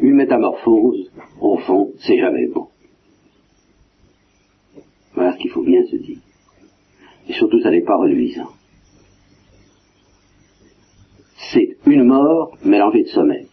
Une 0.00 0.14
métamorphose, 0.14 1.12
au 1.40 1.58
fond, 1.58 1.92
c'est 1.98 2.18
jamais 2.18 2.46
bon. 2.46 2.68
Voilà 5.14 5.32
ce 5.32 5.38
qu'il 5.38 5.50
faut 5.50 5.62
bien 5.62 5.84
se 5.84 5.96
dire. 5.96 6.18
Et 7.28 7.32
surtout, 7.32 7.60
ça 7.60 7.70
n'est 7.70 7.82
pas 7.82 7.96
reluisant. 7.96 8.50
C'est 11.52 11.76
une 11.86 12.04
mort 12.04 12.56
mélangée 12.64 13.02
de 13.02 13.08
sommeil. 13.08 13.48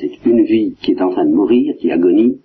C'est 0.00 0.24
une 0.24 0.44
vie 0.44 0.74
qui 0.80 0.92
est 0.92 1.02
en 1.02 1.10
train 1.10 1.24
de 1.24 1.34
mourir, 1.34 1.74
qui 1.78 1.90
agonise, 1.90 2.38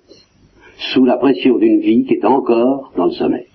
sous 0.93 1.06
la 1.06 1.18
pression 1.18 1.58
d'une 1.58 1.80
vie 1.80 2.04
qui 2.06 2.16
est 2.16 2.26
encore 2.26 2.93
dans 2.95 3.06
le 3.06 3.12
sommeil. 3.12 3.47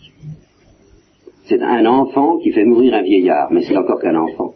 C'est 1.45 1.63
un 1.63 1.87
enfant 1.87 2.39
qui 2.39 2.53
fait 2.53 2.65
mourir 2.65 2.95
un 2.95 3.03
vieillard, 3.03 3.51
mais 3.51 3.63
c'est 3.63 3.77
encore 3.77 4.01
qu'un 4.01 4.17
enfant. 4.17 4.55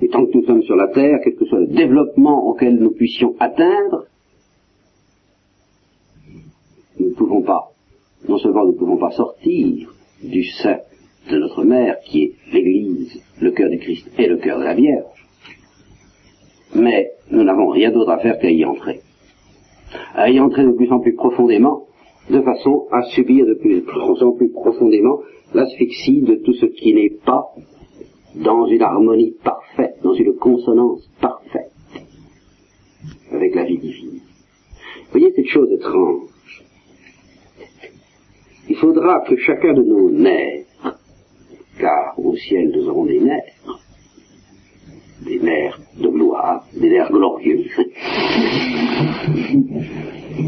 Et 0.00 0.08
tant 0.08 0.24
que 0.26 0.36
nous 0.36 0.44
sommes 0.44 0.62
sur 0.62 0.76
la 0.76 0.88
Terre, 0.88 1.18
quel 1.22 1.34
que 1.36 1.44
soit 1.46 1.60
le 1.60 1.68
développement 1.68 2.46
auquel 2.46 2.76
nous 2.76 2.90
puissions 2.90 3.34
atteindre, 3.38 4.06
nous 6.98 7.10
ne 7.10 7.14
pouvons 7.14 7.42
pas, 7.42 7.72
non 8.28 8.38
seulement 8.38 8.64
nous 8.64 8.72
ne 8.72 8.78
pouvons 8.78 8.98
pas 8.98 9.10
sortir 9.10 9.92
du 10.22 10.44
sein 10.44 10.78
de 11.30 11.38
notre 11.38 11.64
mère, 11.64 11.98
qui 12.04 12.22
est 12.24 12.32
l'Église, 12.52 13.22
le 13.40 13.50
cœur 13.52 13.70
du 13.70 13.78
Christ 13.78 14.08
et 14.18 14.26
le 14.26 14.38
cœur 14.38 14.58
de 14.58 14.64
la 14.64 14.74
Vierge, 14.74 15.28
mais 16.74 17.10
nous 17.30 17.44
n'avons 17.44 17.68
rien 17.68 17.90
d'autre 17.90 18.10
à 18.10 18.18
faire 18.18 18.38
qu'à 18.38 18.50
y 18.50 18.64
entrer. 18.64 19.00
À 20.14 20.30
y 20.30 20.40
entrer 20.40 20.64
de 20.64 20.72
plus 20.72 20.90
en 20.90 21.00
plus 21.00 21.14
profondément, 21.14 21.86
de 22.30 22.40
façon 22.40 22.86
à 22.92 23.02
subir 23.02 23.46
de 23.46 23.54
plus 23.54 23.84
en 24.22 24.32
plus 24.32 24.50
profondément 24.50 25.18
l'asphyxie 25.54 26.22
de 26.22 26.36
tout 26.36 26.54
ce 26.54 26.66
qui 26.66 26.94
n'est 26.94 27.16
pas 27.24 27.48
dans 28.36 28.66
une 28.66 28.82
harmonie 28.82 29.34
parfaite, 29.44 29.96
dans 30.02 30.14
une 30.14 30.34
consonance 30.36 31.10
parfaite 31.20 31.72
avec 33.30 33.54
la 33.54 33.64
vie 33.64 33.78
divine. 33.78 34.20
Vous 34.20 35.18
voyez 35.18 35.32
cette 35.34 35.48
chose 35.48 35.70
étrange 35.72 36.22
il 38.68 38.76
faudra 38.76 39.20
que 39.26 39.36
chacun 39.36 39.72
de 39.74 39.82
nos 39.82 40.10
nerfs, 40.10 40.64
car 41.78 42.18
au 42.18 42.36
ciel 42.36 42.70
nous 42.74 42.88
aurons 42.88 43.06
des 43.06 43.20
nerfs, 43.20 43.80
des 45.24 45.38
nerfs 45.40 45.80
de 45.98 46.08
gloire, 46.08 46.64
des 46.78 46.90
nerfs 46.90 47.10
glorieux. 47.10 47.64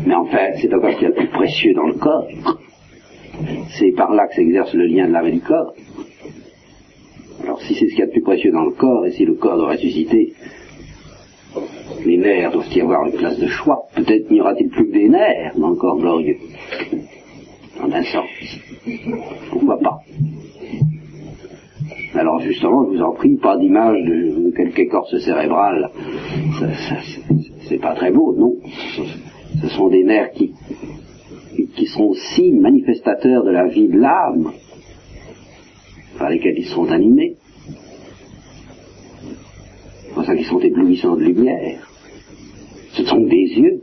Mais 0.06 0.14
enfin, 0.14 0.52
c'est 0.60 0.72
encore 0.72 0.90
ce 0.92 0.96
qu'il 0.96 1.08
y 1.08 1.10
a 1.10 1.10
de 1.10 1.16
plus 1.16 1.28
précieux 1.28 1.74
dans 1.74 1.86
le 1.86 1.94
corps. 1.94 2.26
C'est 3.78 3.92
par 3.92 4.12
là 4.14 4.26
que 4.28 4.34
s'exerce 4.34 4.72
le 4.74 4.86
lien 4.86 5.08
de 5.08 5.12
l'âme 5.12 5.26
et 5.26 5.32
du 5.32 5.40
corps. 5.40 5.74
Alors 7.42 7.60
si 7.62 7.74
c'est 7.74 7.86
ce 7.86 7.90
qu'il 7.90 7.98
y 7.98 8.02
a 8.02 8.06
de 8.06 8.12
plus 8.12 8.22
précieux 8.22 8.52
dans 8.52 8.64
le 8.64 8.72
corps, 8.72 9.04
et 9.06 9.12
si 9.12 9.24
le 9.24 9.34
corps 9.34 9.56
doit 9.56 9.72
ressusciter, 9.72 10.32
les 12.06 12.16
nerfs 12.16 12.52
doivent 12.52 12.72
y 12.74 12.80
avoir 12.80 13.06
une 13.06 13.12
place 13.12 13.38
de 13.38 13.46
choix. 13.48 13.86
Peut-être 13.94 14.30
n'y 14.30 14.40
aura-t-il 14.40 14.70
plus 14.70 14.86
que 14.86 14.92
des 14.92 15.08
nerfs 15.08 15.52
dans 15.56 15.70
le 15.70 15.76
corps 15.76 15.98
glorieux 15.98 16.36
en 17.84 17.92
un 17.92 18.02
sens. 18.02 18.60
Pourquoi 19.50 19.78
pas 19.78 20.00
Alors 22.14 22.40
justement, 22.40 22.84
je 22.84 22.96
vous 22.96 23.02
en 23.02 23.12
prie, 23.12 23.36
pas 23.36 23.56
d'image 23.58 24.02
de 24.04 24.50
quelque 24.56 24.80
écorce 24.80 25.18
cérébrale. 25.18 25.90
C'est 27.68 27.78
pas 27.78 27.94
très 27.94 28.10
beau, 28.10 28.34
non? 28.36 28.56
Ce 29.60 29.68
sont 29.68 29.88
des 29.88 30.04
nerfs 30.04 30.32
qui, 30.32 30.52
qui 31.76 31.86
sont 31.86 32.12
si 32.14 32.52
manifestateurs 32.52 33.44
de 33.44 33.50
la 33.50 33.66
vie 33.66 33.88
de 33.88 33.98
l'âme 33.98 34.52
par 36.18 36.30
lesquels 36.30 36.58
ils 36.58 36.66
sont 36.66 36.90
animés. 36.90 37.36
C'est 40.02 40.14
pour 40.14 40.24
ça 40.24 40.36
qu'ils 40.36 40.46
sont 40.46 40.60
éblouissants 40.60 41.16
de 41.16 41.24
lumière. 41.24 41.88
Ce 42.92 43.04
sont 43.04 43.20
des 43.20 43.46
yeux 43.58 43.82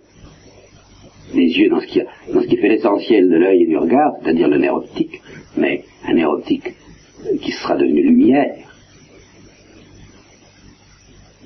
les 1.33 1.47
yeux 1.57 1.69
dans 1.69 1.79
ce 1.79 1.87
qui, 1.87 2.57
fait 2.57 2.69
l'essentiel 2.69 3.29
de 3.29 3.35
l'œil 3.35 3.63
et 3.63 3.67
du 3.67 3.77
regard, 3.77 4.13
c'est-à-dire 4.21 4.47
le 4.47 4.57
nerf 4.57 4.75
optique, 4.75 5.21
mais 5.57 5.83
un 6.07 6.13
nerf 6.13 6.29
optique 6.29 6.73
qui 7.41 7.51
sera 7.51 7.75
devenu 7.75 8.03
lumière, 8.03 8.55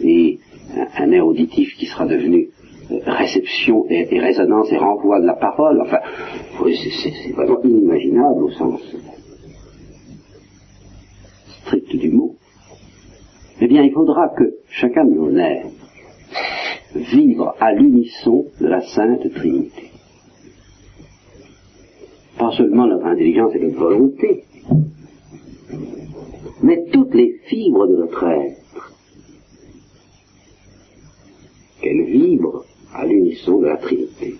et 0.01 0.39
un, 0.97 1.07
nerf 1.07 1.25
auditif 1.25 1.75
qui 1.77 1.85
sera 1.85 2.05
devenu 2.05 2.49
euh, 2.91 2.99
réception 3.05 3.85
et, 3.89 4.19
résonance 4.19 4.71
et 4.71 4.77
renvoi 4.77 5.21
de 5.21 5.25
la 5.25 5.35
parole. 5.35 5.81
Enfin, 5.81 5.99
c'est 6.59 7.31
vraiment 7.33 7.61
inimaginable 7.63 8.43
au 8.43 8.51
sens 8.51 8.81
strict 11.61 11.95
du 11.95 12.09
mot. 12.09 12.35
Eh 13.61 13.67
bien, 13.67 13.83
il 13.83 13.91
faudra 13.91 14.29
que 14.29 14.43
chacun 14.69 15.05
de 15.05 15.13
nos 15.13 15.31
nerfs 15.31 15.65
vivre 16.95 17.55
à 17.59 17.73
l'unisson 17.73 18.45
de 18.59 18.67
la 18.67 18.81
Sainte 18.81 19.31
Trinité. 19.33 19.91
Pas 22.37 22.51
seulement 22.51 22.87
notre 22.87 23.05
intelligence 23.05 23.53
et 23.55 23.59
notre 23.59 23.77
volonté, 23.77 24.43
mais 26.63 26.85
toutes 26.91 27.13
les 27.13 27.39
fibres 27.45 27.87
de 27.87 27.97
notre 27.97 28.23
être, 28.23 28.93
qu'elles 31.81 32.05
vibrent 32.05 32.65
à 32.93 33.05
l'unisson 33.05 33.59
de 33.59 33.67
la 33.67 33.77
Trinité. 33.77 34.35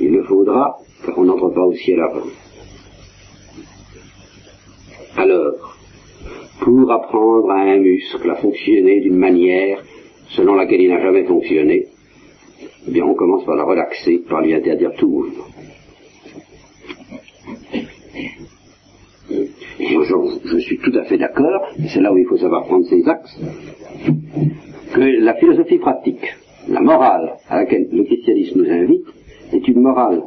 Il 0.00 0.10
le 0.10 0.24
faudra, 0.24 0.78
car 1.04 1.18
on 1.18 1.24
n'entre 1.24 1.50
pas 1.50 1.64
au 1.64 1.74
ciel 1.74 2.00
avant. 2.00 2.26
Alors, 5.16 5.76
pour 6.60 6.90
apprendre 6.90 7.50
à 7.50 7.60
un 7.60 7.78
muscle 7.78 8.30
à 8.30 8.36
fonctionner 8.36 9.00
d'une 9.00 9.18
manière 9.18 9.82
selon 10.36 10.54
laquelle 10.54 10.80
il 10.80 10.90
n'a 10.90 11.00
jamais 11.00 11.24
fonctionné, 11.24 11.86
eh 12.86 12.90
bien 12.90 13.04
on 13.04 13.14
commence 13.14 13.44
par 13.44 13.56
la 13.56 13.64
relaxer, 13.64 14.18
par 14.28 14.42
lui 14.42 14.54
interdire 14.54 14.92
tout 14.98 15.08
mouvement. 15.08 15.44
je, 20.44 20.58
suis 20.58 20.78
tout 20.78 20.92
à 20.96 21.04
fait 21.04 21.18
d'accord, 21.18 21.68
c'est 21.88 22.00
là 22.00 22.12
où 22.12 22.18
il 22.18 22.26
faut 22.26 22.36
savoir 22.36 22.64
prendre 22.64 22.86
ses 22.86 23.06
axes, 23.08 23.40
que 24.92 25.00
la 25.00 25.34
philosophie 25.34 25.78
pratique, 25.78 26.34
la 26.68 26.80
morale 26.80 27.36
à 27.48 27.58
laquelle 27.58 27.88
le 27.92 28.04
christianisme 28.04 28.62
nous 28.62 28.70
invite, 28.70 29.06
est 29.52 29.68
une 29.68 29.80
morale 29.80 30.22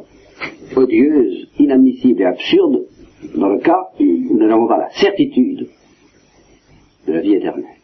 odieuse, 0.76 1.48
inadmissible 1.58 2.22
et 2.22 2.26
absurde 2.26 2.86
dans 3.36 3.48
le 3.48 3.58
cas 3.58 3.88
où 3.98 4.04
nous 4.04 4.46
n'avons 4.46 4.66
pas 4.66 4.78
la 4.78 4.90
certitude 4.90 5.68
de 7.06 7.12
la 7.12 7.20
vie 7.20 7.34
éternelle. 7.34 7.75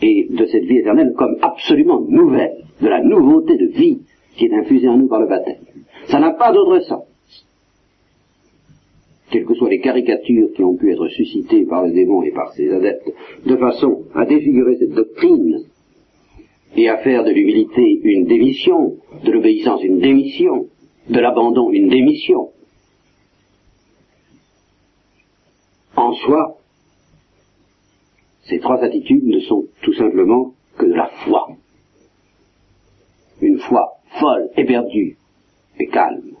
Et 0.00 0.28
de 0.30 0.46
cette 0.46 0.64
vie 0.64 0.78
éternelle 0.78 1.14
comme 1.16 1.36
absolument 1.42 2.00
nouvelle, 2.00 2.64
de 2.80 2.88
la 2.88 3.02
nouveauté 3.02 3.56
de 3.56 3.66
vie 3.66 3.98
qui 4.36 4.46
est 4.46 4.54
infusée 4.54 4.88
en 4.88 4.96
nous 4.96 5.08
par 5.08 5.20
le 5.20 5.26
baptême. 5.26 5.56
Ça 6.06 6.20
n'a 6.20 6.30
pas 6.30 6.52
d'autre 6.52 6.80
sens. 6.80 7.04
Quelles 9.30 9.44
que 9.44 9.54
soient 9.54 9.68
les 9.68 9.80
caricatures 9.80 10.52
qui 10.54 10.62
ont 10.62 10.76
pu 10.76 10.90
être 10.90 11.08
suscitées 11.08 11.66
par 11.66 11.84
les 11.84 11.92
démons 11.92 12.22
et 12.22 12.30
par 12.30 12.52
ses 12.52 12.72
adeptes, 12.72 13.12
de 13.44 13.56
façon 13.56 14.04
à 14.14 14.24
défigurer 14.24 14.76
cette 14.78 14.92
doctrine 14.92 15.64
et 16.76 16.88
à 16.88 16.98
faire 16.98 17.24
de 17.24 17.30
l'humilité 17.30 18.00
une 18.04 18.24
démission, 18.24 18.96
de 19.24 19.32
l'obéissance 19.32 19.82
une 19.82 19.98
démission, 19.98 20.68
de 21.10 21.20
l'abandon 21.20 21.70
une 21.70 21.88
démission. 21.88 22.50
En 25.96 26.12
soi, 26.12 26.57
ces 28.48 28.60
trois 28.60 28.82
attitudes 28.82 29.26
ne 29.26 29.40
sont 29.40 29.66
tout 29.82 29.92
simplement 29.92 30.54
que 30.78 30.86
de 30.86 30.94
la 30.94 31.08
foi. 31.24 31.48
Une 33.40 33.58
foi 33.58 33.98
folle, 34.18 34.48
éperdue 34.56 35.16
et 35.78 35.86
calme, 35.88 36.36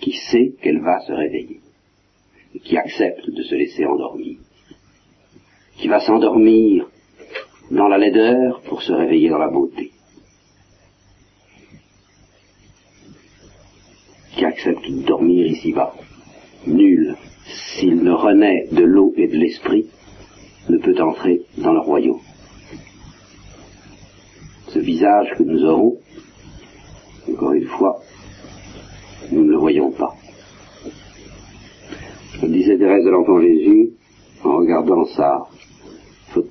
qui 0.00 0.12
sait 0.12 0.54
qu'elle 0.60 0.80
va 0.80 1.00
se 1.00 1.12
réveiller, 1.12 1.60
et 2.54 2.58
qui 2.58 2.76
accepte 2.76 3.30
de 3.30 3.42
se 3.42 3.54
laisser 3.54 3.86
endormir, 3.86 4.38
qui 5.76 5.88
va 5.88 6.00
s'endormir 6.00 6.88
dans 7.70 7.88
la 7.88 7.98
laideur 7.98 8.60
pour 8.62 8.82
se 8.82 8.92
réveiller 8.92 9.30
dans 9.30 9.38
la 9.38 9.48
beauté, 9.48 9.92
qui 14.36 14.44
accepte 14.44 14.90
de 14.90 15.02
dormir 15.06 15.46
ici-bas. 15.46 15.94
Nul, 16.66 17.16
s'il 17.54 18.02
ne 18.02 18.12
renaît 18.12 18.66
de 18.72 18.84
l'eau 18.84 19.12
et 19.16 19.28
de 19.28 19.36
l'esprit, 19.36 19.86
ne 20.68 20.78
peut 20.78 21.00
entrer 21.02 21.42
dans 21.58 21.72
le 21.72 21.80
royaume. 21.80 22.20
Ce 24.68 24.78
visage 24.78 25.34
que 25.36 25.42
nous 25.44 25.64
aurons, 25.64 25.98
encore 27.30 27.52
une 27.52 27.66
fois, 27.66 28.00
nous 29.30 29.44
ne 29.44 29.50
le 29.50 29.58
voyons 29.58 29.90
pas. 29.92 30.14
Comme 32.40 32.52
disait 32.52 32.76
Thérèse 32.76 33.04
de 33.04 33.10
l'Enfant 33.10 33.40
Jésus, 33.40 33.90
en 34.42 34.56
regardant 34.56 35.04
sa 35.06 35.46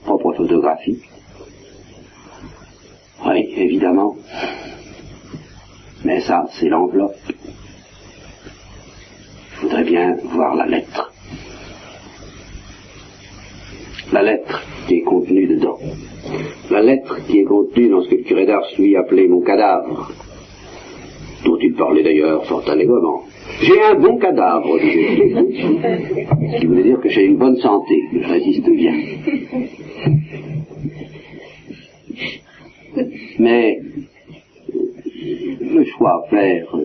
propre 0.04 0.34
photographie, 0.34 1.00
oui, 3.26 3.54
évidemment, 3.56 4.16
mais 6.06 6.22
ça, 6.22 6.46
c'est 6.54 6.70
l'enveloppe 6.70 7.33
bien 9.84 10.18
voir 10.24 10.56
la 10.56 10.66
lettre. 10.66 11.12
La 14.12 14.22
lettre 14.22 14.64
qui 14.88 14.96
est 14.96 15.02
contenue 15.02 15.48
dedans. 15.48 15.80
La 16.70 16.82
lettre 16.82 17.26
qui 17.28 17.40
est 17.40 17.44
contenue 17.44 17.90
dans 17.90 18.02
ce 18.04 18.10
que 18.10 18.16
le 18.16 18.24
curé 18.24 18.46
d'Ars 18.46 18.68
lui 18.78 18.96
appelait 18.96 19.28
mon 19.28 19.42
cadavre, 19.42 20.12
dont 21.46 21.58
il 21.62 21.74
parlait 21.74 22.04
d'ailleurs 22.04 22.46
fort 22.46 22.64
allègrement. 22.70 23.24
J'ai 23.62 23.82
un 23.82 23.96
bon 23.96 24.18
cadavre, 24.18 24.78
Ce 24.80 26.60
qui 26.60 26.66
voulait 26.66 26.84
dire 26.84 27.00
que 27.02 27.10
j'ai 27.10 27.26
une 27.26 27.38
bonne 27.38 27.58
santé, 27.58 27.96
que 28.12 28.22
je 28.22 28.28
résiste 28.28 28.70
bien. 28.70 28.94
Mais 33.40 33.80
le 35.62 35.84
choix 35.86 36.24
à 36.24 36.30
faire 36.30 36.76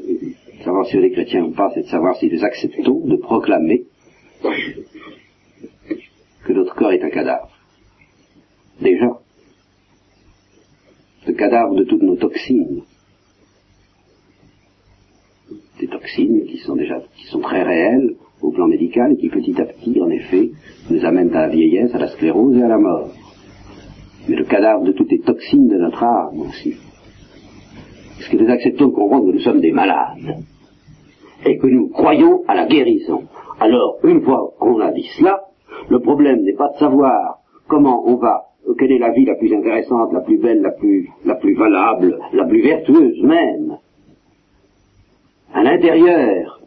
savoir 0.69 0.87
si 0.87 0.99
on 0.99 1.03
est 1.03 1.13
chrétien 1.13 1.45
ou 1.45 1.53
pas, 1.53 1.71
c'est 1.73 1.81
de 1.81 1.87
savoir 1.87 2.15
si 2.17 2.29
nous 2.29 2.45
acceptons 2.45 3.01
de 3.07 3.17
proclamer 3.17 3.87
que 6.45 6.53
notre 6.53 6.75
corps 6.75 6.93
est 6.93 7.03
un 7.03 7.09
cadavre. 7.09 7.49
Déjà, 8.79 9.19
le 11.27 11.33
cadavre 11.33 11.75
de 11.75 11.85
toutes 11.85 12.03
nos 12.03 12.17
toxines. 12.17 12.83
Des 15.81 15.89
toxines 15.89 16.45
qui 16.45 16.59
sont 16.59 16.77
déjà, 16.77 17.01
qui 17.17 17.27
sont 17.29 17.41
très 17.41 17.63
réelles 17.63 18.17
au 18.43 18.51
plan 18.51 18.67
médical 18.67 19.13
et 19.13 19.17
qui 19.17 19.31
petit 19.31 19.59
à 19.59 19.65
petit, 19.65 19.99
en 20.03 20.11
effet, 20.11 20.51
nous 20.91 21.03
amènent 21.03 21.35
à 21.35 21.47
la 21.47 21.49
vieillesse, 21.49 21.95
à 21.95 21.99
la 21.99 22.09
sclérose 22.09 22.59
et 22.59 22.63
à 22.63 22.69
la 22.69 22.79
mort. 22.79 23.09
Mais 24.29 24.37
le 24.37 24.45
cadavre 24.45 24.85
de 24.85 24.93
toutes 24.93 25.11
les 25.11 25.21
toxines 25.21 25.69
de 25.69 25.79
notre 25.79 26.03
âme 26.03 26.41
aussi. 26.41 26.75
Est-ce 28.21 28.29
que 28.29 28.37
nous 28.37 28.51
acceptons 28.51 28.89
de 28.89 28.93
comprendre 28.93 29.29
que 29.29 29.33
nous 29.33 29.43
sommes 29.43 29.61
des 29.61 29.73
malades 29.73 30.45
et 31.45 31.59
que 31.59 31.67
nous 31.67 31.89
croyons 31.89 32.43
à 32.49 32.55
la 32.55 32.67
guérison. 32.67 33.25
Alors, 33.61 33.99
une 34.05 34.23
fois 34.23 34.55
qu'on 34.59 34.81
a 34.81 34.91
dit 34.93 35.09
cela, 35.19 35.43
le 35.89 36.01
problème 36.01 36.43
n'est 36.43 36.55
pas 36.55 36.69
de 36.69 36.79
savoir 36.79 37.41
comment 37.69 38.09
on 38.09 38.17
va, 38.17 38.47
quelle 38.79 38.93
est 38.93 38.99
la 38.99 39.11
vie 39.11 39.25
la 39.25 39.35
plus 39.35 39.53
intéressante, 39.55 40.13
la 40.13 40.21
plus 40.21 40.39
belle, 40.39 40.61
la 40.61 40.73
plus, 40.73 41.09
la 41.25 41.35
plus 41.35 41.55
valable, 41.55 42.19
la 42.33 42.45
plus 42.45 42.63
vertueuse 42.63 43.23
même, 43.23 43.79
à 45.55 45.63
l'intérieur 45.63 46.61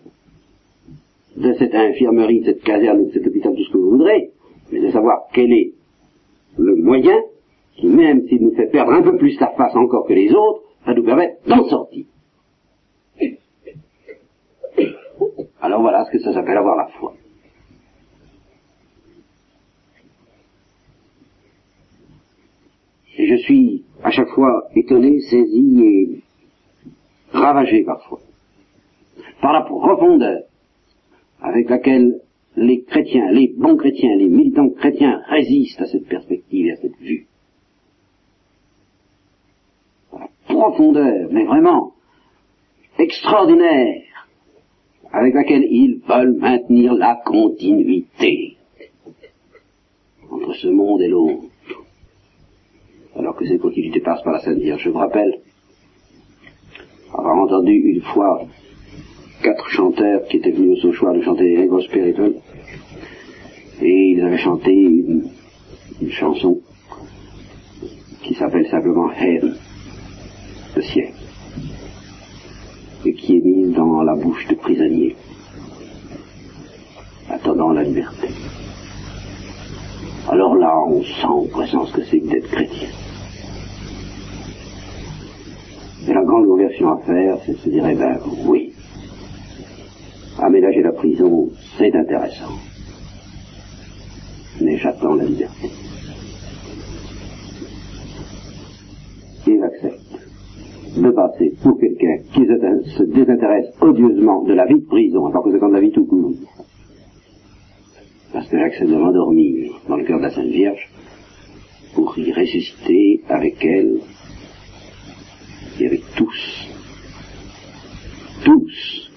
de 1.37 1.53
cette 1.53 1.75
infirmerie, 1.75 2.41
de 2.41 2.45
cette 2.45 2.63
caserne, 2.63 3.05
de 3.05 3.11
cet 3.11 3.27
hôpital, 3.27 3.53
tout 3.55 3.63
ce 3.63 3.71
que 3.71 3.77
vous 3.77 3.91
voudrez, 3.91 4.31
mais 4.71 4.79
de 4.79 4.89
savoir 4.89 5.27
quel 5.33 5.51
est 5.51 5.73
le 6.57 6.75
moyen 6.75 7.17
qui, 7.77 7.87
même 7.87 8.27
s'il 8.27 8.41
nous 8.41 8.55
fait 8.55 8.67
perdre 8.67 8.91
un 8.91 9.01
peu 9.01 9.17
plus 9.17 9.39
la 9.39 9.47
face 9.47 9.75
encore 9.75 10.05
que 10.05 10.13
les 10.13 10.31
autres, 10.33 10.61
va 10.85 10.93
nous 10.93 11.03
permettre 11.03 11.35
d'en 11.47 11.63
sortir. 11.65 12.05
Alors 15.61 15.81
voilà 15.81 16.05
ce 16.05 16.11
que 16.11 16.19
ça 16.19 16.33
s'appelle 16.33 16.57
avoir 16.57 16.75
la 16.75 16.87
foi. 16.87 17.13
Et 23.17 23.27
je 23.27 23.35
suis 23.43 23.83
à 24.03 24.09
chaque 24.09 24.29
fois 24.29 24.67
étonné, 24.75 25.19
saisi 25.21 25.83
et 25.83 26.21
ravagé 27.31 27.83
parfois 27.83 28.19
par 29.41 29.53
la 29.53 29.61
profondeur 29.61 30.41
avec 31.41 31.69
laquelle 31.69 32.21
les 32.55 32.83
chrétiens, 32.83 33.31
les 33.31 33.53
bons 33.55 33.77
chrétiens, 33.77 34.15
les 34.15 34.27
militants 34.27 34.69
chrétiens 34.69 35.21
résistent 35.27 35.81
à 35.81 35.87
cette 35.87 36.07
perspective 36.07 36.67
et 36.67 36.71
à 36.71 36.75
cette 36.77 36.97
vue. 36.97 37.27
La 40.13 40.27
profondeur, 40.47 41.29
mais 41.31 41.45
vraiment 41.45 41.93
extraordinaire 42.97 44.01
avec 45.13 45.33
laquelle 45.33 45.65
ils 45.69 45.99
veulent 46.07 46.37
maintenir 46.37 46.93
la 46.93 47.21
continuité 47.25 48.57
entre 50.29 50.53
ce 50.53 50.67
monde 50.67 51.01
et 51.01 51.07
l'autre. 51.07 51.43
Alors 53.17 53.35
que 53.35 53.45
cette 53.45 53.61
continuité 53.61 53.99
passe 53.99 54.21
par 54.23 54.33
la 54.33 54.39
Sainte 54.39 54.59
Vierge. 54.59 54.81
Je 54.83 54.89
vous 54.89 54.97
rappelle 54.97 55.39
avoir 57.13 57.37
entendu 57.37 57.73
une 57.73 58.01
fois 58.01 58.45
quatre 59.43 59.67
chanteurs 59.69 60.23
qui 60.25 60.37
étaient 60.37 60.51
venus 60.51 60.77
au 60.77 60.81
Sauchoir 60.81 61.13
de 61.13 61.21
chanter 61.21 61.57
les 61.57 61.67
gospel 61.67 62.15
et 63.81 64.11
ils 64.11 64.21
avaient 64.21 64.37
chanté 64.37 64.71
une, 64.71 65.29
chanson 66.09 66.61
qui 68.23 68.33
s'appelle 68.35 68.67
simplement 68.67 69.11
Hell, 69.11 69.55
le 70.75 70.81
ciel 70.81 71.13
et 73.05 73.13
qui 73.13 73.37
est 73.37 73.41
mise 73.41 73.73
dans 73.73 74.03
la 74.03 74.15
bouche 74.15 74.47
de 74.47 74.55
prisonniers, 74.55 75.15
attendant 77.29 77.71
la 77.71 77.83
liberté. 77.83 78.27
Alors 80.29 80.55
là, 80.55 80.73
on 80.87 81.01
sent 81.01 81.25
en 81.25 81.45
présence 81.45 81.91
que 81.91 82.03
c'est 82.03 82.19
d'être 82.19 82.49
chrétien. 82.49 82.89
Et 86.07 86.13
la 86.13 86.23
grande 86.23 86.45
conversion 86.45 86.91
à 86.93 86.97
faire, 86.99 87.37
c'est 87.45 87.53
de 87.53 87.57
se 87.57 87.69
dire, 87.69 87.85
eh 87.87 87.95
ben 87.95 88.19
oui, 88.45 88.73
aménager 90.39 90.81
la 90.81 90.91
prison, 90.91 91.49
c'est 91.77 91.95
intéressant. 91.95 92.57
Mais 94.61 94.77
j'attends 94.77 95.15
la 95.15 95.25
liberté. 95.25 95.69
Et 99.47 99.57
j'accepte 99.59 100.01
de 100.97 101.11
passer 101.11 101.53
pour 101.63 101.79
quelqu'un 101.79 102.17
qui 102.33 102.45
se 102.95 103.03
désintéresse 103.03 103.73
odieusement 103.79 104.43
de 104.43 104.53
la 104.53 104.65
vie 104.65 104.79
de 104.79 104.85
prison, 104.85 105.27
à 105.27 105.41
c'est 105.43 105.51
de 105.51 105.73
la 105.73 105.79
vie 105.79 105.91
tout 105.91 106.05
court. 106.05 106.33
Parce 108.33 108.47
que 108.47 108.57
j'accepte 108.57 108.89
de 108.89 108.95
m'endormir 108.95 109.81
dans 109.87 109.97
le 109.97 110.03
cœur 110.03 110.17
de 110.19 110.23
la 110.23 110.31
Sainte 110.31 110.47
Vierge 110.47 110.89
pour 111.93 112.17
y 112.17 112.31
ressusciter 112.31 113.21
avec 113.27 113.63
elle 113.63 113.99
et 115.79 115.87
avec 115.87 116.01
tous. 116.15 116.67
Tous. 118.43 119.11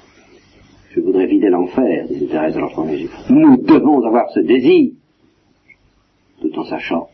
Je 0.91 1.01
voudrais 1.01 1.27
vider 1.27 1.49
l'enfer, 1.49 2.07
disait 2.09 2.27
Thérèse 2.27 2.55
de 2.55 2.61
l'Enfant 2.61 2.89
Jésus. 2.89 3.09
Nous 3.31 3.57
devons 3.57 4.05
avoir 4.05 4.31
ce 4.31 4.41
désir, 4.41 4.93
tout 6.41 6.57
en 6.59 6.65
sachant 6.65 7.09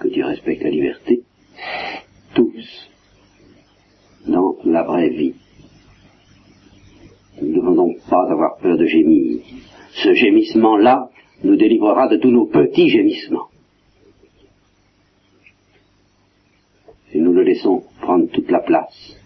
que 0.00 0.08
Dieu 0.08 0.24
respecte 0.24 0.62
la 0.62 0.70
liberté, 0.70 1.22
tous, 2.34 2.87
dans 4.28 4.56
la 4.64 4.82
vraie 4.82 5.10
vie. 5.10 5.34
Nous 7.40 7.48
ne 7.48 7.54
devons 7.54 7.74
donc 7.74 7.96
pas 8.08 8.30
avoir 8.30 8.56
peur 8.58 8.76
de 8.76 8.86
gémir. 8.86 9.40
Ce 9.90 10.12
gémissement-là 10.12 11.10
nous 11.44 11.56
délivrera 11.56 12.08
de 12.08 12.16
tous 12.16 12.30
nos 12.30 12.46
petits 12.46 12.88
gémissements. 12.88 13.48
Si 17.10 17.18
nous 17.18 17.32
le 17.32 17.42
laissons 17.42 17.84
prendre 18.00 18.28
toute 18.30 18.50
la 18.50 18.60
place, 18.60 19.16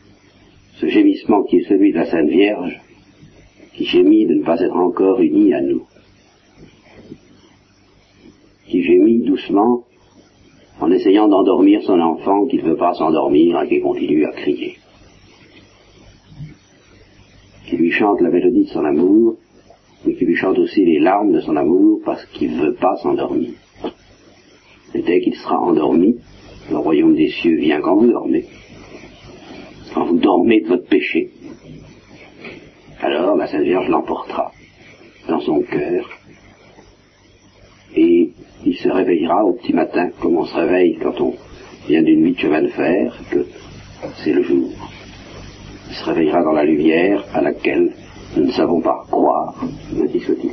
ce 0.79 0.87
gémissement 0.87 1.43
qui 1.45 1.57
est 1.59 1.69
celui 1.69 1.93
de 1.93 1.99
la 1.99 2.07
Sainte 2.07 2.29
Vierge, 2.29 2.81
qui 3.75 3.85
gémit 3.85 4.27
de 4.27 4.35
ne 4.35 4.45
pas 4.45 4.61
être 4.61 4.77
encore 4.77 5.21
unie 5.21 5.53
à 5.55 5.61
nous, 5.61 5.87
qui 8.67 8.83
gémit 8.83 9.25
doucement 9.25 9.85
en 10.81 10.91
essayant 10.91 11.29
d'endormir 11.29 11.83
son 11.83 12.01
enfant 12.01 12.47
qui 12.47 12.57
ne 12.57 12.63
veut 12.63 12.77
pas 12.77 12.95
s'endormir 12.95 13.63
et 13.63 13.69
qui 13.69 13.81
continue 13.81 14.25
à 14.25 14.33
crier, 14.33 14.77
qui 17.67 17.77
lui 17.77 17.91
chante 17.93 18.21
la 18.21 18.31
mélodie 18.31 18.65
de 18.65 18.71
son 18.71 18.85
amour, 18.85 19.37
mais 20.05 20.15
qui 20.15 20.25
lui 20.25 20.37
chante 20.37 20.59
aussi 20.59 20.85
les 20.85 20.99
larmes 20.99 21.33
de 21.33 21.41
son 21.41 21.57
amour 21.57 22.01
parce 22.05 22.25
qu'il 22.27 22.57
ne 22.57 22.67
veut 22.67 22.75
pas 22.75 22.97
s'endormir. 22.97 23.51
Et 24.95 25.03
dès 25.03 25.21
qu'il 25.21 25.35
sera 25.37 25.59
endormi, 25.59 26.19
le 26.71 26.77
royaume 26.77 27.15
des 27.15 27.31
cieux 27.31 27.57
vient 27.57 27.81
quand 27.81 27.97
vous 27.97 28.11
dormez, 28.11 28.45
quand 29.95 30.05
vous 30.05 30.19
dormez 30.19 30.61
de 30.61 30.69
votre 30.69 30.87
péché. 30.87 31.31
Alors 33.01 33.37
la 33.37 33.47
Sainte 33.47 33.63
Vierge 33.63 33.89
l'emportera 33.89 34.53
dans 35.29 35.41
son 35.41 35.63
cœur 35.63 36.09
et 37.95 38.31
il 38.65 38.77
se 38.77 38.89
réveillera 38.89 39.45
au 39.45 39.55
petit 39.55 39.73
matin 39.73 40.11
comme 40.21 40.37
on 40.37 40.45
se 40.45 40.55
réveille 40.55 40.99
quand 41.03 41.21
on 41.21 41.35
vient 41.89 42.03
d'une 42.03 42.23
nuit 42.23 42.33
de 42.33 42.39
chemin 42.39 42.63
de 42.63 42.69
fer, 42.69 43.19
que 43.31 43.45
c'est 44.23 44.33
le 44.33 44.43
jour. 44.43 44.71
Se 45.93 46.05
réveillera 46.07 46.43
dans 46.43 46.53
la 46.53 46.65
lumière 46.65 47.23
à 47.35 47.43
laquelle 47.43 47.93
nous 48.37 48.45
ne 48.45 48.53
savons 48.53 48.81
pas 48.81 49.05
croire, 49.11 49.55
dit 49.93 50.21
soit-il. 50.21 50.51